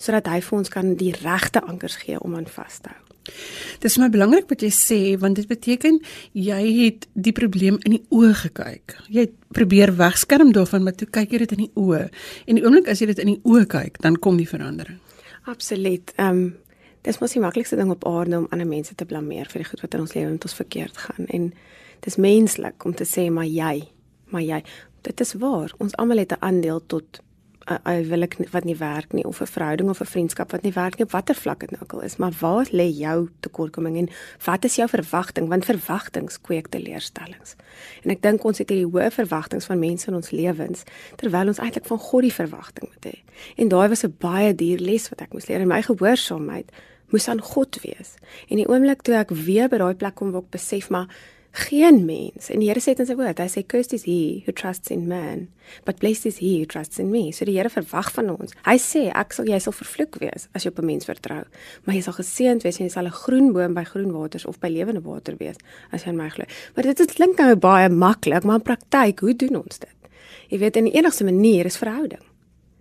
sodat 0.01 0.31
hy 0.31 0.41
vir 0.41 0.57
ons 0.57 0.73
kan 0.73 0.95
die 0.97 1.13
regte 1.21 1.61
ankers 1.61 1.99
gee 2.01 2.17
om 2.17 2.33
aan 2.39 2.49
vas 2.49 2.81
te 2.81 2.89
hou. 2.89 3.04
Dit 3.25 3.89
is 3.89 3.97
my 3.97 4.09
belangrik 4.09 4.49
wat 4.49 4.61
jy 4.61 4.71
sê 4.73 4.99
want 5.21 5.35
dit 5.39 5.47
beteken 5.49 5.99
jy 6.33 6.61
het 6.79 7.07
die 7.13 7.33
probleem 7.35 7.79
in 7.83 7.97
die 7.97 8.03
oë 8.13 8.33
gekyk. 8.45 8.97
Jy 9.09 9.27
het 9.27 9.33
probeer 9.55 9.95
wegskerm 9.97 10.53
daarvan 10.55 10.83
maar 10.83 10.97
toe 10.97 11.07
kyk 11.07 11.31
jy 11.33 11.41
dit 11.45 11.55
in 11.57 11.63
die 11.65 11.71
oë. 11.75 12.05
En 12.45 12.59
die 12.59 12.65
oomblik 12.65 12.91
as 12.91 13.01
jy 13.01 13.09
dit 13.13 13.23
in 13.23 13.33
die 13.35 13.41
oë 13.43 13.65
kyk, 13.71 13.99
dan 14.01 14.19
kom 14.21 14.37
die 14.37 14.49
verandering. 14.49 14.99
Absoluut. 15.45 16.13
Ehm 16.17 16.45
um, 16.45 16.53
dis 17.05 17.19
mos 17.21 17.35
die 17.35 17.41
maklikste 17.41 17.77
ding 17.77 17.91
op 17.93 18.05
aarde 18.09 18.39
om 18.39 18.47
ander 18.49 18.65
mense 18.65 18.95
te 18.97 19.05
blameer 19.05 19.45
vir 19.51 19.61
die 19.61 19.67
goed 19.69 19.83
wat 19.85 19.93
in 19.93 20.01
ons 20.01 20.15
lewe 20.15 20.31
met 20.31 20.47
ons 20.47 20.55
verkeerd 20.57 20.97
gaan 20.97 21.27
en 21.37 21.51
dis 22.01 22.15
menslik 22.17 22.85
om 22.85 22.95
te 22.97 23.05
sê 23.05 23.27
maar 23.29 23.45
jy 23.45 23.83
maar 24.33 24.41
jy 24.41 24.63
dit 25.05 25.21
is 25.21 25.33
waar. 25.37 25.73
Ons 25.77 25.93
almal 26.01 26.23
het 26.23 26.33
'n 26.33 26.41
aandeel 26.41 26.81
tot 26.87 27.21
huwelik 27.65 28.37
wat 28.51 28.63
nie 28.63 28.75
werk 28.77 29.13
nie 29.13 29.25
of 29.25 29.41
'n 29.41 29.45
verhouding 29.45 29.89
of 29.89 30.01
'n 30.01 30.05
vriendskap 30.05 30.51
wat 30.51 30.61
nie 30.61 30.71
werk 30.71 30.97
nie 30.97 31.07
watter 31.09 31.35
vlak 31.35 31.59
dit 31.59 31.71
nou 31.71 31.81
al 31.87 32.01
is, 32.01 32.15
maar 32.17 32.31
waar 32.39 32.67
lê 32.71 32.89
jou 32.97 33.29
tekortkoming 33.39 33.97
en 33.97 34.09
wat 34.45 34.65
is 34.65 34.75
jou 34.75 34.89
verwagting? 34.89 35.47
Want 35.47 35.65
verwagtinge 35.65 36.37
kweek 36.41 36.67
teleurstellings. 36.67 37.55
En 38.03 38.11
ek 38.11 38.21
dink 38.21 38.43
ons 38.43 38.57
het 38.57 38.69
hierdie 38.69 38.91
hoë 38.91 39.11
verwagtinge 39.11 39.61
van 39.61 39.79
mense 39.79 40.07
in 40.07 40.15
ons 40.15 40.31
lewens 40.31 40.83
terwyl 41.15 41.47
ons 41.47 41.59
eintlik 41.59 41.85
van 41.85 41.97
God 41.99 42.21
die 42.21 42.33
verwagting 42.33 42.89
moet 42.89 43.13
hê. 43.13 43.19
En 43.55 43.67
daai 43.67 43.89
was 43.89 44.03
'n 44.03 44.15
baie 44.19 44.55
duur 44.55 44.79
les 44.79 45.09
wat 45.09 45.21
ek 45.21 45.33
moes 45.33 45.47
leer 45.47 45.59
in 45.59 45.67
my 45.67 45.81
gehoorsaamheid 45.81 46.71
moes 47.09 47.27
aan 47.27 47.41
God 47.41 47.81
wees. 47.81 48.15
En 48.49 48.57
die 48.57 48.67
oomblik 48.67 49.01
toe 49.01 49.15
ek 49.15 49.29
weer 49.29 49.69
by 49.69 49.77
daai 49.77 49.95
plek 49.95 50.15
kom 50.15 50.31
waar 50.31 50.41
ek 50.41 50.55
besef 50.57 50.89
maar 50.89 51.07
geen 51.55 52.03
mens. 52.05 52.49
En 52.51 52.59
die 52.59 52.67
Here 52.69 52.81
sê 52.83 52.93
dit 52.93 53.03
in 53.03 53.09
sy 53.09 53.15
woord 53.15 53.39
hy 53.39 53.47
sê 53.51 53.63
cursed 53.65 53.95
is 53.95 54.05
he 54.07 54.43
who 54.45 54.53
trusts 54.55 54.91
in 54.93 55.07
man 55.07 55.47
but 55.87 55.97
blessed 56.01 56.27
is 56.29 56.37
he 56.43 56.57
who 56.59 56.65
trusts 56.69 56.99
in 56.99 57.11
me. 57.11 57.31
So 57.31 57.47
die 57.47 57.55
Here 57.57 57.71
verwag 57.71 58.11
van 58.15 58.29
ons. 58.33 58.53
Hy 58.67 58.75
sê 58.81 59.05
ek 59.15 59.33
sal 59.33 59.49
jy 59.49 59.59
sal 59.63 59.75
vervloek 59.75 60.19
wees 60.21 60.49
as 60.53 60.65
jy 60.65 60.73
op 60.73 60.79
'n 60.79 60.85
mens 60.85 61.07
vertrou 61.07 61.43
maar 61.85 61.95
jy 61.95 62.01
sal 62.01 62.17
geseënd 62.19 62.63
wees 62.63 62.79
en 62.79 62.85
jy 62.85 62.91
sal 62.91 63.07
'n 63.07 63.19
groen 63.23 63.53
boom 63.53 63.73
by 63.73 63.83
groen 63.83 64.11
waters 64.11 64.45
of 64.45 64.59
by 64.59 64.67
lewende 64.67 65.01
water 65.01 65.35
wees 65.39 65.57
as 65.91 66.03
jy 66.03 66.09
in 66.09 66.17
my 66.17 66.29
glo. 66.29 66.45
Maar 66.75 66.83
dit 66.83 66.97
dit 66.97 67.13
klink 67.13 67.37
nou 67.37 67.55
baie 67.55 67.89
maklik 67.89 68.43
maar 68.43 68.55
in 68.55 68.61
praktyk 68.61 69.19
hoe 69.19 69.35
doen 69.35 69.55
ons 69.63 69.79
dit? 69.79 69.95
Jy 70.49 70.59
weet 70.59 70.77
en 70.77 70.83
die 70.83 70.97
enigste 70.97 71.23
manier 71.23 71.65
is 71.65 71.77
verhouding. 71.77 72.21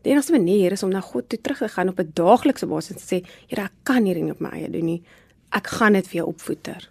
Die 0.04 0.12
enigste 0.12 0.32
manier 0.32 0.72
is 0.72 0.82
om 0.82 0.90
na 0.92 1.00
God 1.00 1.28
toe 1.28 1.38
terug 1.40 1.58
te 1.58 1.68
gaan 1.68 1.88
op 1.88 1.98
'n 1.98 2.10
daaglikse 2.14 2.66
basis 2.66 2.90
en 2.90 2.96
te 2.96 3.14
sê, 3.14 3.26
Here, 3.48 3.62
ek 3.62 3.72
kan 3.82 4.04
hierdie 4.04 4.22
nie 4.22 4.32
op 4.32 4.40
my 4.40 4.50
eie 4.50 4.70
doen 4.70 4.84
nie. 4.84 5.02
Ek 5.50 5.66
gaan 5.66 5.92
dit 5.92 6.06
vir 6.06 6.16
jou 6.16 6.26
opvoeder. 6.28 6.88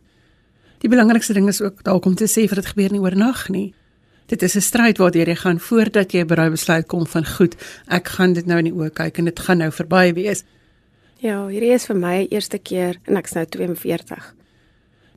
Die 0.84 0.92
belangrikste 0.92 1.32
ding 1.34 1.48
is 1.48 1.62
ook 1.64 1.80
dalk 1.88 2.04
om 2.06 2.16
te 2.20 2.28
sê 2.28 2.44
vir 2.52 2.60
dit 2.60 2.66
gebeur 2.74 2.92
nie 2.92 3.00
oornag 3.00 3.46
nie. 3.54 3.70
Dit 4.28 4.42
is 4.44 4.56
'n 4.56 4.62
stryd 4.62 4.98
waardeur 4.98 5.28
jy 5.28 5.36
gaan 5.36 5.60
voordat 5.60 6.12
jy 6.12 6.26
by 6.26 6.36
daai 6.36 6.50
besluit 6.50 6.88
kom 6.88 7.06
van 7.08 7.26
goed, 7.26 7.56
ek 7.88 8.08
gaan 8.08 8.34
dit 8.34 8.46
nou 8.46 8.58
in 8.58 8.66
die 8.66 8.74
oë 8.74 8.92
kyk 8.92 9.18
en 9.18 9.26
dit 9.26 9.40
gaan 9.40 9.58
nou 9.58 9.72
verby 9.72 10.14
wees. 10.14 10.44
Ja, 11.20 11.48
hierdie 11.48 11.72
is 11.72 11.86
vir 11.86 11.96
my 11.96 12.28
eerste 12.30 12.58
keer 12.58 13.00
en 13.08 13.16
ek's 13.16 13.34
nou 13.34 13.46
42 13.46 14.36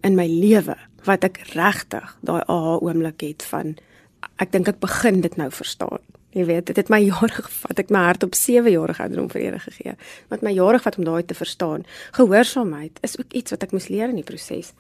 in 0.05 0.15
my 0.15 0.27
lewe 0.27 0.77
wat 1.05 1.25
ek 1.25 1.41
regtig 1.55 2.17
daai 2.23 2.43
aha 2.47 2.79
oomblik 2.79 3.21
het 3.21 3.43
van 3.43 3.77
ek 4.39 4.53
dink 4.53 4.69
ek 4.69 4.79
begin 4.79 5.21
dit 5.21 5.37
nou 5.37 5.51
verstaan. 5.51 5.99
Jy 6.37 6.45
weet, 6.45 6.67
dit 6.69 6.77
het 6.77 6.91
my 6.93 6.99
jare 7.11 7.33
gevat. 7.33 7.79
Ek 7.81 7.93
my 7.95 8.03
hart 8.11 8.27
op 8.27 8.35
7 8.37 8.69
jaar 8.73 8.93
ouderdom 8.93 9.31
vir 9.33 9.43
Here 9.47 9.61
gegee. 9.63 9.95
Wat 10.33 10.43
my 10.45 10.53
jare 10.53 10.81
vat 10.83 10.99
om 11.01 11.07
daai 11.09 11.25
te 11.25 11.37
verstaan. 11.37 11.87
Gehoorsaamheid 12.19 13.01
is 13.07 13.17
ook 13.19 13.33
iets 13.33 13.55
wat 13.55 13.65
ek 13.65 13.73
moes 13.73 13.89
leer 13.89 14.13
in 14.13 14.21
die 14.21 14.27
proses. 14.27 14.75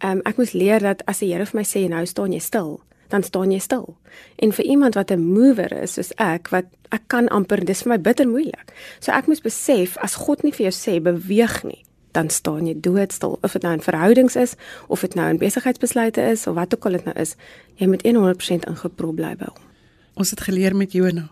Ehm 0.00 0.22
um, 0.22 0.24
ek 0.28 0.40
moes 0.40 0.54
leer 0.56 0.80
dat 0.80 1.04
as 1.10 1.20
die 1.20 1.32
Here 1.32 1.46
vir 1.48 1.60
my 1.60 1.66
sê 1.68 1.84
nou 1.90 2.04
staan 2.08 2.32
jy 2.32 2.40
stil, 2.40 2.78
dan 3.12 3.22
staan 3.22 3.52
jy 3.52 3.60
stil. 3.60 3.96
En 4.40 4.52
vir 4.56 4.64
iemand 4.64 4.96
wat 4.96 5.12
'n 5.12 5.20
mover 5.20 5.72
is 5.82 5.98
soos 5.98 6.12
ek 6.16 6.48
wat 6.48 6.64
ek 6.90 7.02
kan 7.08 7.28
amper 7.28 7.64
dis 7.64 7.82
vir 7.82 7.92
my 7.92 7.98
bitter 8.00 8.28
moeilik. 8.28 8.72
So 9.00 9.12
ek 9.12 9.26
moes 9.26 9.40
besef 9.40 9.96
as 9.98 10.14
God 10.14 10.42
nie 10.42 10.52
vir 10.52 10.70
jou 10.70 10.76
sê 10.76 11.00
beweeg 11.00 11.64
nie, 11.64 11.84
dan 12.12 12.30
staan 12.30 12.66
jy 12.66 12.80
doodstil 12.80 13.38
of 13.42 13.52
dit 13.52 13.62
nou 13.62 13.72
in 13.72 13.80
verhoudings 13.80 14.36
is 14.36 14.54
of 14.88 15.00
dit 15.00 15.14
nou 15.14 15.28
in 15.28 15.38
besigheidsbesluite 15.38 16.20
is 16.20 16.46
of 16.46 16.54
wat 16.54 16.74
ook 16.74 16.86
al 16.86 16.92
dit 16.92 17.04
nou 17.04 17.16
is, 17.16 17.36
jy 17.76 17.86
moet 17.86 18.02
100% 18.02 18.64
ingeprop 18.68 19.16
bly 19.16 19.36
by 19.36 19.44
hom. 19.44 19.71
Ons 20.14 20.30
het 20.30 20.40
geleer 20.40 20.76
met 20.76 20.92
Jona. 20.92 21.28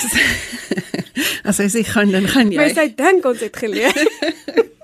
As 1.48 1.58
hy 1.60 1.68
sê 1.72 1.84
gaan 1.86 2.10
dan 2.14 2.26
gaan 2.30 2.50
jy. 2.50 2.58
Maar 2.60 2.74
sy 2.74 2.88
dink 2.96 3.24
ons 3.24 3.40
het 3.44 3.56
geleer. 3.56 3.94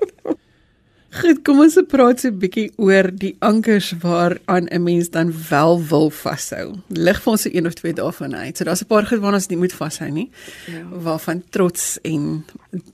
Goed, 1.16 1.38
kom 1.46 1.62
ons 1.64 1.76
praat 1.88 2.20
so 2.20 2.28
'n 2.28 2.38
bietjie 2.38 2.70
oor 2.76 3.08
die 3.08 3.36
ankers 3.40 3.94
waaraan 4.02 4.68
'n 4.68 4.82
mens 4.82 5.08
dan 5.10 5.32
wel 5.48 5.80
wil 5.88 6.10
vashou. 6.10 6.74
Lig 6.88 7.22
vir 7.22 7.30
ons 7.32 7.42
so 7.42 7.50
een 7.52 7.66
of 7.66 7.74
twee 7.74 7.92
daarvan 7.92 8.34
uit. 8.34 8.56
So 8.56 8.64
daar's 8.64 8.82
'n 8.82 8.86
paar 8.86 9.06
goed 9.06 9.20
waarna 9.20 9.36
ons 9.36 9.48
nie 9.48 9.58
moet 9.58 9.72
vashou 9.72 10.10
nie. 10.10 10.30
Ja. 10.66 10.82
Waarvan 11.02 11.42
trots 11.50 11.98
en 12.02 12.44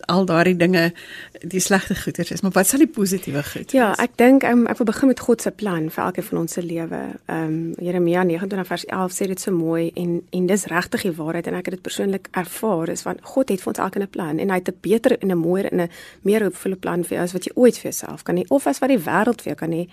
al 0.06 0.24
daardie 0.24 0.56
dinge 0.56 0.92
die 1.40 1.60
slegte 1.60 1.94
goeders 1.94 2.30
is, 2.30 2.40
maar 2.40 2.50
wat 2.50 2.66
sal 2.66 2.78
die 2.78 2.88
positiewe 2.88 3.42
goed 3.42 3.70
ja, 3.70 3.88
wees? 3.88 3.96
Ja, 3.98 4.04
ek 4.04 4.16
dink 4.16 4.42
um, 4.42 4.66
ek 4.66 4.78
wil 4.78 4.86
begin 4.86 5.08
met 5.08 5.20
God 5.20 5.42
se 5.42 5.50
plan 5.50 5.90
vir 5.90 6.04
elkeen 6.04 6.24
van 6.24 6.38
ons 6.38 6.52
se 6.52 6.62
lewe. 6.62 7.00
Ehm 7.26 7.44
um, 7.44 7.74
Jeremia 7.78 8.22
29 8.22 8.66
vers 8.66 8.84
11 8.84 9.12
sê 9.12 9.26
dit 9.26 9.40
so 9.40 9.50
mooi 9.50 9.90
en 9.94 10.22
en 10.30 10.46
dis 10.46 10.64
regtig 10.64 11.02
die 11.02 11.12
waarheid 11.12 11.46
en 11.46 11.54
ek 11.54 11.64
het 11.64 11.74
dit 11.74 11.82
persoonlik 11.82 12.28
ervaar 12.30 12.88
is 12.88 13.02
van 13.02 13.16
God 13.22 13.48
het 13.48 13.60
vir 13.60 13.68
ons 13.68 13.78
elkeen 13.78 14.02
'n 14.02 14.10
plan 14.10 14.38
en 14.38 14.48
hy 14.50 14.56
het 14.56 14.68
'n 14.68 14.78
beter 14.80 15.18
en 15.18 15.30
'n 15.30 15.38
mooier 15.38 15.72
en 15.72 15.80
'n 15.80 15.90
meer 16.22 16.42
hoopvolle 16.42 16.76
plan 16.76 17.04
vir 17.04 17.16
jou 17.16 17.24
as 17.24 17.32
wat 17.32 17.44
jy 17.44 17.52
ooit 17.54 17.78
vir 17.78 17.90
jouself 17.90 18.11
kan 18.20 18.36
hê 18.36 18.44
of 18.50 18.66
as 18.68 18.82
wat 18.84 18.92
die 18.92 19.00
wêreld 19.00 19.40
vir 19.40 19.54
jou 19.54 19.58
kan 19.64 19.72
hê. 19.72 19.86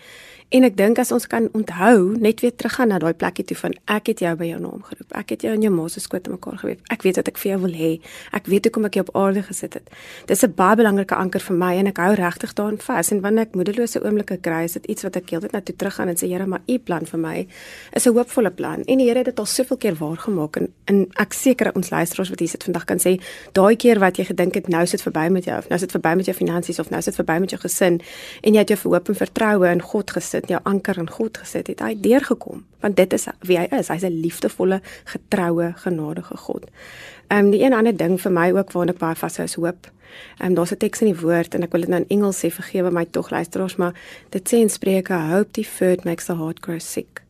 En 0.49 0.65
ek 0.65 0.73
dink 0.79 0.97
as 0.97 1.12
ons 1.13 1.27
kan 1.29 1.45
onthou, 1.53 2.15
net 2.17 2.39
weer 2.41 2.53
teruggaan 2.57 2.89
na 2.89 2.97
daai 2.97 3.13
plekkie 3.13 3.43
toe 3.45 3.57
van 3.59 3.75
ek 3.93 4.07
het 4.09 4.21
jou 4.23 4.31
by 4.39 4.47
jou 4.47 4.57
naam 4.63 4.79
geroep. 4.81 5.12
Ek 5.19 5.35
het 5.35 5.43
jou 5.45 5.51
in 5.53 5.62
jou 5.62 5.69
ma 5.69 5.83
se 5.93 6.01
skoot 6.01 6.23
te 6.25 6.31
mekaar 6.33 6.57
gewewe. 6.57 6.79
Ek 6.89 7.03
weet 7.05 7.19
wat 7.21 7.27
ek 7.29 7.38
vir 7.38 7.51
jou 7.51 7.59
wil 7.67 7.75
hê. 7.77 7.89
Ek 8.33 8.49
weet 8.49 8.65
hoekom 8.65 8.88
ek 8.89 8.97
jou 8.97 9.03
op 9.05 9.12
aarde 9.21 9.43
gesit 9.45 9.77
het. 9.77 9.91
Dis 10.25 10.41
'n 10.43 10.55
baie 10.57 10.75
belangrike 10.75 11.13
anker 11.13 11.39
vir 11.39 11.55
my 11.55 11.75
en 11.77 11.88
ek 11.88 11.97
hou 11.97 12.15
regtig 12.15 12.53
daaraan 12.57 12.81
vas. 12.81 13.12
En 13.12 13.21
wanneer 13.21 13.45
ek 13.45 13.53
moedelose 13.53 14.01
oomblikke 14.03 14.38
kry, 14.41 14.63
is 14.63 14.73
dit 14.73 14.85
iets 14.85 15.03
wat 15.03 15.15
ek 15.17 15.29
heeltyd 15.29 15.51
na 15.51 15.62
toe 15.62 15.75
teruggaan 15.75 16.09
en 16.09 16.15
sê 16.15 16.27
Here, 16.29 16.45
maar 16.47 16.62
u 16.67 16.79
plan 16.79 17.05
vir 17.05 17.19
my 17.19 17.47
is 17.93 18.07
'n 18.07 18.13
hoopvolle 18.13 18.51
plan. 18.51 18.83
En 18.85 18.97
die 18.97 19.05
Here 19.05 19.17
het 19.17 19.25
dit 19.25 19.39
al 19.39 19.45
soveel 19.45 19.77
keer 19.77 19.95
waargemaak 19.95 20.57
en, 20.57 20.73
en 20.85 21.07
ek 21.19 21.33
seker 21.33 21.75
ons 21.75 21.89
luisteraars 21.89 22.29
wat 22.29 22.39
hier 22.39 22.49
sit 22.49 22.63
vandag 22.63 22.85
kan 22.85 22.97
sê, 22.97 23.21
daai 23.53 23.75
keer 23.75 23.99
wat 23.99 24.17
jy 24.17 24.25
gedink 24.25 24.55
het 24.55 24.67
nou 24.67 24.85
sit 24.85 25.01
verby 25.01 25.29
met 25.29 25.45
jou 25.45 25.57
of 25.57 25.69
nou 25.69 25.79
sit 25.79 25.91
verby 25.91 26.15
met 26.15 26.25
jou 26.25 26.35
finansies 26.35 26.79
of 26.79 26.89
nou 26.89 27.01
sit 27.01 27.15
verby 27.15 27.39
met 27.39 27.49
jou 27.49 27.62
gesin 27.62 28.01
en 28.41 28.53
jy 28.53 28.59
het 28.59 28.69
jou 28.69 28.77
verhoop 28.77 29.09
en 29.09 29.15
vertroue 29.15 29.71
in 29.71 29.81
God 29.81 30.12
gesit 30.12 30.38
gesit, 30.39 30.49
jou 30.49 30.60
anker 30.63 30.97
in 30.97 31.10
God 31.10 31.38
gesit 31.38 31.67
het, 31.67 31.82
hy 31.82 31.95
deurgekom, 31.99 32.63
want 32.82 32.95
dit 32.95 33.13
is 33.13 33.28
wie 33.41 33.58
hy 33.58 33.67
is. 33.71 33.89
Hy's 33.89 34.04
'n 34.04 34.21
liefdevolle, 34.21 34.82
getroue, 35.06 35.73
genadige 35.75 36.38
God. 36.38 36.65
Ehm 37.30 37.45
um, 37.45 37.52
die 37.52 37.63
een 37.63 37.73
ander 37.73 37.95
ding 37.95 38.19
vir 38.21 38.32
my 38.32 38.52
ook 38.52 38.71
waarna 38.71 38.91
ek 38.91 38.99
baie 38.99 39.15
vashou 39.15 39.43
is 39.43 39.56
hoop. 39.56 39.91
Ehm 40.39 40.49
um, 40.49 40.56
daar's 40.56 40.71
'n 40.71 40.78
teks 40.78 41.02
in 41.02 41.13
die 41.13 41.21
woord 41.21 41.56
en 41.56 41.63
ek 41.63 41.71
wil 41.71 41.82
dit 41.82 41.89
nou 41.89 42.02
in 42.02 42.08
Engels 42.17 42.39
sê, 42.39 42.49
vergewe 42.49 42.91
my 42.91 43.06
tog 43.06 43.30
luisteraars, 43.30 43.75
maar 43.75 43.93
dit 44.30 44.49
sê 44.49 44.58
in 44.58 44.69
Spreuke, 44.69 45.13
hope 45.13 45.52
deferred 45.52 46.04
makes 46.04 46.25
the 46.25 46.36
heart 46.36 46.60
grow 46.62 46.80
sick. 46.80 47.21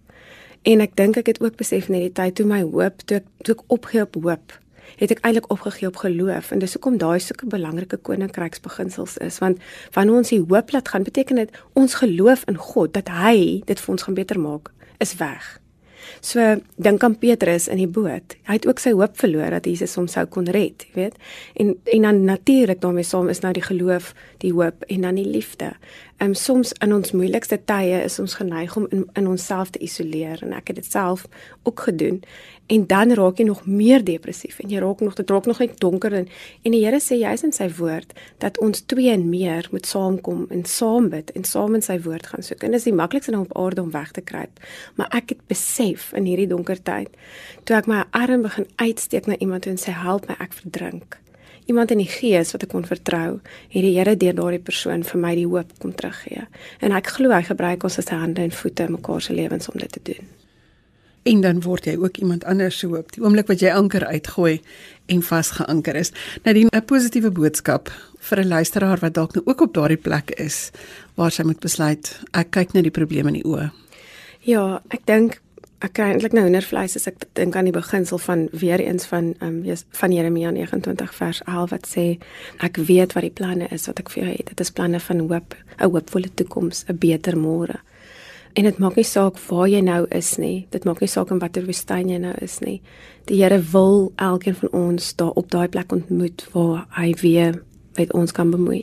En 0.64 0.82
ek 0.82 0.96
dink 0.96 1.18
ek 1.18 1.26
het 1.26 1.42
ook 1.42 1.56
besef 1.56 1.90
net 1.90 2.02
die 2.02 2.12
tyd 2.12 2.36
toe 2.36 2.46
my 2.46 2.62
hoop, 2.62 3.02
toe 3.06 3.18
ek 3.18 3.26
toe 3.44 3.56
ek 3.56 3.64
opgee 3.68 4.02
op 4.02 4.16
hoop, 4.16 4.60
het 4.98 5.12
ek 5.12 5.22
eintlik 5.22 5.52
opgegee 5.52 5.88
op 5.88 6.02
geloof 6.04 6.52
en 6.52 6.60
dis 6.60 6.74
hoekom 6.74 6.98
daai 6.98 7.20
sulke 7.20 7.46
belangrike 7.46 7.98
koninkryksbeginsels 7.98 9.18
is 9.18 9.40
want 9.44 9.62
wanneer 9.94 10.24
ons 10.24 10.34
die 10.34 10.42
hoop 10.42 10.72
laat 10.72 10.90
gaan 10.90 11.04
beteken 11.04 11.36
dit 11.36 11.64
ons 11.74 12.02
geloof 12.02 12.44
in 12.48 12.58
God 12.58 12.94
dat 12.94 13.10
hy 13.22 13.62
dit 13.66 13.80
vir 13.80 13.96
ons 13.96 14.04
gaan 14.04 14.20
beter 14.20 14.40
maak 14.40 14.72
is 15.00 15.16
weg. 15.16 15.60
So 16.22 16.42
dink 16.76 17.04
aan 17.04 17.18
Petrus 17.18 17.68
in 17.68 17.80
die 17.80 17.88
boot. 17.88 18.36
Hy 18.48 18.58
het 18.58 18.68
ook 18.68 18.82
sy 18.82 18.92
hoop 18.96 19.16
verloor 19.20 19.54
dat 19.56 19.68
Jesus 19.70 19.96
hom 20.00 20.08
sou 20.12 20.26
kon 20.32 20.50
red, 20.52 20.84
jy 20.90 20.96
weet. 20.96 21.18
En 21.60 21.74
en 21.94 22.08
dan 22.08 22.24
natuurlik 22.28 22.82
daarmee 22.82 23.08
saam 23.08 23.30
is 23.30 23.42
nou 23.44 23.54
die 23.56 23.64
geloof, 23.64 24.14
die 24.44 24.54
hoop 24.54 24.84
en 24.88 25.08
dan 25.08 25.20
die 25.20 25.28
liefde. 25.28 25.74
Ehm 26.20 26.34
um, 26.34 26.36
soms 26.36 26.74
in 26.84 26.94
ons 26.94 27.14
moeilikste 27.16 27.60
tye 27.66 28.04
is 28.04 28.20
ons 28.20 28.36
geneig 28.42 28.76
om 28.76 28.88
in, 28.92 29.06
in 29.14 29.28
onsself 29.28 29.70
te 29.70 29.80
isoleer 29.80 30.44
en 30.44 30.54
ek 30.58 30.74
het 30.74 30.82
dit 30.82 30.92
self 30.92 31.28
ook 31.64 31.88
gedoen 31.88 32.24
en 32.70 32.86
dan 32.88 33.14
raak 33.18 33.40
jy 33.42 33.46
nog 33.48 33.64
meer 33.66 34.04
depressief 34.06 34.60
en 34.62 34.70
jy 34.70 34.80
raak 34.84 35.00
nog 35.02 35.16
dit 35.18 35.32
raak 35.34 35.48
nog 35.50 35.60
net 35.64 35.80
donker 35.82 36.14
en 36.14 36.28
en 36.64 36.76
die 36.76 36.84
Here 36.84 37.00
sê 37.02 37.18
juis 37.18 37.44
in 37.44 37.54
sy 37.56 37.66
woord 37.80 38.14
dat 38.44 38.60
ons 38.62 38.84
twee 38.92 39.10
en 39.12 39.26
meer 39.30 39.68
moet 39.74 39.90
saamkom 39.90 40.46
en 40.54 40.64
saam 40.70 41.10
bid 41.10 41.32
en 41.38 41.48
saam 41.50 41.76
in 41.76 41.86
sy 41.86 41.98
woord 42.06 42.30
gaan 42.30 42.46
soek. 42.46 42.64
En 42.64 42.76
dit 42.76 42.80
is 42.80 42.88
die 42.88 42.96
maklikste 42.96 43.34
ding 43.34 43.48
op 43.48 43.58
aarde 43.58 43.82
om 43.82 43.92
weg 43.92 44.12
te 44.14 44.22
kruip. 44.22 44.62
Maar 44.96 45.10
ek 45.18 45.34
het 45.34 45.42
besef 45.50 46.12
in 46.18 46.30
hierdie 46.30 46.50
donker 46.52 46.82
tyd 46.82 47.10
toe 47.66 47.78
ek 47.80 47.90
my 47.90 48.04
arm 48.16 48.46
begin 48.46 48.70
uitsteek 48.78 49.30
na 49.30 49.38
iemand 49.40 49.66
en 49.66 49.82
sê 49.82 49.96
help 49.96 50.30
my 50.30 50.38
ek 50.40 50.54
verdrink. 50.62 51.18
Iemand 51.70 51.92
in 51.94 52.02
die 52.02 52.10
gees 52.10 52.54
wat 52.54 52.66
ek 52.66 52.74
kon 52.74 52.86
vertrou 52.86 53.40
het 53.42 53.82
die 53.82 53.96
Here 53.98 54.14
deur 54.18 54.38
daardie 54.38 54.62
persoon 54.62 55.06
vir 55.06 55.26
my 55.26 55.34
die 55.38 55.50
hoop 55.50 55.74
kom 55.82 55.94
teruggee. 55.94 56.46
En 56.86 56.94
ek 56.94 57.16
glo 57.18 57.34
hy 57.34 57.42
gebruik 57.50 57.86
ons 57.90 57.98
as 58.02 58.14
hande 58.14 58.46
en 58.46 58.54
voete 58.54 58.86
in 58.86 59.00
mekaar 59.00 59.26
se 59.26 59.34
lewens 59.34 59.74
om 59.74 59.82
dit 59.82 59.98
te 59.98 60.06
doen 60.14 60.39
en 61.30 61.42
dan 61.42 61.62
word 61.62 61.86
jy 61.86 61.96
ook 62.00 62.18
iemand 62.18 62.46
anders 62.50 62.80
se 62.82 62.88
hoop. 62.90 63.12
Die 63.14 63.24
oomblik 63.24 63.50
wat 63.52 63.62
jy 63.62 63.74
anker 63.74 64.06
uitgooi 64.06 64.60
en 65.14 65.22
vasgeanker 65.26 65.98
is. 66.00 66.12
Nou 66.44 66.54
die 66.54 66.66
'n 66.66 66.86
positiewe 66.86 67.32
boodskap 67.32 67.92
vir 68.20 68.40
'n 68.40 68.48
luisteraar 68.48 69.00
wat 69.00 69.14
dalk 69.14 69.34
nou 69.34 69.44
ook 69.46 69.62
op 69.62 69.74
daardie 69.74 69.98
plek 69.98 70.32
is 70.32 70.72
waar 71.16 71.32
sy 71.32 71.44
moet 71.44 71.60
besluit 71.60 72.20
ek 72.34 72.52
kyk 72.52 72.74
net 72.74 72.84
die 72.84 72.92
probleme 72.92 73.28
in 73.28 73.42
die 73.42 73.46
oë. 73.46 73.72
Ja, 74.42 74.82
ek 74.90 75.06
dink 75.06 75.42
ek 75.80 75.94
kry 75.94 76.10
eintlik 76.12 76.34
nou 76.34 76.44
hoendervleis 76.44 76.96
as 76.96 77.08
ek 77.08 77.16
dink 77.34 77.56
aan 77.56 77.66
die 77.66 77.76
beginsel 77.76 78.18
van 78.18 78.48
weer 78.52 78.80
eens 78.80 79.06
van 79.06 79.34
um, 79.40 79.64
van 79.92 80.12
Jeremia 80.12 80.52
29 80.52 81.14
vers 81.14 81.42
11 81.46 81.70
wat 81.70 81.88
sê 81.88 82.18
ek 82.60 82.78
weet 82.78 83.14
wat 83.14 83.24
die 83.24 83.38
planne 83.40 83.68
is 83.72 83.88
wat 83.88 84.00
ek 84.00 84.10
vir 84.10 84.24
jou 84.24 84.32
het. 84.32 84.48
Dit 84.48 84.60
is 84.60 84.72
planne 84.72 85.00
van 85.00 85.20
hoop, 85.20 85.56
'n 85.80 85.92
hoopvolle 85.92 86.30
toekoms, 86.36 86.84
'n 86.88 86.98
beter 86.98 87.38
môre. 87.38 87.80
En 88.60 88.66
dit 88.68 88.80
maak 88.84 88.98
nie 89.00 89.08
saak 89.08 89.38
waar 89.48 89.70
jy 89.72 89.80
nou 89.88 90.02
is 90.12 90.34
nie. 90.36 90.66
Dit 90.74 90.84
maak 90.84 91.00
nie 91.00 91.08
saak 91.08 91.30
in 91.32 91.40
watter 91.40 91.64
woestyn 91.64 92.10
jy 92.12 92.18
nou 92.20 92.34
is 92.44 92.58
nie. 92.60 92.82
Die 93.30 93.38
Here 93.40 93.62
wil 93.72 94.10
elkeen 94.20 94.58
van 94.60 94.74
ons 94.76 95.14
daar 95.16 95.32
op 95.40 95.48
daai 95.54 95.70
plek 95.72 95.94
ontmoet 95.96 96.44
waar 96.52 96.82
hy 96.98 97.14
weer 97.22 97.62
met 97.96 98.12
ons 98.12 98.36
kan 98.36 98.52
bemoei. 98.52 98.82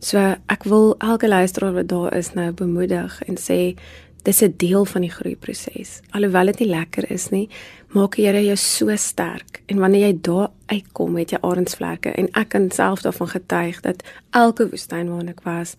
So 0.00 0.16
ek 0.48 0.64
wil 0.64 0.94
elke 1.04 1.28
luisteraar 1.28 1.76
wat 1.76 1.90
daar 1.92 2.16
is 2.16 2.32
nou 2.32 2.54
bemoedig 2.56 3.20
en 3.28 3.36
sê 3.36 3.76
dis 4.24 4.42
'n 4.42 4.54
deel 4.56 4.84
van 4.84 5.02
die 5.02 5.12
groeiproses. 5.12 6.00
Alhoewel 6.10 6.46
dit 6.46 6.60
nie 6.60 6.68
lekker 6.68 7.10
is 7.10 7.28
nie, 7.28 7.48
maak 7.94 8.16
die 8.18 8.26
Here 8.26 8.42
jou 8.44 8.56
so 8.56 8.96
sterk. 8.96 9.62
En 9.66 9.80
wanneer 9.80 10.08
jy 10.08 10.18
daar 10.20 10.50
uitkom 10.68 11.12
met 11.16 11.30
jou 11.32 11.40
arensvlerke 11.44 12.10
en 12.20 12.28
ek 12.36 12.50
kan 12.52 12.68
self 12.72 13.00
daarvan 13.04 13.30
getuig 13.32 13.80
dat 13.84 14.02
elke 14.36 14.66
woestyn 14.68 15.08
waarin 15.08 15.30
ek 15.32 15.40
was 15.46 15.76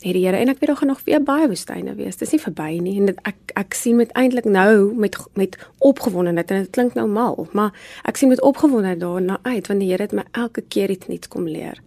het 0.00 0.14
die 0.16 0.24
Here. 0.24 0.36
En 0.36 0.48
ek 0.48 0.60
weet 0.60 0.72
daar 0.72 0.80
gaan 0.80 0.92
nog 0.92 1.02
weer 1.04 1.20
baie 1.22 1.48
woestyne 1.48 1.94
wees. 1.98 2.16
Dis 2.16 2.32
nie 2.32 2.40
verby 2.40 2.70
nie. 2.80 2.96
En 3.00 3.10
dit, 3.10 3.20
ek 3.28 3.52
ek 3.60 3.76
sien 3.76 3.98
met 4.00 4.12
eintlik 4.16 4.48
nou 4.48 4.94
met 4.96 5.18
met 5.36 5.58
opgewondenheid 5.84 6.50
en 6.50 6.64
dit 6.64 6.72
klink 6.72 6.96
nou 6.96 7.06
mal, 7.08 7.46
maar 7.56 7.76
ek 8.08 8.16
sien 8.16 8.28
met 8.28 8.40
opgewondenheid 8.40 9.00
daarna 9.00 9.38
uit 9.42 9.68
want 9.68 9.80
die 9.80 9.90
Here 9.90 10.06
het 10.06 10.16
my 10.16 10.24
elke 10.32 10.62
keer 10.62 10.90
iets 10.90 11.08
nuuts 11.12 11.28
kom 11.28 11.48
leer. 11.48 11.80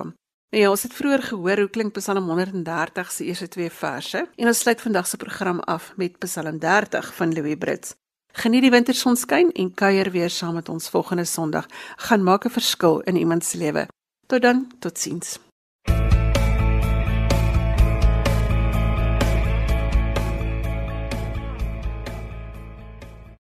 Ja, 0.56 0.70
ons 0.70 0.84
het 0.84 0.94
vroeër 0.94 1.22
gehoor 1.32 1.58
hoe 1.64 1.70
klink 1.70 1.94
Psalm 1.94 2.28
130 2.28 3.12
se 3.12 3.24
eerste 3.24 3.48
twee 3.48 3.70
verse 3.72 4.28
en 4.36 4.48
ons 4.48 4.60
sluit 4.60 4.82
vandag 4.82 5.08
se 5.08 5.18
program 5.18 5.60
af 5.60 5.94
met 5.96 6.20
Psalm 6.20 6.60
30 6.60 7.16
van 7.16 7.34
Louis 7.34 7.56
Brits. 7.56 7.96
Geniet 8.36 8.68
die 8.68 8.72
wintersonskyn 8.72 9.52
en 9.52 9.74
kuier 9.74 10.12
weer 10.12 10.30
saam 10.30 10.54
met 10.60 10.70
ons 10.70 10.90
volgende 10.90 11.26
Sondag. 11.26 11.66
Gaan 11.96 12.24
maak 12.24 12.46
'n 12.46 12.50
verskil 12.50 13.00
in 13.00 13.16
iemand 13.16 13.46
se 13.46 13.58
lewe. 13.58 13.88
Tot 14.26 14.42
dan, 14.42 14.72
totsiens. 14.80 15.40